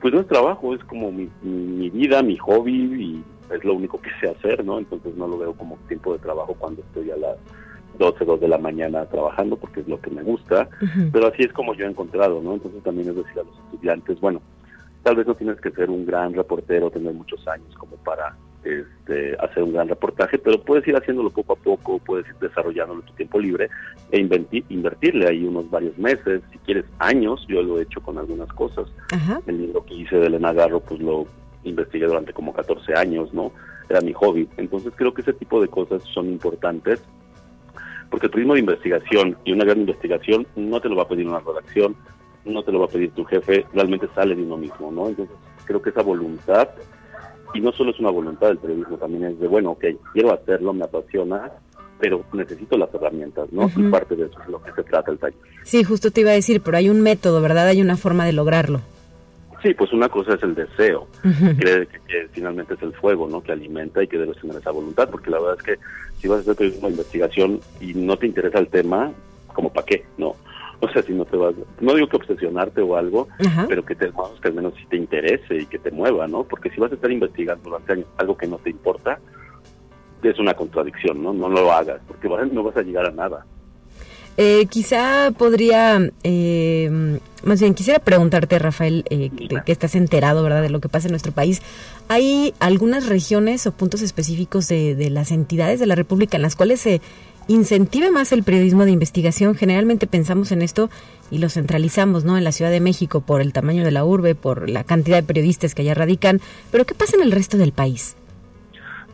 pues 0.00 0.12
no 0.12 0.20
es 0.20 0.26
trabajo, 0.26 0.74
es 0.74 0.82
como 0.84 1.12
mi, 1.12 1.30
mi 1.42 1.88
vida, 1.90 2.22
mi 2.22 2.36
hobby 2.38 2.72
y 2.72 3.24
es 3.54 3.64
lo 3.64 3.74
único 3.74 4.00
que 4.00 4.10
sé 4.20 4.28
hacer, 4.28 4.64
¿no? 4.64 4.78
Entonces 4.78 5.14
no 5.16 5.28
lo 5.28 5.38
veo 5.38 5.54
como 5.54 5.76
tiempo 5.88 6.12
de 6.14 6.18
trabajo 6.18 6.54
cuando 6.58 6.82
estoy 6.82 7.10
a 7.12 7.16
las 7.16 7.36
12, 7.98 8.24
2 8.24 8.40
de 8.40 8.48
la 8.48 8.58
mañana 8.58 9.06
trabajando 9.06 9.56
porque 9.56 9.80
es 9.80 9.88
lo 9.88 10.00
que 10.00 10.10
me 10.10 10.22
gusta, 10.22 10.68
pero 11.12 11.28
así 11.28 11.42
es 11.42 11.52
como 11.52 11.74
yo 11.74 11.86
he 11.86 11.90
encontrado, 11.90 12.40
¿no? 12.42 12.54
Entonces 12.54 12.82
también 12.82 13.08
es 13.08 13.16
decir 13.16 13.38
a 13.38 13.44
los 13.44 13.56
estudiantes, 13.66 14.18
bueno, 14.20 14.40
tal 15.02 15.16
vez 15.16 15.26
no 15.26 15.34
tienes 15.34 15.60
que 15.60 15.70
ser 15.70 15.90
un 15.90 16.06
gran 16.06 16.34
reportero, 16.34 16.90
tener 16.90 17.12
muchos 17.12 17.46
años 17.46 17.72
como 17.76 17.96
para 17.96 18.34
este, 18.64 19.36
hacer 19.40 19.62
un 19.62 19.72
gran 19.72 19.88
reportaje, 19.88 20.38
pero 20.38 20.60
puedes 20.62 20.86
ir 20.86 20.96
haciéndolo 20.96 21.30
poco 21.30 21.54
a 21.54 21.56
poco, 21.56 21.98
puedes 21.98 22.26
ir 22.28 22.34
desarrollándolo 22.40 23.00
en 23.00 23.06
tu 23.06 23.12
tiempo 23.14 23.38
libre 23.38 23.68
e 24.10 24.18
invertirle 24.68 25.28
ahí 25.28 25.44
unos 25.44 25.70
varios 25.70 25.96
meses, 25.98 26.42
si 26.52 26.58
quieres 26.58 26.84
años, 26.98 27.44
yo 27.48 27.62
lo 27.62 27.78
he 27.78 27.82
hecho 27.82 28.00
con 28.00 28.18
algunas 28.18 28.52
cosas. 28.52 28.86
El 29.46 29.58
libro 29.58 29.84
que 29.84 29.94
hice 29.94 30.16
de 30.16 30.26
Elena 30.26 30.52
Garro, 30.52 30.80
pues 30.80 31.00
lo 31.00 31.26
investigué 31.64 32.06
durante 32.06 32.32
como 32.32 32.52
14 32.52 32.94
años, 32.94 33.32
¿no? 33.32 33.52
Era 33.88 34.00
mi 34.00 34.12
hobby. 34.12 34.48
Entonces 34.56 34.92
creo 34.96 35.12
que 35.12 35.22
ese 35.22 35.32
tipo 35.32 35.60
de 35.60 35.68
cosas 35.68 36.02
son 36.14 36.28
importantes 36.28 37.02
porque 38.10 38.26
el 38.26 38.32
turismo 38.32 38.54
de 38.54 38.60
investigación 38.60 39.36
y 39.44 39.52
una 39.52 39.64
gran 39.64 39.80
investigación 39.80 40.46
no 40.56 40.80
te 40.80 40.88
lo 40.88 40.96
va 40.96 41.04
a 41.04 41.08
pedir 41.08 41.28
una 41.28 41.38
redacción, 41.38 41.96
no 42.44 42.62
te 42.62 42.72
lo 42.72 42.80
va 42.80 42.86
a 42.86 42.88
pedir 42.88 43.12
tu 43.12 43.24
jefe, 43.24 43.64
realmente 43.72 44.08
sale 44.14 44.34
de 44.34 44.42
uno 44.42 44.56
mismo, 44.56 44.90
¿no? 44.90 45.08
Entonces 45.08 45.36
creo 45.64 45.80
que 45.80 45.90
esa 45.90 46.02
voluntad, 46.02 46.68
y 47.54 47.60
no 47.60 47.72
solo 47.72 47.90
es 47.90 48.00
una 48.00 48.10
voluntad 48.10 48.48
del 48.48 48.58
periodismo, 48.58 48.96
también 48.96 49.24
es 49.24 49.40
de, 49.40 49.48
bueno, 49.48 49.72
ok, 49.72 49.84
quiero 50.12 50.32
hacerlo, 50.32 50.72
me 50.72 50.84
apasiona, 50.84 51.50
pero 51.98 52.24
necesito 52.32 52.78
las 52.78 52.92
herramientas, 52.94 53.52
¿no? 53.52 53.70
Y 53.76 53.90
parte 53.90 54.16
de 54.16 54.26
eso 54.26 54.38
es 54.42 54.48
lo 54.48 54.62
que 54.62 54.72
se 54.72 54.82
trata 54.84 55.10
el 55.10 55.18
taller. 55.18 55.38
Sí, 55.64 55.84
justo 55.84 56.10
te 56.10 56.22
iba 56.22 56.30
a 56.30 56.34
decir, 56.34 56.62
pero 56.62 56.76
hay 56.76 56.88
un 56.88 57.00
método, 57.00 57.40
¿verdad? 57.42 57.68
Hay 57.68 57.80
una 57.82 57.96
forma 57.96 58.24
de 58.24 58.32
lograrlo. 58.32 58.80
Sí, 59.62 59.74
pues 59.74 59.92
una 59.92 60.08
cosa 60.08 60.34
es 60.34 60.42
el 60.42 60.54
deseo, 60.54 61.06
que, 61.22 61.86
finalmente 62.32 62.74
es 62.74 62.82
el 62.82 62.94
fuego, 62.94 63.28
¿no? 63.28 63.42
Que 63.42 63.52
alimenta 63.52 64.02
y 64.02 64.08
que 64.08 64.16
debes 64.16 64.38
tener 64.38 64.56
esa 64.56 64.70
voluntad, 64.70 65.10
porque 65.10 65.30
la 65.30 65.38
verdad 65.38 65.56
es 65.58 65.62
que 65.62 65.78
si 66.18 66.28
vas 66.28 66.38
a 66.38 66.40
hacer 66.40 66.56
periodismo 66.56 66.88
de 66.88 66.94
investigación 66.94 67.60
y 67.80 67.92
no 67.92 68.16
te 68.16 68.26
interesa 68.26 68.58
el 68.58 68.68
tema, 68.68 69.12
como 69.52 69.70
para 69.70 69.84
qué, 69.84 70.04
¿no? 70.16 70.34
O 70.80 70.88
sea, 70.88 71.02
si 71.02 71.12
no 71.12 71.24
te 71.26 71.36
vas, 71.36 71.54
no 71.80 71.94
digo 71.94 72.08
que 72.08 72.16
obsesionarte 72.16 72.80
o 72.80 72.96
algo, 72.96 73.28
pero 73.68 73.84
que, 73.84 73.94
te, 73.94 74.10
que 74.10 74.48
al 74.48 74.54
menos 74.54 74.74
si 74.76 74.86
te 74.86 74.96
interese 74.96 75.56
y 75.56 75.66
que 75.66 75.78
te 75.78 75.90
mueva, 75.90 76.26
¿no? 76.26 76.44
Porque 76.44 76.70
si 76.70 76.80
vas 76.80 76.90
a 76.90 76.94
estar 76.94 77.10
investigando 77.10 77.64
durante 77.64 77.92
años 77.92 78.06
algo 78.16 78.36
que 78.36 78.46
no 78.46 78.56
te 78.58 78.70
importa, 78.70 79.18
es 80.22 80.38
una 80.38 80.54
contradicción, 80.54 81.22
¿no? 81.22 81.32
No 81.32 81.48
lo 81.48 81.70
hagas, 81.72 82.00
porque 82.06 82.28
no 82.28 82.62
vas 82.62 82.76
a 82.76 82.82
llegar 82.82 83.06
a 83.06 83.10
nada. 83.10 83.44
Eh, 84.36 84.66
quizá 84.70 85.32
podría, 85.36 86.00
eh, 86.22 87.18
más 87.44 87.60
bien 87.60 87.74
quisiera 87.74 87.98
preguntarte, 87.98 88.58
Rafael, 88.58 89.04
eh, 89.10 89.30
que, 89.66 89.72
estás 89.72 89.94
enterado, 89.94 90.42
¿verdad?, 90.42 90.62
de 90.62 90.70
lo 90.70 90.80
que 90.80 90.88
pasa 90.88 91.08
en 91.08 91.12
nuestro 91.12 91.32
país. 91.32 91.60
¿Hay 92.08 92.54
algunas 92.58 93.06
regiones 93.06 93.66
o 93.66 93.72
puntos 93.72 94.00
específicos 94.00 94.66
de, 94.68 94.94
de 94.94 95.10
las 95.10 95.30
entidades 95.30 95.78
de 95.78 95.86
la 95.86 95.94
República 95.94 96.36
en 96.36 96.42
las 96.42 96.56
cuales 96.56 96.80
se 96.80 97.02
incentive 97.50 98.10
más 98.10 98.32
el 98.32 98.44
periodismo 98.44 98.84
de 98.84 98.92
investigación? 98.92 99.54
Generalmente 99.54 100.06
pensamos 100.06 100.52
en 100.52 100.62
esto 100.62 100.88
y 101.30 101.38
lo 101.38 101.48
centralizamos, 101.48 102.24
¿no?, 102.24 102.38
en 102.38 102.44
la 102.44 102.52
Ciudad 102.52 102.70
de 102.70 102.80
México 102.80 103.20
por 103.20 103.40
el 103.40 103.52
tamaño 103.52 103.84
de 103.84 103.90
la 103.90 104.04
urbe, 104.04 104.34
por 104.34 104.70
la 104.70 104.84
cantidad 104.84 105.16
de 105.16 105.26
periodistas 105.26 105.74
que 105.74 105.82
allá 105.82 105.94
radican. 105.94 106.40
Pero 106.70 106.84
¿qué 106.84 106.94
pasa 106.94 107.16
en 107.16 107.22
el 107.22 107.32
resto 107.32 107.56
del 107.56 107.72
país? 107.72 108.16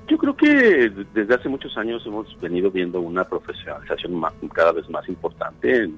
Yo 0.09 0.19
creo 0.19 0.37
que 0.37 0.93
desde 1.15 1.35
hace 1.35 1.49
muchos 1.49 1.77
años 1.77 2.03
hemos 2.07 2.39
venido 2.41 2.71
viendo 2.71 3.01
una 3.01 3.25
profesionalización 3.25 4.23
cada 4.53 4.73
vez 4.73 4.89
más 4.89 5.09
importante 5.09 5.91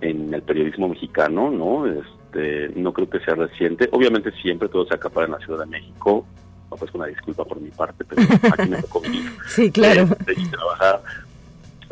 en, 0.00 0.34
el 0.34 0.42
periodismo 0.42 0.88
mexicano, 0.88 1.50
¿no? 1.50 1.86
Este, 1.86 2.68
no 2.76 2.92
creo 2.92 3.08
que 3.08 3.20
sea 3.20 3.34
reciente. 3.34 3.88
Obviamente 3.92 4.30
siempre 4.42 4.68
todo 4.68 4.86
se 4.86 4.94
acapara 4.94 5.26
en 5.26 5.32
la 5.32 5.38
Ciudad 5.38 5.60
de 5.60 5.66
México. 5.66 6.26
No, 6.70 6.76
pues 6.76 6.92
una 6.94 7.06
disculpa 7.06 7.44
por 7.44 7.60
mi 7.60 7.70
parte, 7.70 8.04
pero 8.04 8.22
aquí 8.52 8.68
me 8.68 8.82
tocó 8.82 9.00
vivir. 9.00 9.22
sí, 9.48 9.70
claro. 9.72 10.02
Este, 10.02 10.40
y 10.40 10.46
trabajar. 10.46 11.00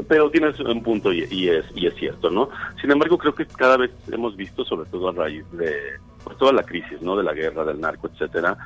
Pero 0.09 0.31
tienes 0.31 0.59
un 0.61 0.83
punto 0.83 1.13
y, 1.13 1.23
es 1.49 1.65
y 1.75 1.87
es 1.87 1.95
cierto, 1.95 2.31
¿no? 2.31 2.51
Sin 2.81 2.91
embargo, 2.91 3.17
creo 3.17 3.35
que 3.35 3.47
cada 3.47 3.77
vez 3.77 3.91
hemos 4.11 4.37
visto, 4.37 4.65
sobre 4.65 4.89
todo 4.91 5.09
a 5.09 5.13
raíz 5.13 5.45
de 5.53 5.75
pues, 6.23 6.37
toda 6.37 6.53
la 6.53 6.63
crisis, 6.63 7.01
¿no? 7.01 7.17
De 7.17 7.25
la 7.25 7.33
guerra, 7.33 7.65
del 7.65 7.81
narco, 7.81 8.09
etcétera, 8.09 8.57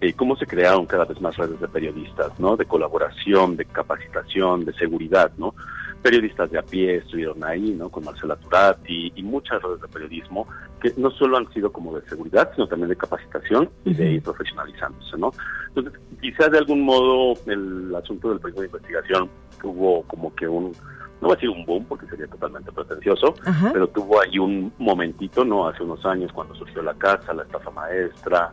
eh, 0.00 0.12
cómo 0.12 0.36
se 0.36 0.46
crearon 0.46 0.86
cada 0.86 1.04
vez 1.04 1.20
más 1.20 1.36
redes 1.36 1.58
de 1.60 1.68
periodistas, 1.68 2.38
¿no? 2.38 2.56
De 2.56 2.66
colaboración, 2.66 3.56
de 3.56 3.64
capacitación, 3.64 4.64
de 4.64 4.74
seguridad, 4.74 5.32
¿no? 5.38 5.54
Periodistas 6.02 6.50
de 6.50 6.58
a 6.58 6.62
pie 6.62 6.96
estuvieron 6.96 7.42
ahí, 7.42 7.72
¿no? 7.72 7.88
Con 7.88 8.04
Marcela 8.04 8.36
Turati 8.36 9.12
y 9.14 9.22
muchas 9.22 9.60
redes 9.62 9.80
de 9.80 9.88
periodismo 9.88 10.46
que 10.80 10.92
no 10.96 11.10
solo 11.10 11.36
han 11.38 11.52
sido 11.52 11.72
como 11.72 11.98
de 11.98 12.06
seguridad, 12.08 12.50
sino 12.54 12.68
también 12.68 12.90
de 12.90 12.96
capacitación 12.96 13.70
y 13.84 13.94
de 13.94 14.12
ir 14.12 14.22
profesionalizándose, 14.22 15.16
¿no? 15.16 15.32
Entonces, 15.68 16.00
quizás 16.20 16.50
de 16.50 16.58
algún 16.58 16.82
modo 16.82 17.34
el 17.46 17.94
asunto 17.94 18.30
del 18.30 18.40
periodismo 18.40 18.60
de 18.62 18.66
investigación 18.66 19.30
tuvo 19.60 20.02
como 20.02 20.34
que 20.34 20.46
un, 20.46 20.72
no 21.20 21.28
va 21.28 21.34
a 21.34 21.36
decir 21.36 21.50
un 21.50 21.64
boom 21.64 21.84
porque 21.86 22.06
sería 22.06 22.26
totalmente 22.26 22.70
pretencioso, 22.72 23.34
pero 23.72 23.88
tuvo 23.88 24.20
ahí 24.20 24.38
un 24.38 24.72
momentito, 24.78 25.44
¿no? 25.44 25.66
Hace 25.66 25.82
unos 25.82 26.04
años 26.04 26.32
cuando 26.32 26.54
surgió 26.54 26.82
la 26.82 26.94
casa, 26.94 27.32
la 27.32 27.42
estafa 27.42 27.70
maestra, 27.70 28.52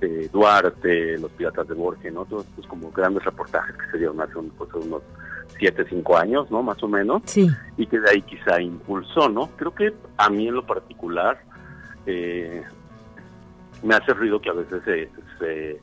eh, 0.00 0.28
Duarte, 0.32 1.18
Los 1.18 1.30
Piratas 1.32 1.68
de 1.68 1.74
Borges, 1.74 2.12
¿no? 2.12 2.24
Todos 2.24 2.46
pues, 2.54 2.66
como 2.66 2.90
grandes 2.90 3.24
reportajes 3.24 3.76
que 3.76 3.90
se 3.90 3.98
dieron 3.98 4.20
hace 4.20 4.34
pues, 4.56 4.70
unos 4.74 5.02
7, 5.60 5.84
5 5.88 6.16
años, 6.16 6.50
¿no? 6.50 6.62
Más 6.62 6.82
o 6.82 6.88
menos. 6.88 7.22
Sí. 7.26 7.48
Y 7.76 7.86
que 7.86 8.00
de 8.00 8.10
ahí 8.10 8.22
quizá 8.22 8.60
impulsó, 8.60 9.28
¿no? 9.28 9.50
Creo 9.56 9.72
que 9.74 9.94
a 10.16 10.28
mí 10.30 10.48
en 10.48 10.54
lo 10.54 10.66
particular 10.66 11.40
eh, 12.06 12.62
me 13.82 13.94
hace 13.94 14.12
ruido 14.14 14.40
que 14.40 14.50
a 14.50 14.54
veces 14.54 14.82
se, 14.84 15.08
se, 15.38 15.80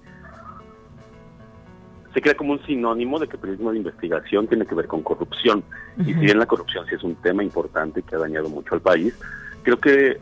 crea 2.21 2.35
como 2.35 2.53
un 2.53 2.65
sinónimo 2.65 3.19
de 3.19 3.27
que 3.27 3.35
el 3.35 3.39
periodismo 3.39 3.71
de 3.71 3.77
investigación 3.77 4.47
tiene 4.47 4.65
que 4.65 4.73
ver 4.73 4.87
con 4.87 5.03
corrupción. 5.03 5.63
Y 5.99 6.05
si 6.05 6.13
bien 6.15 6.39
la 6.39 6.47
corrupción 6.47 6.85
sí 6.87 6.95
es 6.95 7.03
un 7.03 7.15
tema 7.15 7.43
importante 7.43 8.01
que 8.01 8.15
ha 8.15 8.19
dañado 8.19 8.49
mucho 8.49 8.73
al 8.73 8.81
país, 8.81 9.17
creo 9.61 9.79
que 9.79 10.19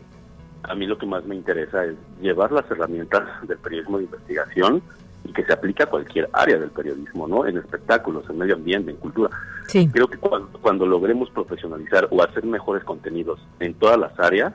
a 0.62 0.74
mí 0.74 0.86
lo 0.86 0.98
que 0.98 1.06
más 1.06 1.24
me 1.24 1.34
interesa 1.34 1.86
es 1.86 1.94
llevar 2.20 2.52
las 2.52 2.70
herramientas 2.70 3.22
del 3.48 3.58
periodismo 3.58 3.98
de 3.98 4.04
investigación 4.04 4.82
y 5.26 5.32
que 5.32 5.44
se 5.44 5.52
aplique 5.52 5.82
a 5.82 5.86
cualquier 5.86 6.28
área 6.32 6.56
del 6.58 6.70
periodismo, 6.70 7.26
¿no? 7.26 7.46
En 7.46 7.58
espectáculos, 7.58 8.24
en 8.30 8.38
medio 8.38 8.54
ambiente, 8.54 8.90
en 8.90 8.96
cultura. 8.96 9.30
Sí. 9.66 9.88
Creo 9.92 10.08
que 10.08 10.18
cuando, 10.18 10.86
logremos 10.86 11.30
profesionalizar 11.30 12.08
o 12.10 12.22
hacer 12.22 12.44
mejores 12.44 12.84
contenidos 12.84 13.40
en 13.60 13.74
todas 13.74 13.98
las 13.98 14.18
áreas 14.20 14.54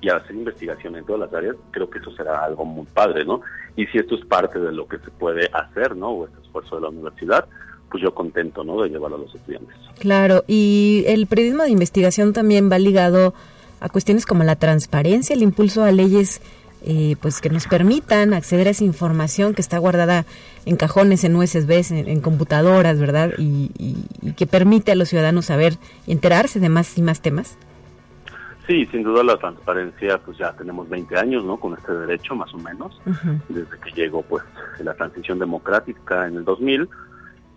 y 0.00 0.08
hacer 0.08 0.34
investigación 0.34 0.96
en 0.96 1.04
todas 1.04 1.20
las 1.20 1.34
áreas, 1.34 1.56
creo 1.70 1.90
que 1.90 1.98
eso 1.98 2.10
será 2.12 2.44
algo 2.44 2.64
muy 2.64 2.86
padre, 2.86 3.24
¿no? 3.24 3.42
Y 3.76 3.86
si 3.86 3.98
esto 3.98 4.14
es 4.14 4.24
parte 4.24 4.58
de 4.58 4.72
lo 4.72 4.86
que 4.88 4.98
se 4.98 5.10
puede 5.10 5.50
hacer, 5.52 5.96
¿no? 5.96 6.08
O 6.08 6.26
este 6.26 6.40
esfuerzo 6.40 6.76
de 6.76 6.82
la 6.82 6.88
universidad, 6.88 7.46
pues 7.90 8.02
yo 8.02 8.14
contento, 8.14 8.64
¿no? 8.64 8.82
De 8.82 8.88
llevarlo 8.88 9.16
a 9.16 9.20
los 9.20 9.34
estudiantes. 9.34 9.76
Claro, 9.98 10.44
y 10.46 11.04
el 11.06 11.26
periodismo 11.26 11.64
de 11.64 11.70
investigación 11.70 12.32
también 12.32 12.70
va 12.70 12.78
ligado 12.78 13.34
a 13.80 13.88
cuestiones 13.90 14.24
como 14.24 14.44
la 14.44 14.56
transparencia, 14.56 15.34
el 15.34 15.42
impulso 15.42 15.84
a 15.84 15.92
leyes 15.92 16.40
eh, 16.82 17.16
pues 17.20 17.40
que 17.40 17.50
nos 17.50 17.66
permitan 17.66 18.34
acceder 18.34 18.68
a 18.68 18.70
esa 18.70 18.84
información 18.84 19.54
que 19.54 19.62
está 19.62 19.78
guardada 19.78 20.24
en 20.66 20.76
cajones, 20.76 21.24
en 21.24 21.36
USBs, 21.36 21.90
en, 21.90 22.20
computadoras, 22.20 22.98
¿verdad? 22.98 23.32
Y, 23.38 23.70
que 24.36 24.46
permite 24.46 24.92
a 24.92 24.94
los 24.94 25.08
ciudadanos 25.08 25.46
saber 25.46 25.74
y 26.06 26.12
enterarse 26.12 26.60
de 26.60 26.68
más 26.68 26.96
y 26.98 27.02
más 27.02 27.20
temas. 27.20 27.56
Sí, 28.66 28.84
sin 28.86 29.04
duda 29.04 29.22
la 29.22 29.36
transparencia, 29.36 30.18
pues 30.18 30.38
ya 30.38 30.52
tenemos 30.52 30.88
20 30.88 31.16
años, 31.16 31.44
¿no? 31.44 31.58
Con 31.58 31.74
este 31.74 31.92
derecho, 31.92 32.34
más 32.34 32.52
o 32.52 32.58
menos, 32.58 33.00
desde 33.48 33.78
que 33.78 33.92
llegó, 33.92 34.22
pues, 34.22 34.42
la 34.80 34.94
transición 34.94 35.38
democrática 35.38 36.26
en 36.26 36.36
el 36.36 36.44
2000, 36.44 36.88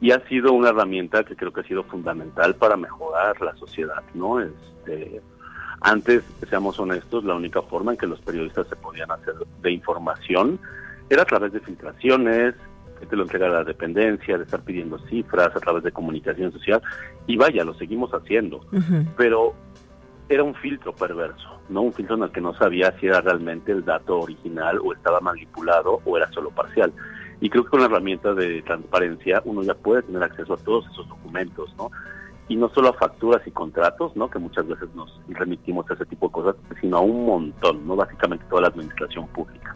y 0.02 0.12
ha 0.12 0.26
sido 0.28 0.54
una 0.54 0.70
herramienta 0.70 1.24
que 1.24 1.36
creo 1.36 1.52
que 1.52 1.62
ha 1.62 1.64
sido 1.64 1.84
fundamental 1.84 2.56
para 2.56 2.78
mejorar 2.78 3.42
la 3.42 3.56
sociedad, 3.56 4.04
¿no? 4.14 4.40
Este, 4.40 5.22
antes, 5.82 6.24
seamos 6.50 6.80
honestos, 6.80 7.24
la 7.24 7.36
única 7.36 7.62
forma 7.62 7.94
en 7.94 7.98
que 7.98 8.08
los 8.08 8.20
periodistas 8.22 8.68
se 8.68 8.76
podían 8.76 9.12
hacer 9.12 9.36
de 9.62 9.72
información 9.72 10.60
era 11.10 11.24
a 11.24 11.26
través 11.26 11.54
de 11.54 11.60
filtraciones, 11.60 12.56
que 13.00 13.06
te 13.06 13.16
lo 13.16 13.24
entrega 13.24 13.48
la 13.48 13.64
dependencia, 13.64 14.38
de 14.38 14.44
estar 14.44 14.62
pidiendo 14.62 15.00
cifras 15.08 15.56
a 15.56 15.60
través 15.60 15.84
de 15.84 15.92
comunicación 15.92 16.52
social, 16.52 16.82
y 17.28 17.38
vaya, 17.38 17.64
lo 17.64 17.74
seguimos 17.76 18.12
haciendo, 18.12 18.66
pero 19.16 19.54
era 20.28 20.44
un 20.44 20.54
filtro 20.56 20.94
perverso, 20.94 21.60
no 21.70 21.82
un 21.82 21.94
filtro 21.94 22.16
en 22.16 22.24
el 22.24 22.32
que 22.32 22.42
no 22.42 22.54
sabía 22.54 22.94
si 23.00 23.08
era 23.08 23.22
realmente 23.22 23.72
el 23.72 23.84
dato 23.84 24.20
original 24.20 24.80
o 24.84 24.94
estaba 24.94 25.20
manipulado 25.22 26.02
o 26.06 26.18
era 26.18 26.32
solo 26.32 26.52
parcial. 26.52 26.94
Y 27.42 27.50
creo 27.50 27.64
que 27.64 27.70
con 27.70 27.80
la 27.80 27.86
herramienta 27.88 28.34
de 28.34 28.62
transparencia 28.62 29.42
uno 29.46 29.64
ya 29.64 29.74
puede 29.74 30.04
tener 30.04 30.22
acceso 30.22 30.54
a 30.54 30.58
todos 30.58 30.86
esos 30.92 31.08
documentos, 31.08 31.74
¿no? 31.78 31.90
Y 32.50 32.56
no 32.56 32.68
solo 32.70 32.90
a 32.90 32.94
facturas 32.94 33.42
y 33.46 33.52
contratos, 33.52 34.16
¿no? 34.16 34.30
Que 34.30 34.40
muchas 34.40 34.68
veces 34.68 34.90
nos 34.96 35.18
remitimos 35.30 35.90
a 35.90 35.94
ese 35.94 36.06
tipo 36.08 36.28
de 36.28 36.34
cosas, 36.34 36.56
sino 36.82 36.98
a 36.98 37.02
un 37.02 37.26
montón, 37.26 37.88
¿no? 37.88 37.96
Básicamente 37.96 38.44
toda 38.50 38.64
la 38.64 38.68
administración 38.70 39.28
pública. 39.28 39.76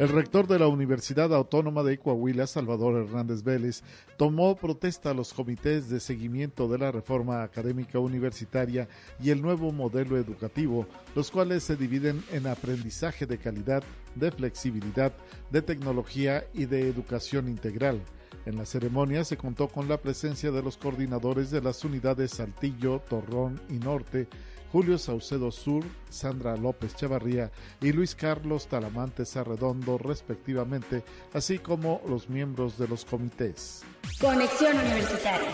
El 0.00 0.08
rector 0.08 0.48
de 0.48 0.58
la 0.58 0.66
Universidad 0.66 1.32
Autónoma 1.32 1.84
de 1.84 1.98
Coahuila, 1.98 2.48
Salvador 2.48 3.04
Hernández 3.04 3.44
Vélez, 3.44 3.84
tomó 4.16 4.56
protesta 4.56 5.10
a 5.10 5.14
los 5.14 5.32
comités 5.32 5.88
de 5.88 6.00
seguimiento 6.00 6.66
de 6.66 6.78
la 6.78 6.90
reforma 6.90 7.44
académica 7.44 8.00
universitaria 8.00 8.88
y 9.22 9.30
el 9.30 9.40
nuevo 9.40 9.70
modelo 9.70 10.16
educativo, 10.16 10.84
los 11.14 11.30
cuales 11.30 11.62
se 11.62 11.76
dividen 11.76 12.24
en 12.32 12.48
aprendizaje 12.48 13.24
de 13.24 13.38
calidad, 13.38 13.84
de 14.16 14.32
flexibilidad, 14.32 15.12
de 15.52 15.62
tecnología 15.62 16.44
y 16.54 16.64
de 16.64 16.88
educación 16.88 17.46
integral. 17.46 18.00
En 18.46 18.56
la 18.56 18.64
ceremonia 18.64 19.24
se 19.24 19.36
contó 19.36 19.68
con 19.68 19.88
la 19.88 19.98
presencia 19.98 20.50
de 20.50 20.62
los 20.62 20.76
coordinadores 20.76 21.50
de 21.50 21.60
las 21.60 21.84
unidades 21.84 22.32
Saltillo, 22.32 23.00
Torrón 23.08 23.60
y 23.68 23.74
Norte, 23.74 24.28
Julio 24.72 24.98
Saucedo 24.98 25.50
Sur, 25.50 25.84
Sandra 26.08 26.56
López 26.56 26.94
Chavarría 26.94 27.50
y 27.80 27.92
Luis 27.92 28.14
Carlos 28.14 28.68
Talamantes 28.68 29.36
Arredondo, 29.36 29.98
respectivamente, 29.98 31.02
así 31.32 31.58
como 31.58 32.00
los 32.08 32.28
miembros 32.28 32.78
de 32.78 32.86
los 32.86 33.04
comités. 33.04 33.82
Conexión 34.20 34.78
Universitaria. 34.78 35.50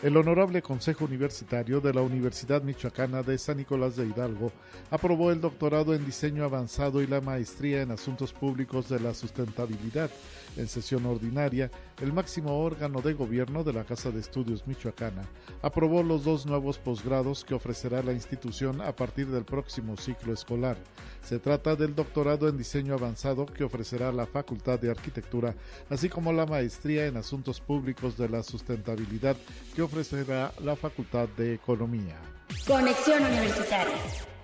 El 0.00 0.16
Honorable 0.16 0.62
Consejo 0.62 1.06
Universitario 1.06 1.80
de 1.80 1.92
la 1.92 2.02
Universidad 2.02 2.62
Michoacana 2.62 3.24
de 3.24 3.36
San 3.36 3.56
Nicolás 3.56 3.96
de 3.96 4.06
Hidalgo 4.06 4.52
aprobó 4.92 5.32
el 5.32 5.40
doctorado 5.40 5.92
en 5.92 6.04
diseño 6.06 6.44
avanzado 6.44 7.02
y 7.02 7.08
la 7.08 7.20
maestría 7.20 7.82
en 7.82 7.90
asuntos 7.90 8.32
públicos 8.32 8.88
de 8.88 9.00
la 9.00 9.12
sustentabilidad 9.12 10.08
en 10.58 10.68
sesión 10.68 11.06
ordinaria, 11.06 11.70
el 12.02 12.12
máximo 12.12 12.58
órgano 12.60 13.00
de 13.00 13.14
gobierno 13.14 13.64
de 13.64 13.72
la 13.72 13.84
Casa 13.84 14.10
de 14.10 14.20
Estudios 14.20 14.66
Michoacana 14.66 15.22
aprobó 15.62 16.02
los 16.02 16.24
dos 16.24 16.46
nuevos 16.46 16.78
posgrados 16.78 17.44
que 17.44 17.54
ofrecerá 17.54 18.02
la 18.02 18.12
institución 18.12 18.82
a 18.82 18.94
partir 18.94 19.28
del 19.28 19.44
próximo 19.44 19.96
ciclo 19.96 20.32
escolar. 20.32 20.76
Se 21.22 21.38
trata 21.38 21.76
del 21.76 21.94
doctorado 21.94 22.48
en 22.48 22.58
diseño 22.58 22.94
avanzado 22.94 23.46
que 23.46 23.64
ofrecerá 23.64 24.12
la 24.12 24.26
Facultad 24.26 24.78
de 24.78 24.90
Arquitectura, 24.90 25.54
así 25.88 26.08
como 26.08 26.32
la 26.32 26.46
maestría 26.46 27.06
en 27.06 27.16
asuntos 27.16 27.60
públicos 27.60 28.16
de 28.16 28.28
la 28.28 28.42
sustentabilidad 28.42 29.36
que 29.74 29.82
ofrecerá 29.82 30.52
la 30.62 30.76
Facultad 30.76 31.28
de 31.36 31.54
Economía. 31.54 32.16
Conexión 32.66 33.24
Universitaria. 33.24 34.37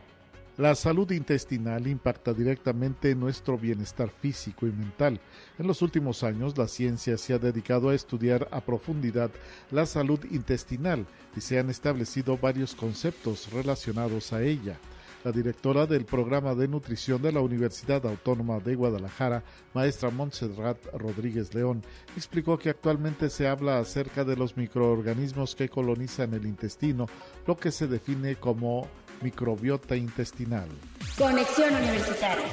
La 0.57 0.77
salud 0.77 1.11
intestinal 1.11 1.89
impacta 1.89 2.33
directamente 2.33 3.11
en 3.11 3.19
nuestro 3.19 3.59
bienestar 3.59 4.09
físico 4.09 4.69
y 4.69 4.71
mental. 4.71 5.19
En 5.59 5.67
los 5.67 5.83
últimos 5.83 6.23
años, 6.23 6.57
la 6.57 6.69
ciencia 6.69 7.19
se 7.19 7.35
ha 7.35 7.41
dedicado 7.41 7.89
a 7.89 7.95
estudiar 7.97 8.47
a 8.53 8.61
profundidad 8.61 9.33
la 9.73 9.85
salud 9.85 10.21
intestinal 10.31 11.07
y 11.37 11.41
se 11.41 11.59
han 11.59 11.71
establecido 11.71 12.39
varios 12.39 12.77
conceptos 12.77 13.53
relacionados 13.53 14.33
a 14.33 14.45
ella. 14.45 14.79
La 15.25 15.33
directora 15.33 15.87
del 15.87 16.05
programa 16.05 16.55
de 16.55 16.69
nutrición 16.69 17.21
de 17.21 17.33
la 17.33 17.41
Universidad 17.41 18.07
Autónoma 18.07 18.61
de 18.61 18.77
Guadalajara, 18.77 19.43
maestra 19.73 20.11
Montserrat 20.11 20.79
Rodríguez 20.93 21.53
León, 21.53 21.83
explicó 22.17 22.59
que 22.59 22.71
actualmente 22.71 23.29
se 23.29 23.49
habla 23.49 23.79
acerca 23.79 24.23
de 24.23 24.37
los 24.37 24.57
microorganismos 24.57 25.57
que 25.57 25.69
colonizan 25.69 26.33
el 26.35 26.47
intestino, 26.47 27.07
lo 27.45 27.57
que 27.57 27.73
se 27.73 27.89
define 27.89 28.37
como 28.37 28.87
microbiota 29.23 29.97
intestinal. 29.97 30.69
Conexión 31.17 31.75
Universitaria. 31.75 32.45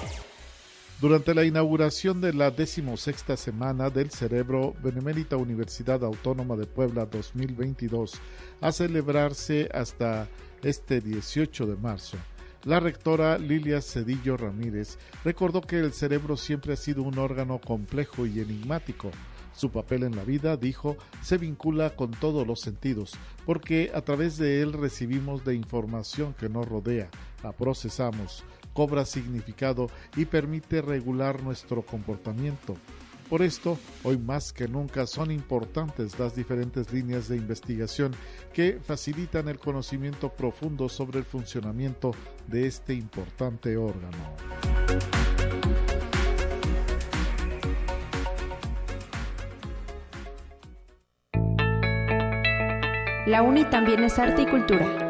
Durante 1.02 1.34
la 1.34 1.44
inauguración 1.44 2.22
de 2.22 2.32
la 2.32 2.52
decimosexta 2.52 3.36
semana 3.36 3.90
del 3.90 4.12
Cerebro 4.12 4.76
Benemérita 4.84 5.36
Universidad 5.36 6.04
Autónoma 6.04 6.56
de 6.56 6.68
Puebla 6.68 7.08
2022, 7.08 8.22
a 8.62 8.72
celebrarse 8.72 9.68
hasta 9.74 10.28
este 10.62 11.02
18 11.02 11.66
de 11.66 11.76
marzo, 11.76 12.18
la 12.66 12.80
rectora 12.80 13.40
Lilia 13.40 13.82
Cedillo 13.82 14.38
Ramírez 14.38 15.00
recordó 15.26 15.62
que 15.62 15.80
el 15.80 15.92
cerebro 15.94 16.38
siempre 16.38 16.74
ha 16.74 16.78
sido 16.78 17.02
un 17.02 17.18
órgano 17.18 17.60
complejo 17.60 18.28
y 18.28 18.40
enigmático, 18.40 19.10
su 19.62 19.70
papel 19.70 20.02
en 20.02 20.16
la 20.16 20.24
vida, 20.24 20.58
dijo, 20.58 20.98
se 21.22 21.38
vincula 21.38 21.92
con 21.92 22.10
todos 22.10 22.48
los 22.48 22.62
sentidos, 22.62 23.12
porque 23.46 23.92
a 23.94 24.02
través 24.02 24.38
de 24.38 24.64
él 24.64 24.74
recibimos 24.74 25.46
de 25.46 25.54
información 25.54 26.34
que 26.34 26.50
nos 26.50 26.68
rodea, 26.68 27.12
la 27.44 27.52
procesamos, 27.52 28.44
cobra 28.74 29.06
significado 29.06 29.88
y 30.18 30.26
permite 30.26 30.82
regular 30.82 31.44
nuestro 31.44 31.84
comportamiento. 31.84 32.76
Por 33.30 33.44
esto, 33.44 33.78
hoy 34.04 34.18
más 34.18 34.52
que 34.52 34.68
nunca 34.68 35.06
son 35.06 35.30
importantes 35.30 36.18
las 36.18 36.36
diferentes 36.36 36.92
líneas 36.92 37.30
de 37.30 37.38
investigación 37.38 38.14
que 38.54 38.80
facilitan 38.84 39.48
el 39.48 39.60
conocimiento 39.60 40.30
profundo 40.30 40.90
sobre 40.90 41.20
el 41.20 41.26
funcionamiento 41.26 42.12
de 42.48 42.66
este 42.66 42.96
importante 42.96 43.78
órgano. 43.78 45.21
La 53.28 53.44
UNI 53.44 53.66
también 53.66 54.04
es 54.04 54.18
arte 54.18 54.42
y 54.42 54.46
cultura. 54.48 55.08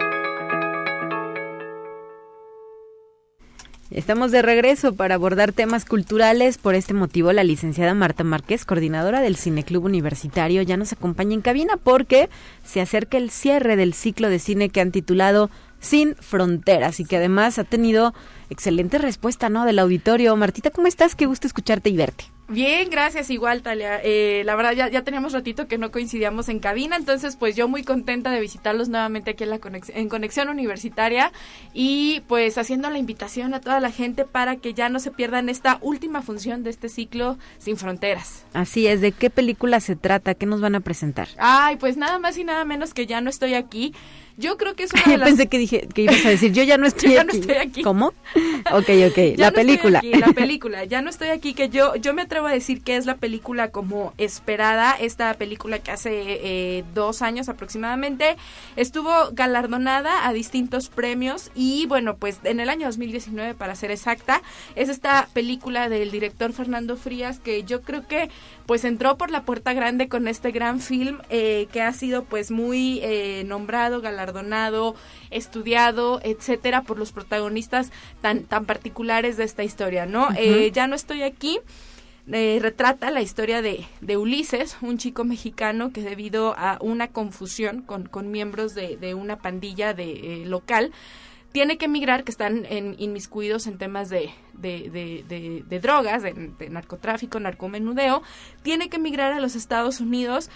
Estamos 3.89 4.32
de 4.32 4.41
regreso 4.41 4.95
para 4.95 5.16
abordar 5.16 5.53
temas 5.53 5.86
culturales. 5.86 6.57
Por 6.57 6.76
este 6.76 6.93
motivo, 6.93 7.32
la 7.32 7.45
licenciada 7.45 7.93
Marta 7.93 8.26
Márquez, 8.26 8.66
coordinadora 8.66 9.22
del 9.22 9.38
Cineclub 9.38 9.86
Universitario, 9.86 10.62
ya 10.62 10.76
nos 10.76 10.91
acompaña 10.91 11.36
en 11.36 11.41
cabina 11.41 11.78
porque 11.78 12.30
se 12.66 12.82
acerca 12.82 13.18
el 13.18 13.32
cierre 13.32 13.78
del 13.78 13.93
ciclo 13.93 14.30
de 14.30 14.39
cine 14.39 14.68
que 14.68 14.82
han 14.82 14.91
titulado 14.91 15.49
Sin 15.80 16.16
Fronteras 16.16 16.99
y 16.99 17.05
que 17.05 17.16
además 17.16 17.59
ha 17.59 17.64
tenido 17.64 18.14
excelente 18.49 18.97
respuesta 18.97 19.49
¿no? 19.49 19.64
del 19.64 19.80
auditorio. 19.80 20.36
Martita, 20.36 20.70
¿cómo 20.70 20.88
estás? 20.88 21.16
Qué 21.16 21.28
gusto 21.28 21.47
escucharte 21.47 21.89
y 21.89 21.95
verte. 21.95 22.26
Bien, 22.51 22.89
gracias, 22.89 23.29
igual 23.29 23.61
Talia. 23.61 24.01
Eh, 24.03 24.43
la 24.45 24.55
verdad 24.55 24.73
ya, 24.73 24.89
ya 24.89 25.03
teníamos 25.03 25.31
ratito 25.31 25.69
que 25.69 25.77
no 25.77 25.89
coincidíamos 25.89 26.49
en 26.49 26.59
cabina, 26.59 26.97
entonces 26.97 27.37
pues 27.37 27.55
yo 27.55 27.69
muy 27.69 27.83
contenta 27.83 28.29
de 28.29 28.41
visitarlos 28.41 28.89
nuevamente 28.89 29.31
aquí 29.31 29.45
en, 29.45 29.51
la 29.51 29.59
conexión, 29.59 29.97
en 29.97 30.09
Conexión 30.09 30.49
Universitaria 30.49 31.31
y 31.73 32.23
pues 32.27 32.57
haciendo 32.57 32.89
la 32.89 32.97
invitación 32.97 33.53
a 33.53 33.61
toda 33.61 33.79
la 33.79 33.89
gente 33.89 34.25
para 34.25 34.57
que 34.57 34.73
ya 34.73 34.89
no 34.89 34.99
se 34.99 35.11
pierdan 35.11 35.47
esta 35.47 35.77
última 35.81 36.21
función 36.21 36.63
de 36.63 36.71
este 36.71 36.89
ciclo 36.89 37.37
Sin 37.57 37.77
Fronteras. 37.77 38.43
Así 38.53 38.85
es, 38.85 38.99
¿de 38.99 39.13
qué 39.13 39.29
película 39.29 39.79
se 39.79 39.95
trata? 39.95 40.33
¿Qué 40.33 40.45
nos 40.45 40.59
van 40.59 40.75
a 40.75 40.81
presentar? 40.81 41.29
Ay, 41.37 41.77
pues 41.77 41.95
nada 41.95 42.19
más 42.19 42.37
y 42.37 42.43
nada 42.43 42.65
menos 42.65 42.93
que 42.93 43.05
ya 43.05 43.21
no 43.21 43.29
estoy 43.29 43.53
aquí. 43.53 43.93
Yo 44.41 44.57
creo 44.57 44.75
que 44.75 44.83
es 44.83 44.91
una 44.93 45.03
de 45.03 45.17
las... 45.17 45.29
Pensé 45.29 45.47
que 45.47 45.57
dije 45.57 45.87
que 45.93 46.01
ibas 46.03 46.25
a 46.25 46.29
decir, 46.29 46.51
yo 46.51 46.63
ya 46.63 46.77
no 46.77 46.87
estoy, 46.91 47.11
yo 47.11 47.15
ya 47.15 47.21
aquí. 47.21 47.37
no 47.37 47.41
estoy 47.41 47.55
aquí. 47.57 47.81
¿Cómo? 47.83 48.07
ok, 48.71 48.89
ok, 49.09 49.37
la 49.37 49.51
película. 49.51 50.01
la 50.03 50.33
película, 50.33 50.83
ya 50.85 51.01
no 51.01 51.09
estoy 51.09 51.29
aquí, 51.29 51.53
que 51.53 51.69
yo, 51.69 51.95
yo 51.95 52.13
me 52.13 52.23
atrevo 52.23 52.47
a 52.47 52.51
decir 52.51 52.81
que 52.81 52.97
es 52.97 53.05
la 53.05 53.15
película 53.15 53.71
como 53.71 54.13
esperada, 54.17 54.93
esta 54.99 55.33
película 55.35 55.79
que 55.79 55.91
hace 55.91 56.11
eh, 56.13 56.83
dos 56.93 57.21
años 57.21 57.49
aproximadamente, 57.49 58.35
estuvo 58.75 59.11
galardonada 59.31 60.27
a 60.27 60.33
distintos 60.33 60.89
premios 60.89 61.51
y 61.55 61.85
bueno, 61.85 62.17
pues 62.17 62.39
en 62.43 62.59
el 62.59 62.69
año 62.69 62.87
2019 62.87 63.53
para 63.53 63.75
ser 63.75 63.91
exacta, 63.91 64.41
es 64.75 64.89
esta 64.89 65.29
película 65.33 65.89
del 65.89 66.11
director 66.11 66.53
Fernando 66.53 66.97
Frías 66.97 67.39
que 67.39 67.63
yo 67.63 67.81
creo 67.81 68.07
que 68.07 68.29
pues 68.66 68.86
entró 68.86 69.18
por 69.18 69.32
la 69.32 69.43
puerta 69.43 69.74
grande 69.74 70.07
con 70.07 70.28
este 70.28 70.51
gran 70.51 70.80
film 70.80 71.20
eh, 71.30 71.68
que 71.72 71.82
ha 71.82 71.93
sido 71.93 72.24
pues 72.24 72.51
muy 72.51 72.99
eh, 73.03 73.43
nombrado, 73.45 74.01
galardonado, 74.01 74.95
estudiado, 75.30 76.22
etcétera, 76.24 76.84
por 76.84 76.97
los 76.97 77.12
protagonistas 77.12 77.91
tan, 78.22 78.43
tan 78.43 78.66
particulares 78.66 79.38
de 79.38 79.43
esta 79.43 79.64
historia, 79.64 80.05
¿no? 80.05 80.30
Eh, 80.38 80.72
ya 80.72 80.88
no 80.88 80.95
estoy 80.95 81.24
aquí. 81.24 81.59
retrata 82.28 83.12
la 83.12 83.22
historia 83.22 83.62
de, 83.62 83.86
de, 83.99 84.18
Ulises, 84.18 84.78
un 84.82 84.97
chico 84.97 85.24
mexicano 85.24 85.91
que 85.91 86.01
debido 86.01 86.55
a 86.57 86.78
una 86.82 87.07
confusión 87.07 87.82
con, 87.82 88.07
con 88.07 88.32
miembros 88.32 88.76
de, 88.76 88.97
de 88.97 89.16
una 89.16 89.38
pandilla 89.39 89.93
de 89.93 90.43
local, 90.45 90.91
tiene 91.51 91.77
que 91.77 91.85
emigrar, 91.85 92.23
que 92.23 92.31
están 92.31 92.65
en, 92.69 92.95
inmiscuidos 92.97 93.67
en 93.67 93.77
temas 93.77 94.09
de, 94.09 94.31
de, 94.53 95.63
de 95.67 95.79
drogas, 95.79 96.23
de, 96.23 96.69
narcotráfico, 96.69 97.39
narcomenudeo, 97.39 98.21
tiene 98.63 98.89
que 98.89 98.97
emigrar 98.97 99.33
a 99.33 99.39
los 99.39 99.55
Estados 99.55 99.99
Unidos. 99.99 100.49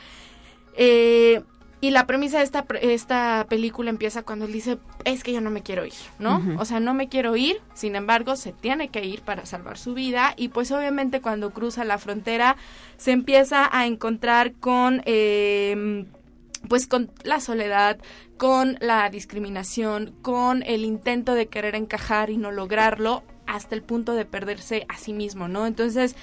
Eh, 0.77 1.43
y 1.81 1.91
la 1.91 2.07
premisa 2.07 2.39
de 2.39 2.45
esta, 2.45 2.65
esta 2.81 3.45
película 3.49 3.89
empieza 3.89 4.23
cuando 4.23 4.45
él 4.45 4.53
dice, 4.53 4.79
es 5.03 5.23
que 5.23 5.33
yo 5.33 5.41
no 5.41 5.51
me 5.51 5.61
quiero 5.61 5.85
ir, 5.85 5.93
¿no? 6.17 6.41
O 6.57 6.65
sea, 6.65 6.79
no 6.79 6.93
me 6.93 7.09
quiero 7.09 7.35
ir, 7.35 7.61
sin 7.73 7.95
embargo, 7.95 8.35
se 8.37 8.53
tiene 8.53 8.87
que 8.87 9.05
ir 9.05 9.21
para 9.21 9.45
salvar 9.45 9.77
su 9.77 9.93
vida 9.93 10.33
y 10.37 10.47
pues 10.47 10.71
obviamente 10.71 11.21
cuando 11.21 11.51
cruza 11.51 11.83
la 11.83 11.99
frontera 11.99 12.55
se 12.97 13.11
empieza 13.11 13.69
a 13.71 13.85
encontrar 13.85 14.53
con... 14.53 15.03
Eh, 15.05 16.05
pues 16.67 16.87
con 16.87 17.11
la 17.23 17.39
soledad, 17.39 17.97
con 18.37 18.77
la 18.81 19.09
discriminación, 19.09 20.15
con 20.21 20.63
el 20.63 20.85
intento 20.85 21.33
de 21.33 21.47
querer 21.47 21.75
encajar 21.75 22.29
y 22.29 22.37
no 22.37 22.51
lograrlo, 22.51 23.23
hasta 23.47 23.75
el 23.75 23.83
punto 23.83 24.13
de 24.13 24.25
perderse 24.25 24.85
a 24.89 24.97
sí 24.97 25.13
mismo, 25.13 25.47
¿no? 25.47 25.67
Entonces, 25.67 26.15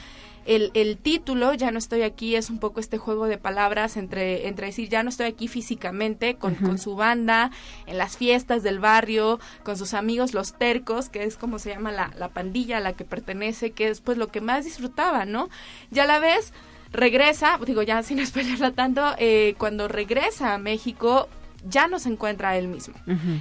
el, 0.45 0.73
el, 0.75 0.99
título, 0.99 1.55
ya 1.55 1.71
no 1.71 1.79
estoy 1.79 2.03
aquí, 2.03 2.35
es 2.35 2.51
un 2.51 2.59
poco 2.59 2.81
este 2.81 2.99
juego 2.99 3.27
de 3.27 3.39
palabras 3.39 3.97
entre, 3.97 4.49
entre 4.49 4.67
decir, 4.67 4.89
ya 4.89 5.05
no 5.05 5.09
estoy 5.09 5.27
aquí 5.27 5.47
físicamente, 5.47 6.35
con, 6.35 6.57
con 6.57 6.79
su 6.79 6.97
banda, 6.97 7.53
en 7.87 7.97
las 7.97 8.17
fiestas 8.17 8.65
del 8.65 8.81
barrio, 8.81 9.39
con 9.63 9.77
sus 9.77 9.95
amigos 9.95 10.35
los 10.35 10.55
tercos, 10.55 11.09
que 11.09 11.23
es 11.23 11.37
como 11.37 11.61
se 11.61 11.71
llama 11.71 11.93
la, 11.93 12.13
la 12.19 12.29
pandilla 12.29 12.79
a 12.79 12.81
la 12.81 12.93
que 12.93 13.05
pertenece, 13.05 13.71
que 13.71 13.89
es 13.89 14.01
pues 14.01 14.19
lo 14.19 14.29
que 14.29 14.41
más 14.41 14.65
disfrutaba, 14.65 15.25
¿no? 15.27 15.49
Ya 15.91 16.07
la 16.07 16.19
vez 16.19 16.53
regresa, 16.93 17.59
digo 17.67 17.83
ya 17.83 18.03
sin 18.03 18.19
esperarla 18.21 18.73
tanto, 18.73 19.03
eh, 19.19 19.55
cuando 19.59 19.89
regresa 19.89 20.55
a 20.55 20.59
México 20.59 21.29
ya 21.69 21.87
no 21.87 21.99
se 21.99 22.09
encuentra 22.09 22.57
él 22.57 22.69
mismo. 22.69 22.95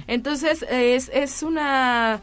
Entonces 0.06 0.64
es, 0.70 1.10
es 1.12 1.42
una 1.42 2.20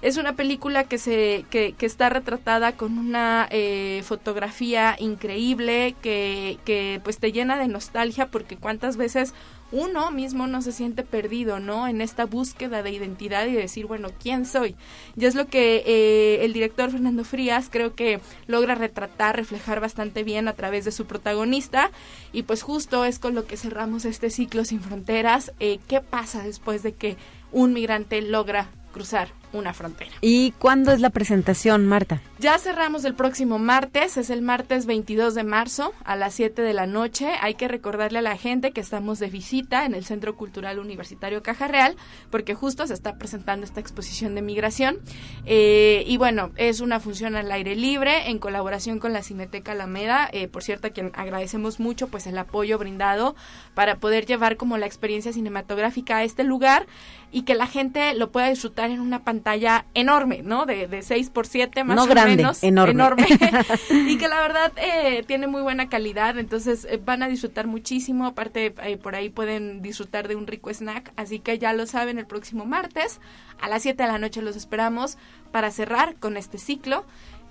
es 0.00 0.16
una 0.16 0.34
película 0.34 0.84
que 0.84 0.98
se 0.98 1.44
que, 1.48 1.74
que 1.74 1.86
está 1.86 2.08
retratada 2.08 2.72
con 2.72 2.98
una 2.98 3.48
eh, 3.50 4.02
fotografía 4.04 4.96
increíble 4.98 5.94
que, 6.02 6.58
que 6.64 7.00
pues 7.04 7.18
te 7.18 7.32
llena 7.32 7.56
de 7.56 7.68
nostalgia 7.68 8.30
porque 8.30 8.56
cuántas 8.56 8.96
veces 8.96 9.32
uno 9.72 10.10
mismo 10.10 10.46
no 10.46 10.62
se 10.62 10.70
siente 10.70 11.02
perdido, 11.02 11.58
¿no? 11.58 11.88
En 11.88 12.00
esta 12.00 12.26
búsqueda 12.26 12.82
de 12.82 12.90
identidad 12.90 13.46
y 13.46 13.52
decir, 13.52 13.86
bueno, 13.86 14.10
¿quién 14.22 14.46
soy? 14.46 14.76
Y 15.16 15.24
es 15.24 15.34
lo 15.34 15.46
que 15.46 15.82
eh, 15.86 16.44
el 16.44 16.52
director 16.52 16.90
Fernando 16.90 17.24
Frías 17.24 17.68
creo 17.70 17.94
que 17.94 18.20
logra 18.46 18.74
retratar, 18.74 19.36
reflejar 19.36 19.80
bastante 19.80 20.22
bien 20.22 20.46
a 20.46 20.52
través 20.52 20.84
de 20.84 20.92
su 20.92 21.06
protagonista. 21.06 21.90
Y 22.32 22.42
pues 22.42 22.62
justo 22.62 23.04
es 23.04 23.18
con 23.18 23.34
lo 23.34 23.46
que 23.46 23.56
cerramos 23.56 24.04
este 24.04 24.30
ciclo 24.30 24.64
sin 24.64 24.80
fronteras. 24.80 25.52
Eh, 25.58 25.80
¿Qué 25.88 26.00
pasa 26.00 26.42
después 26.42 26.82
de 26.82 26.92
que 26.92 27.16
un 27.50 27.72
migrante 27.72 28.20
logra 28.20 28.68
cruzar 28.92 29.41
una 29.52 29.74
frontera. 29.74 30.10
¿Y 30.20 30.52
cuándo 30.52 30.92
es 30.92 31.00
la 31.00 31.10
presentación, 31.10 31.86
Marta? 31.86 32.20
Ya 32.38 32.58
cerramos 32.58 33.04
el 33.04 33.14
próximo 33.14 33.58
martes, 33.58 34.16
es 34.16 34.30
el 34.30 34.42
martes 34.42 34.86
22 34.86 35.34
de 35.34 35.44
marzo 35.44 35.92
a 36.04 36.16
las 36.16 36.34
7 36.34 36.62
de 36.62 36.72
la 36.72 36.86
noche. 36.86 37.30
Hay 37.40 37.54
que 37.54 37.68
recordarle 37.68 38.18
a 38.18 38.22
la 38.22 38.36
gente 38.36 38.72
que 38.72 38.80
estamos 38.80 39.18
de 39.18 39.28
visita 39.28 39.84
en 39.84 39.94
el 39.94 40.04
Centro 40.04 40.34
Cultural 40.34 40.78
Universitario 40.78 41.42
Caja 41.42 41.68
Real, 41.68 41.96
porque 42.30 42.54
justo 42.54 42.86
se 42.86 42.94
está 42.94 43.16
presentando 43.16 43.64
esta 43.64 43.80
exposición 43.80 44.34
de 44.34 44.42
migración. 44.42 44.98
Eh, 45.46 46.04
y 46.06 46.16
bueno, 46.16 46.50
es 46.56 46.80
una 46.80 46.98
función 46.98 47.36
al 47.36 47.52
aire 47.52 47.76
libre 47.76 48.30
en 48.30 48.38
colaboración 48.38 48.98
con 48.98 49.12
la 49.12 49.22
Cineteca 49.22 49.72
Alameda, 49.72 50.28
eh, 50.32 50.48
por 50.48 50.62
cierto, 50.62 50.88
a 50.88 50.90
quien 50.90 51.12
agradecemos 51.14 51.78
mucho 51.78 52.08
pues 52.08 52.26
el 52.26 52.38
apoyo 52.38 52.78
brindado 52.78 53.36
para 53.74 53.96
poder 53.96 54.26
llevar 54.26 54.56
como 54.56 54.78
la 54.78 54.86
experiencia 54.86 55.32
cinematográfica 55.32 56.16
a 56.16 56.24
este 56.24 56.42
lugar 56.42 56.86
y 57.30 57.42
que 57.42 57.54
la 57.54 57.66
gente 57.66 58.14
lo 58.14 58.30
pueda 58.30 58.48
disfrutar 58.48 58.90
en 58.90 59.00
una 59.00 59.24
pantalla 59.24 59.41
pantalla 59.42 59.86
enorme, 59.94 60.42
¿no? 60.42 60.66
De, 60.66 60.86
de 60.86 61.02
6 61.02 61.30
por 61.30 61.46
7 61.46 61.82
más 61.84 61.96
no 61.96 62.04
o 62.04 62.06
grande, 62.06 62.36
menos. 62.36 62.62
Enorme. 62.62 63.26
y 63.90 64.16
que 64.16 64.28
la 64.28 64.40
verdad 64.40 64.72
eh, 64.76 65.24
tiene 65.26 65.48
muy 65.48 65.62
buena 65.62 65.88
calidad, 65.88 66.38
entonces 66.38 66.86
eh, 66.88 67.00
van 67.04 67.22
a 67.22 67.28
disfrutar 67.28 67.66
muchísimo. 67.66 68.26
Aparte, 68.26 68.74
eh, 68.84 68.96
por 68.96 69.16
ahí 69.16 69.30
pueden 69.30 69.82
disfrutar 69.82 70.28
de 70.28 70.36
un 70.36 70.46
rico 70.46 70.70
snack. 70.70 71.12
Así 71.16 71.40
que 71.40 71.58
ya 71.58 71.72
lo 71.72 71.86
saben, 71.86 72.18
el 72.18 72.26
próximo 72.26 72.64
martes 72.64 73.20
a 73.60 73.68
las 73.68 73.82
7 73.82 74.00
de 74.02 74.08
la 74.08 74.18
noche 74.18 74.42
los 74.42 74.56
esperamos 74.56 75.18
para 75.50 75.70
cerrar 75.70 76.14
con 76.16 76.36
este 76.36 76.58
ciclo 76.58 77.04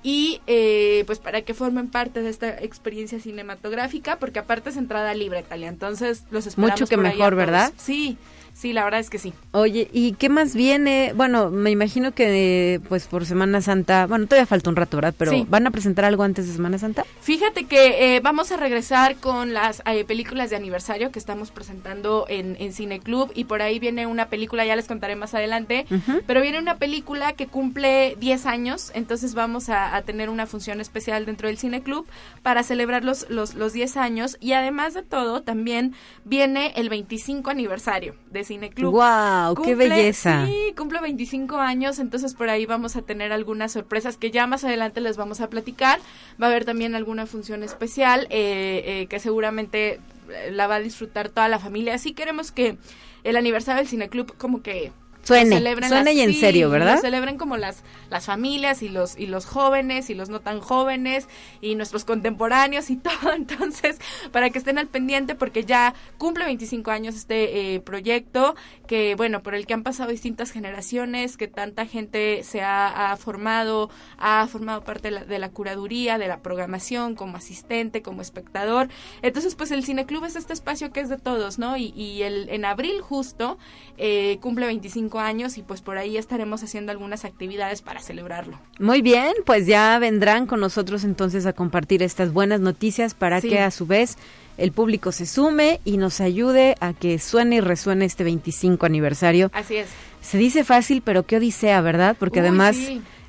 y 0.04 0.42
eh, 0.48 1.04
pues 1.06 1.20
para 1.20 1.44
que 1.44 1.54
formen 1.54 1.88
parte 1.88 2.22
de 2.22 2.30
esta 2.30 2.50
experiencia 2.50 3.20
cinematográfica 3.20 4.18
porque 4.18 4.40
aparte 4.40 4.72
es 4.72 4.78
entrada 4.78 5.14
libre 5.14 5.44
Talia 5.44 5.70
entonces 5.70 6.26
los 6.32 6.48
esperamos 6.48 6.80
mucho 6.80 6.90
que 6.90 6.98
mejor 6.98 7.36
verdad 7.36 7.72
sí 7.78 8.18
Sí, 8.62 8.74
la 8.74 8.84
verdad 8.84 9.00
es 9.00 9.10
que 9.10 9.18
sí. 9.18 9.34
Oye, 9.54 9.90
¿y 9.92 10.12
qué 10.14 10.30
más 10.30 10.54
viene? 10.54 11.14
Bueno, 11.16 11.50
me 11.50 11.72
imagino 11.72 12.12
que 12.12 12.80
pues 12.90 13.08
por 13.08 13.26
Semana 13.26 13.60
Santa, 13.60 14.06
bueno, 14.06 14.28
todavía 14.28 14.46
falta 14.46 14.70
un 14.70 14.76
rato, 14.76 14.98
¿verdad? 14.98 15.16
Pero 15.18 15.32
¿van 15.48 15.66
a 15.66 15.72
presentar 15.72 16.06
algo 16.06 16.22
antes 16.22 16.46
de 16.46 16.54
Semana 16.54 16.78
Santa? 16.78 17.04
Fíjate 17.22 17.64
que 17.64 18.18
eh, 18.18 18.20
vamos 18.20 18.52
a 18.52 18.58
regresar 18.58 19.16
con 19.16 19.54
las 19.54 19.82
eh, 19.88 20.06
películas 20.06 20.52
de 20.52 20.58
aniversario 20.58 21.12
que 21.12 21.18
estamos 21.18 21.50
presentando 21.50 22.28
en, 22.30 22.56
en 22.60 22.72
Cine 22.72 23.00
Club 23.00 23.32
y 23.34 23.46
por 23.46 23.64
ahí 23.64 23.80
viene 23.80 24.06
una 24.06 24.28
película, 24.28 24.64
ya 24.64 24.76
les 24.76 24.88
contaré 24.88 25.16
más 25.16 25.34
adelante, 25.34 25.88
pero 26.28 26.40
viene 26.44 26.60
una 26.60 26.78
película 26.78 27.34
que 27.34 27.48
cumple 27.48 28.16
10 28.20 28.46
años, 28.46 28.92
entonces 28.94 29.34
vamos 29.34 29.70
a, 29.70 30.00
tener 30.06 30.30
una 30.30 30.46
función 30.46 30.82
especial 30.82 31.26
dentro 31.26 31.48
del 31.48 31.58
Cine 31.58 31.82
Club 31.82 32.06
para 32.44 32.62
celebrar 32.62 33.04
los, 33.04 33.28
los, 33.32 33.56
los 33.56 33.74
10 33.74 33.98
años 33.98 34.38
y 34.40 34.54
además 34.54 34.94
de 34.94 35.02
todo 35.02 35.42
también 35.42 35.96
viene 36.26 36.74
el 36.76 36.90
25 36.90 37.50
aniversario 37.50 38.14
de 38.30 38.51
Cine 38.52 38.70
Club. 38.70 38.92
¡Wow! 38.92 39.56
¡Qué 39.64 39.76
belleza! 39.76 40.46
Sí, 40.46 40.74
cumple 40.76 41.00
25 41.00 41.56
años, 41.56 42.00
entonces 42.00 42.34
por 42.34 42.50
ahí 42.50 42.66
vamos 42.66 42.98
a 42.98 43.02
tener 43.02 43.32
algunas 43.32 43.72
sorpresas 43.72 44.18
que 44.18 44.30
ya 44.30 44.46
más 44.46 44.66
adelante 44.66 45.00
les 45.00 45.16
vamos 45.16 45.40
a 45.40 45.50
platicar. 45.50 46.00
Va 46.42 46.48
a 46.48 46.50
haber 46.50 46.66
también 46.66 46.94
alguna 46.94 47.28
función 47.28 47.64
especial 47.64 48.28
eh, 48.30 48.84
eh, 48.86 49.08
que 49.08 49.20
seguramente 49.20 50.02
eh, 50.30 50.52
la 50.52 50.68
va 50.68 50.76
a 50.76 50.80
disfrutar 50.82 51.30
toda 51.30 51.48
la 51.48 51.60
familia. 51.60 51.94
Así 51.94 52.12
queremos 52.12 52.52
que 52.52 52.78
el 53.24 53.38
aniversario 53.38 53.80
del 53.80 53.88
Cine 53.88 54.10
Club 54.10 54.36
como 54.38 54.62
que 54.62 54.92
Suene, 55.24 55.62
suene 55.88 56.14
y 56.14 56.22
en 56.22 56.34
serio, 56.34 56.70
¿verdad? 56.70 56.96
Lo 56.96 57.02
celebren 57.02 57.38
como 57.38 57.56
las, 57.56 57.84
las 58.10 58.26
familias 58.26 58.82
y 58.82 58.90
los, 58.90 59.18
y 59.18 59.28
los 59.28 59.46
jóvenes 59.46 60.10
y 60.10 60.16
los 60.16 60.30
no 60.30 60.40
tan 60.40 60.60
jóvenes 60.60 61.28
y 61.62 61.76
nuestros 61.76 62.06
contemporáneos 62.06 62.90
y 62.90 62.96
todo. 62.98 63.34
Entonces, 63.34 64.00
para 64.32 64.50
que 64.50 64.58
estén 64.58 64.78
al 64.78 64.88
pendiente 64.88 65.36
porque 65.36 65.64
ya 65.64 65.94
cumple 66.18 66.46
25 66.46 66.92
años 66.92 67.16
este 67.16 67.76
eh, 67.76 67.80
proyecto 67.80 68.56
que, 68.88 69.16
bueno, 69.16 69.42
por 69.44 69.56
el 69.56 69.68
que 69.68 69.74
han 69.74 69.84
pasado 69.84 70.10
distintas 70.10 70.52
generaciones, 70.52 71.38
que 71.38 71.48
tanta 71.48 71.86
gente 71.86 72.44
se 72.44 72.62
ha, 72.62 73.16
formado, 73.18 73.90
ha 74.18 74.48
formado 74.48 74.84
parte 74.84 75.10
de 75.10 75.12
la, 75.12 75.24
de 75.24 75.40
la, 75.40 75.50
curaduría, 75.50 76.18
de 76.18 76.28
la 76.28 76.42
programación, 76.42 77.16
como 77.16 77.38
asistente, 77.38 78.02
como 78.02 78.22
espectador. 78.22 78.90
Entonces, 79.22 79.56
pues 79.56 79.72
el 79.72 79.86
Cineclub 79.86 80.26
es 80.26 80.36
este 80.36 80.54
espacio 80.54 80.92
que 80.92 81.00
es 81.00 81.10
de 81.10 81.18
todos, 81.18 81.60
¿no? 81.60 81.78
Y, 81.78 81.94
y 81.96 82.24
el, 82.24 82.50
en 82.50 82.66
abril 82.66 83.02
justo 83.02 83.58
eh, 83.98 84.40
cumple 84.42 84.66
25 84.66 85.11
años 85.20 85.58
y 85.58 85.62
pues 85.62 85.82
por 85.82 85.98
ahí 85.98 86.18
estaremos 86.18 86.64
haciendo 86.64 86.92
algunas 86.92 87.26
actividades 87.26 87.82
para 87.82 88.02
celebrarlo. 88.02 88.60
Muy 88.80 89.02
bien, 89.02 89.34
pues 89.46 89.68
ya 89.68 89.98
vendrán 90.00 90.46
con 90.48 90.60
nosotros 90.60 91.04
entonces 91.04 91.46
a 91.46 91.54
compartir 91.54 92.04
estas 92.04 92.34
buenas 92.34 92.60
noticias 92.60 93.14
para 93.14 93.42
que 93.42 93.60
a 93.60 93.72
su 93.72 93.86
vez 93.86 94.18
el 94.58 94.72
público 94.72 95.12
se 95.12 95.26
sume 95.26 95.80
y 95.86 95.98
nos 95.98 96.22
ayude 96.22 96.76
a 96.80 96.94
que 96.94 97.20
suene 97.20 97.58
y 97.58 97.62
resuene 97.62 98.06
este 98.06 98.24
25 98.24 98.86
aniversario. 98.86 99.50
Así 99.54 99.78
es. 99.78 99.90
Se 100.22 100.38
dice 100.38 100.64
fácil, 100.64 101.02
pero 101.02 101.24
qué 101.24 101.38
odisea, 101.38 101.82
¿verdad? 101.82 102.16
Porque 102.20 102.42
además 102.42 102.78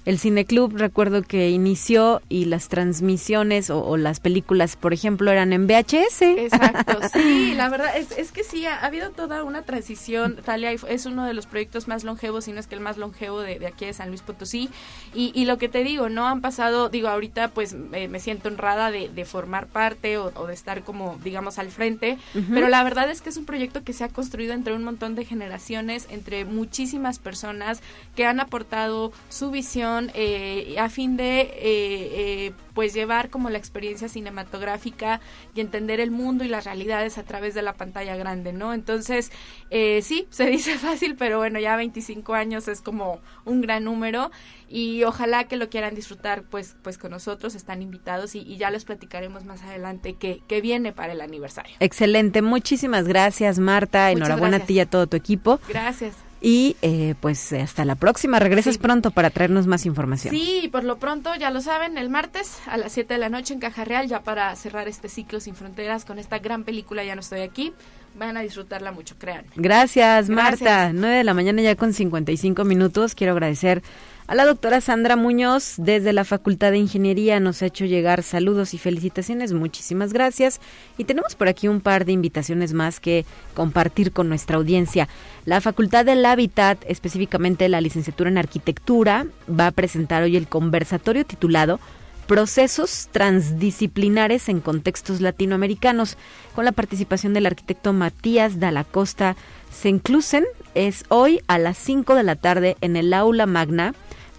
el 0.04 0.18
cineclub 0.18 0.76
recuerdo 0.76 1.22
que 1.22 1.50
inició 1.50 2.22
y 2.28 2.46
las 2.46 2.68
transmisiones 2.68 3.70
o, 3.70 3.96
las 3.96 4.18
películas, 4.18 4.76
por 4.76 4.92
ejemplo, 4.92 5.30
eran 5.30 5.52
en 5.52 5.66
VHS. 5.66 6.22
Exacto, 6.22 6.98
sí, 7.12 7.54
la 7.54 7.68
verdad 7.68 7.96
es, 7.96 8.10
es 8.18 8.32
que 8.32 8.42
sí, 8.42 8.66
ha, 8.66 8.80
habido 8.80 9.10
toda 9.10 9.44
una 9.44 9.62
transición. 9.62 10.36
Talia 10.44 10.72
es 10.72 11.06
uno 11.06 11.24
de 11.24 11.34
los 11.34 11.46
proyectos 11.46 11.86
más 11.86 12.02
longevos, 12.02 12.44
si 12.46 12.52
no 12.52 12.58
es 12.58 12.66
que 12.66 12.74
el 12.74 12.80
más 12.80 12.96
longevo 12.96 13.40
de, 13.40 13.64
aquí 13.66 13.86
de 13.86 13.92
San 13.92 14.08
Luis 14.08 14.22
Potosí. 14.22 14.70
Y, 15.14 15.30
y, 15.34 15.44
lo 15.44 15.58
que 15.58 15.68
te 15.68 15.84
digo, 15.84 16.08
no 16.08 16.26
han 16.26 16.40
pasado, 16.40 16.88
digo, 16.88 17.08
ahorita 17.08 17.48
pues 17.48 17.74
me 17.74 18.18
siento 18.18 18.48
honrada 18.48 18.90
de, 18.90 19.08
de 19.08 19.24
formar 19.24 19.66
parte 19.66 20.18
o, 20.18 20.30
de 20.46 20.54
estar 20.54 20.82
como, 20.82 21.18
digamos, 21.22 21.58
al 21.58 21.70
frente, 21.70 22.18
pero 22.52 22.68
la 22.68 22.82
verdad 22.82 23.10
es 23.10 23.22
que 23.22 23.28
es 23.28 23.36
un 23.36 23.44
proyecto 23.44 23.84
que 23.84 23.92
se 23.92 24.04
ha 24.04 24.08
construido 24.08 24.52
entre 24.52 24.74
un 24.74 24.82
montón 24.82 25.14
de 25.14 25.24
generaciones, 25.24 26.06
entre 26.10 26.44
muchísimas 26.44 27.18
personas 27.18 27.80
que 28.16 28.26
han 28.26 28.40
aportado 28.40 29.12
su 29.28 29.50
visión 29.50 29.91
eh, 30.14 30.76
a 30.78 30.88
fin 30.88 31.16
de 31.16 31.40
eh, 31.40 31.50
eh, 31.62 32.52
pues 32.74 32.94
llevar 32.94 33.30
como 33.30 33.50
la 33.50 33.58
experiencia 33.58 34.08
cinematográfica 34.08 35.20
y 35.54 35.60
entender 35.60 36.00
el 36.00 36.10
mundo 36.10 36.44
y 36.44 36.48
las 36.48 36.64
realidades 36.64 37.18
a 37.18 37.22
través 37.22 37.54
de 37.54 37.62
la 37.62 37.74
pantalla 37.74 38.16
grande, 38.16 38.52
¿no? 38.52 38.72
Entonces, 38.72 39.30
sí, 39.70 40.26
se 40.30 40.46
dice 40.50 40.78
fácil, 40.78 41.16
pero 41.16 41.38
bueno, 41.38 41.58
ya 41.58 41.76
25 41.76 42.34
años 42.34 42.68
es 42.68 42.80
como 42.80 43.20
un 43.44 43.60
gran 43.60 43.84
número 43.84 44.30
y 44.68 45.04
ojalá 45.04 45.44
que 45.44 45.56
lo 45.56 45.68
quieran 45.68 45.94
disfrutar 45.94 46.44
pues 46.44 46.76
pues 46.82 46.96
con 46.96 47.10
nosotros 47.10 47.54
están 47.54 47.82
invitados 47.82 48.34
y, 48.34 48.56
ya 48.56 48.70
les 48.70 48.84
platicaremos 48.84 49.44
más 49.44 49.62
adelante 49.62 50.14
qué, 50.14 50.60
viene 50.62 50.92
para 50.92 51.12
el 51.12 51.20
aniversario. 51.20 51.74
Excelente 51.80 52.40
muchísimas 52.40 53.06
gracias 53.06 53.58
Marta 53.58 54.10
enhorabuena 54.10 54.58
a 54.58 54.60
ti 54.60 54.74
y 54.74 54.80
a 54.80 54.86
todo 54.86 55.06
tu 55.06 55.16
equipo. 55.16 55.60
Gracias 55.68 56.14
y 56.42 56.76
eh, 56.82 57.14
pues 57.20 57.52
hasta 57.52 57.84
la 57.84 57.94
próxima. 57.94 58.38
Regresas 58.40 58.76
pronto 58.76 59.12
para 59.12 59.30
traernos 59.30 59.66
más 59.66 59.86
información. 59.86 60.34
Sí, 60.34 60.68
por 60.72 60.82
lo 60.84 60.98
pronto, 60.98 61.34
ya 61.36 61.50
lo 61.50 61.60
saben, 61.60 61.96
el 61.96 62.10
martes 62.10 62.58
a 62.66 62.76
las 62.76 62.92
7 62.92 63.14
de 63.14 63.20
la 63.20 63.28
noche 63.28 63.54
en 63.54 63.60
Caja 63.60 63.84
Real, 63.84 64.08
ya 64.08 64.20
para 64.20 64.54
cerrar 64.56 64.88
este 64.88 65.08
ciclo 65.08 65.40
sin 65.40 65.54
fronteras 65.54 66.04
con 66.04 66.18
esta 66.18 66.38
gran 66.38 66.64
película 66.64 67.04
Ya 67.04 67.14
no 67.14 67.20
estoy 67.20 67.40
aquí. 67.40 67.72
Van 68.14 68.36
a 68.36 68.40
disfrutarla 68.42 68.92
mucho, 68.92 69.14
créanme. 69.18 69.48
Gracias, 69.56 70.28
Marta. 70.28 70.92
9 70.92 71.16
de 71.16 71.24
la 71.24 71.32
mañana 71.32 71.62
ya 71.62 71.76
con 71.76 71.94
55 71.94 72.62
minutos. 72.64 73.14
Quiero 73.14 73.32
agradecer 73.32 73.82
a 74.28 74.34
la 74.36 74.46
doctora 74.46 74.80
Sandra 74.80 75.16
Muñoz, 75.16 75.74
desde 75.78 76.12
la 76.12 76.24
Facultad 76.24 76.70
de 76.70 76.78
Ingeniería, 76.78 77.40
nos 77.40 77.60
ha 77.60 77.66
hecho 77.66 77.84
llegar 77.84 78.22
saludos 78.22 78.72
y 78.72 78.78
felicitaciones. 78.78 79.52
Muchísimas 79.52 80.12
gracias. 80.12 80.60
Y 80.96 81.04
tenemos 81.04 81.34
por 81.34 81.48
aquí 81.48 81.66
un 81.66 81.80
par 81.80 82.04
de 82.04 82.12
invitaciones 82.12 82.72
más 82.72 83.00
que 83.00 83.26
compartir 83.54 84.12
con 84.12 84.28
nuestra 84.28 84.56
audiencia. 84.56 85.08
La 85.44 85.60
Facultad 85.60 86.04
del 86.04 86.24
Hábitat, 86.24 86.78
específicamente 86.86 87.68
la 87.68 87.80
licenciatura 87.80 88.30
en 88.30 88.38
Arquitectura, 88.38 89.26
va 89.48 89.66
a 89.66 89.72
presentar 89.72 90.22
hoy 90.22 90.36
el 90.36 90.46
conversatorio 90.46 91.26
titulado 91.26 91.80
Procesos 92.28 93.08
transdisciplinares 93.10 94.48
en 94.48 94.60
contextos 94.60 95.20
latinoamericanos, 95.20 96.16
con 96.54 96.64
la 96.64 96.72
participación 96.72 97.34
del 97.34 97.46
arquitecto 97.46 97.92
Matías 97.92 98.60
Dalacosta 98.60 99.36
Senclusen. 99.70 100.44
Es 100.74 101.04
hoy 101.08 101.40
a 101.48 101.58
las 101.58 101.76
5 101.76 102.14
de 102.14 102.22
la 102.22 102.36
tarde 102.36 102.76
en 102.80 102.96
el 102.96 103.12
aula 103.12 103.46
magna 103.46 103.92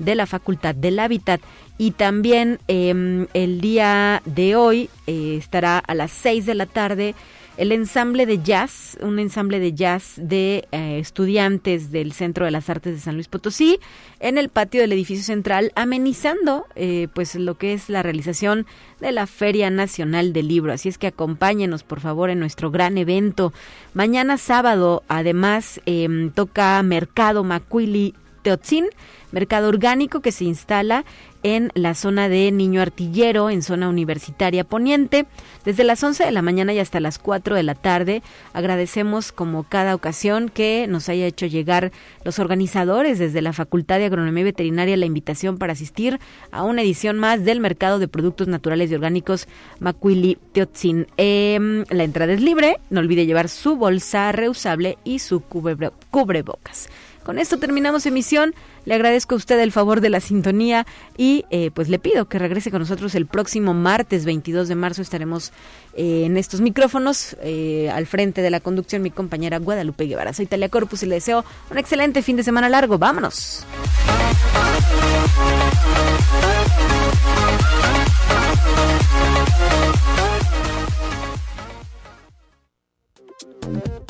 de 0.04 0.16
la 0.16 0.26
Facultad 0.26 0.76
del 0.76 1.00
Hábitat. 1.00 1.42
Y 1.78 1.92
también 1.92 2.60
em, 2.68 3.28
el 3.34 3.62
día 3.62 4.22
de 4.26 4.56
hoy 4.56 4.90
eh, 5.08 5.36
estará 5.38 5.80
a 5.80 5.96
las 5.96 6.12
6 6.12 6.46
de 6.46 6.56
la 6.56 6.66
tarde 6.66 7.16
el 7.58 7.72
ensamble 7.72 8.26
de 8.26 8.42
jazz, 8.42 8.98
un 9.02 9.20
ensamble 9.20 9.60
de 9.60 9.74
jazz 9.74 10.14
de 10.18 10.68
eh, 10.72 10.98
estudiantes 11.00 11.92
del 11.92 12.14
Centro 12.14 12.46
de 12.46 12.52
las 12.52 12.70
Artes 12.70 12.96
de 12.96 13.00
San 13.00 13.16
Luis 13.16 13.28
Potosí, 13.28 13.80
en 14.20 14.38
el 14.38 14.50
patio 14.50 14.82
del 14.82 14.92
edificio 14.92 15.24
central, 15.24 15.72
amenizando 15.76 16.66
eh, 16.76 17.10
pues 17.14 17.36
lo 17.36 17.56
que 17.56 17.74
es 17.74 17.90
la 17.90 18.02
realización 18.02 18.66
de 19.00 19.12
la 19.12 19.28
Feria 19.28 19.70
Nacional 19.70 20.34
del 20.34 20.48
Libro. 20.48 20.74
Así 20.74 20.90
es 20.90 20.98
que 20.98 21.08
acompáñenos, 21.08 21.84
por 21.84 22.00
favor, 22.00 22.32
en 22.32 22.40
nuestro 22.40 22.72
gran 22.72 22.98
evento. 22.98 23.54
Mañana 23.94 24.38
sábado, 24.38 25.04
además, 25.08 25.80
em, 25.86 26.32
toca 26.32 26.82
Mercado 26.82 27.44
Macuili 27.44 28.16
Teotzin, 28.44 28.86
mercado 29.32 29.70
orgánico 29.70 30.22
que 30.22 30.32
se 30.32 30.44
instala 30.44 31.06
en 31.44 31.72
la 31.76 31.94
zona 31.94 32.30
de 32.30 32.52
Niño 32.52 32.82
Artillero, 32.82 33.50
en 33.50 33.62
zona 33.62 33.90
universitaria 33.90 34.64
poniente, 34.64 35.26
desde 35.66 35.84
las 35.84 36.02
11 36.04 36.24
de 36.24 36.32
la 36.32 36.42
mañana 36.42 36.74
y 36.74 36.80
hasta 36.80 37.00
las 37.00 37.20
4 37.20 37.56
de 37.56 37.64
la 37.64 37.76
tarde. 37.76 38.24
Agradecemos 38.54 39.32
como 39.32 39.64
cada 39.64 39.94
ocasión 39.94 40.50
que 40.50 40.88
nos 40.88 41.10
haya 41.10 41.26
hecho 41.26 41.46
llegar 41.46 41.92
los 42.24 42.40
organizadores 42.40 43.20
desde 43.20 43.42
la 43.42 43.54
Facultad 43.54 43.98
de 43.98 44.06
Agronomía 44.06 44.42
y 44.42 44.46
Veterinaria 44.46 44.98
la 44.98 45.06
invitación 45.06 45.58
para 45.58 45.74
asistir 45.74 46.20
a 46.52 46.64
una 46.64 46.82
edición 46.82 47.20
más 47.20 47.44
del 47.44 47.60
Mercado 47.60 48.00
de 48.00 48.08
Productos 48.08 48.48
Naturales 48.48 48.90
y 48.90 48.96
Orgánicos 48.96 49.48
Macuili 49.80 50.38
Teotzin. 50.54 51.08
Em, 51.18 51.84
la 51.90 52.04
entrada 52.04 52.34
es 52.34 52.42
libre, 52.42 52.78
no 52.90 53.02
olvide 53.02 53.26
llevar 53.26 53.50
su 53.50 53.76
bolsa 53.76 54.32
reusable 54.32 54.98
y 55.04 55.20
su 55.20 55.42
cubrebocas. 55.42 56.90
Con 57.24 57.40
esto 57.40 57.58
terminamos 57.58 58.06
emisión. 58.06 58.54
Le 58.86 58.96
agradezco 58.96 59.36
a 59.36 59.38
usted 59.38 59.60
el 59.60 59.72
favor 59.72 60.02
de 60.02 60.10
la 60.10 60.20
sintonía 60.20 60.86
y 61.18 61.46
eh, 61.50 61.72
pues 61.74 61.90
le 61.90 62.00
pido 62.00 62.26
que 62.26 62.38
regrese 62.38 62.70
con 62.70 62.80
nosotros 62.80 63.16
el 63.16 63.26
próximo 63.26 63.74
martes 63.74 64.26
22 64.26 64.68
de 64.68 64.76
marzo. 64.76 65.02
Estaremos 65.02 65.52
eh, 65.96 66.24
en 66.26 66.38
estos 66.38 66.62
micrófonos 66.62 67.38
eh, 67.42 67.90
al 67.94 68.06
frente 68.06 68.42
de 68.42 68.50
la 68.50 68.60
conducción 68.60 69.02
mi 69.02 69.12
compañera 69.12 69.60
Guadalupe 69.60 70.06
Guevara. 70.06 70.34
Soy 70.34 70.46
Talia 70.48 70.70
Corpus 70.70 71.04
y 71.04 71.06
le 71.06 71.16
deseo 71.16 71.46
un 71.72 71.78
excelente 71.78 72.22
fin 72.22 72.36
de 72.36 72.44
semana 72.44 72.70
largo. 72.70 72.98
Vámonos. 72.98 73.66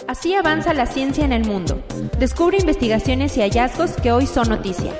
Así 0.08 0.34
avanza 0.36 0.74
la 0.74 0.86
ciencia 0.86 1.24
en 1.24 1.32
el 1.32 1.45
mundo. 1.45 1.82
Descubre 2.20 2.58
investigaciones 2.58 3.38
y 3.38 3.41
hallazgos 3.41 3.91
que 3.91 4.12
hoy 4.12 4.28
son 4.28 4.49
noticia. 4.49 4.91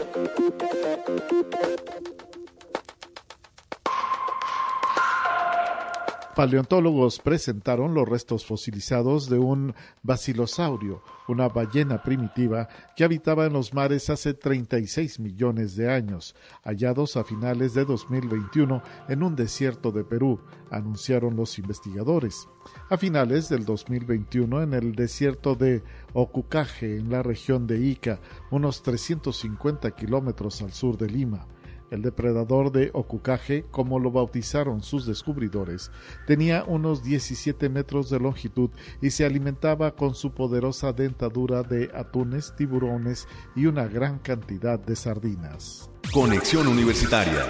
Paleontólogos 6.36 7.20
presentaron 7.20 7.94
los 7.94 8.10
restos 8.10 8.44
fosilizados 8.44 9.30
de 9.30 9.38
un 9.38 9.76
basilosaurio, 10.02 11.04
una 11.28 11.48
ballena 11.48 12.02
primitiva 12.02 12.68
que 12.96 13.04
habitaba 13.04 13.46
en 13.46 13.54
los 13.54 13.76
mares 13.76 14.10
hace 14.10 14.34
36 14.34 15.20
millones 15.20 15.76
de 15.76 15.92
años, 15.92 16.36
hallados 16.64 17.18
a 17.18 17.24
finales 17.24 17.76
de 17.76 17.86
2021 17.86 18.82
en 19.10 19.22
un 19.22 19.36
desierto 19.36 19.92
de 19.92 20.04
Perú, 20.04 20.40
anunciaron 20.72 21.36
los 21.36 21.60
investigadores. 21.60 22.48
A 22.90 22.98
finales 22.98 23.48
del 23.48 23.64
2021 23.64 24.64
en 24.64 24.74
el 24.74 24.96
desierto 24.96 25.54
de 25.54 25.84
Ocucaje, 26.14 26.98
en 26.98 27.12
la 27.12 27.22
región 27.22 27.68
de 27.68 27.78
Ica, 27.78 28.20
unos 28.50 28.82
350 28.82 29.92
kilómetros 29.92 30.64
al 30.64 30.74
sur 30.74 30.98
de 30.98 31.10
Lima. 31.10 31.46
El 31.94 32.02
depredador 32.02 32.72
de 32.72 32.90
Ocucaje, 32.94 33.66
como 33.70 34.00
lo 34.00 34.10
bautizaron 34.10 34.82
sus 34.82 35.06
descubridores, 35.06 35.92
tenía 36.26 36.64
unos 36.64 37.04
17 37.04 37.70
metros 37.70 38.10
de 38.10 38.20
longitud 38.20 38.72
y 39.00 39.12
se 39.12 39.26
alimentaba 39.26 39.96
con 39.96 40.16
su 40.16 40.32
poderosa 40.32 40.92
dentadura 40.92 41.62
de 41.62 41.92
atunes, 41.94 42.56
tiburones 42.56 43.28
y 43.56 43.68
una 43.68 43.86
gran 43.86 44.18
cantidad 44.18 44.80
de 44.80 44.96
sardinas. 44.96 45.92
Conexión 46.12 46.68
Universitaria. 46.68 47.46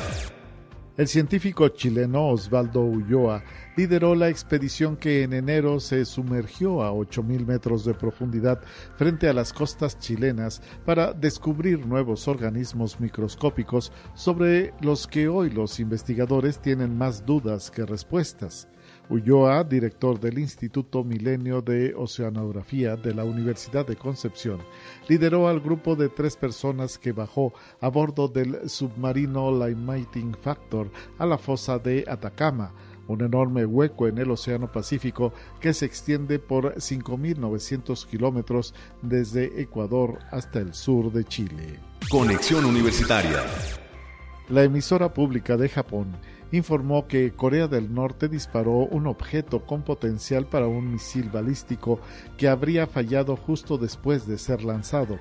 El 0.96 1.08
científico 1.08 1.70
chileno 1.70 2.28
Osvaldo 2.28 2.82
Ulloa 2.82 3.44
lideró 3.76 4.14
la 4.14 4.30
expedición 4.30 4.96
que 4.96 5.24
en 5.24 5.34
enero 5.34 5.80
se 5.80 6.06
sumergió 6.06 6.84
a 6.84 6.92
8.000 6.92 7.48
metros 7.48 7.84
de 7.84 7.96
profundidad 7.96 8.62
frente 8.96 9.28
a 9.28 9.34
las 9.34 9.54
costas 9.54 9.98
chilenas 9.98 10.62
para 10.86 11.12
descubrir 11.12 11.84
nuevos 11.88 12.28
organismos 12.28 13.00
microscópicos 13.00 13.92
sobre 14.14 14.72
los 14.82 15.08
que 15.08 15.28
hoy 15.28 15.50
los 15.50 15.80
investigadores 15.80 16.62
tienen 16.62 16.96
más 16.96 17.26
dudas 17.26 17.72
que 17.72 17.88
respuestas. 17.88 18.68
Ulloa, 19.10 19.64
director 19.64 20.20
del 20.20 20.40
Instituto 20.40 21.04
Milenio 21.04 21.62
de 21.62 21.94
Oceanografía 21.94 22.96
de 22.96 23.14
la 23.14 23.26
Universidad 23.26 23.86
de 23.86 23.96
Concepción, 23.96 24.60
lideró 25.08 25.48
al 25.48 25.60
grupo 25.60 25.96
de 25.96 26.10
tres 26.10 26.38
personas 26.38 26.98
que 26.98 27.12
bajó 27.12 27.54
a 27.82 27.90
bordo 27.90 28.28
del 28.28 28.70
submarino 28.70 29.52
Lightning 29.52 30.36
Factor 30.42 30.90
a 31.18 31.26
la 31.26 31.38
fosa 31.38 31.80
de 31.80 32.06
Atacama, 32.08 32.74
un 33.08 33.22
enorme 33.22 33.66
hueco 33.66 34.08
en 34.08 34.18
el 34.18 34.32
Océano 34.32 34.72
Pacífico 34.72 35.34
que 35.60 35.74
se 35.74 35.86
extiende 35.86 36.40
por 36.40 36.76
5.900 36.76 38.08
kilómetros 38.08 38.74
desde 39.02 39.62
Ecuador 39.62 40.20
hasta 40.32 40.60
el 40.60 40.74
sur 40.74 41.12
de 41.12 41.26
Chile. 41.26 41.80
Conexión 42.10 42.66
Universitaria. 42.66 43.44
La 44.50 44.64
emisora 44.64 45.14
pública 45.14 45.58
de 45.58 45.70
Japón 45.70 46.16
informó 46.54 47.08
que 47.08 47.34
Corea 47.34 47.68
del 47.68 47.94
Norte 47.94 48.30
disparó 48.30 48.86
un 48.86 49.08
objeto 49.08 49.66
con 49.66 49.82
potencial 49.82 50.46
para 50.46 50.68
un 50.68 50.92
misil 50.92 51.30
balístico 51.32 52.00
que 52.38 52.48
habría 52.48 52.86
fallado 52.86 53.36
justo 53.36 53.78
después 53.78 54.28
de 54.28 54.38
ser 54.38 54.64
lanzado. 54.64 55.18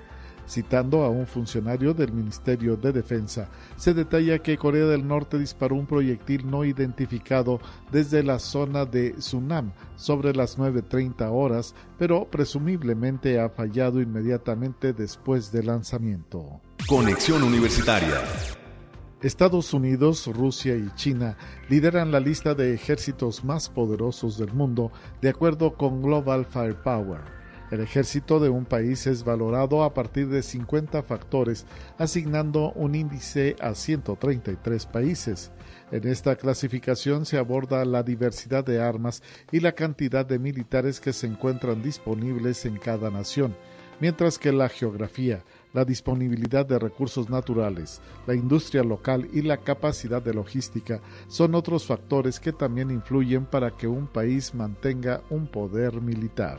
Citando 0.47 1.05
a 1.05 1.09
un 1.09 1.27
funcionario 1.27 1.95
del 1.95 2.13
Ministerio 2.13 2.77
de 2.77 2.93
Defensa, 2.93 3.49
se 3.77 3.95
detalla 3.95 4.41
que 4.41 4.59
Corea 4.59 4.85
del 4.85 5.07
Norte 5.07 5.39
disparó 5.39 5.77
un 5.77 5.87
proyectil 5.87 6.51
no 6.51 6.65
identificado 6.65 7.61
desde 7.91 8.23
la 8.23 8.39
zona 8.39 8.85
de 8.85 9.15
Sunam 9.23 9.73
sobre 9.97 10.35
las 10.35 10.59
9.30 10.59 11.31
horas, 11.33 11.75
pero 11.99 12.27
presumiblemente 12.27 13.41
ha 13.41 13.49
fallado 13.49 14.03
inmediatamente 14.03 14.93
después 14.93 15.51
del 15.51 15.67
lanzamiento. 15.67 16.61
Conexión 16.87 17.43
Universitaria. 17.43 18.21
Estados 19.23 19.73
Unidos, 19.73 20.27
Rusia 20.27 20.75
y 20.75 20.91
China 20.97 21.37
lideran 21.69 22.11
la 22.11 22.19
lista 22.19 22.57
de 22.57 22.75
ejércitos 22.75 23.45
más 23.45 23.69
poderosos 23.69 24.37
del 24.37 24.53
mundo 24.53 24.91
de 25.21 25.29
acuerdo 25.29 25.77
con 25.77 26.03
Global 26.03 26.45
Firepower. 26.45 27.21
El 27.71 27.81
ejército 27.81 28.41
de 28.41 28.49
un 28.49 28.65
país 28.65 29.07
es 29.07 29.23
valorado 29.23 29.85
a 29.85 29.95
partir 29.95 30.29
de 30.29 30.43
50 30.43 31.05
factores, 31.05 31.67
asignando 31.99 32.73
un 32.73 32.97
índice 32.97 33.55
a 33.61 33.77
133 33.77 34.87
países. 34.87 35.53
En 35.93 36.07
esta 36.09 36.35
clasificación 36.35 37.25
se 37.25 37.39
aborda 37.39 37.85
la 37.85 38.03
diversidad 38.03 38.65
de 38.65 38.83
armas 38.83 39.23
y 39.53 39.61
la 39.61 39.73
cantidad 39.73 40.27
de 40.27 40.41
militares 40.41 41.01
que 41.01 41.13
se 41.13 41.29
encuentran 41.29 41.81
disponibles 41.81 42.67
en 42.67 42.77
cada 42.77 43.09
nación, 43.11 43.57
mientras 44.01 44.39
que 44.39 44.53
la 44.53 44.69
geografía, 44.69 45.45
la 45.73 45.85
disponibilidad 45.85 46.67
de 46.67 46.79
recursos 46.79 47.31
naturales, 47.31 48.01
la 48.27 48.35
industria 48.35 48.83
local 48.83 49.29
y 49.33 49.43
la 49.43 49.59
capacidad 49.59 50.23
de 50.23 50.35
logística 50.35 51.01
son 51.29 51.55
otros 51.55 51.87
factores 51.87 52.41
que 52.41 52.53
también 52.53 52.91
influyen 52.91 53.47
para 53.47 53.71
que 53.71 53.87
un 53.87 54.07
país 54.07 54.55
mantenga 54.55 55.23
un 55.31 55.47
poder 55.47 56.01
militar. 56.01 56.59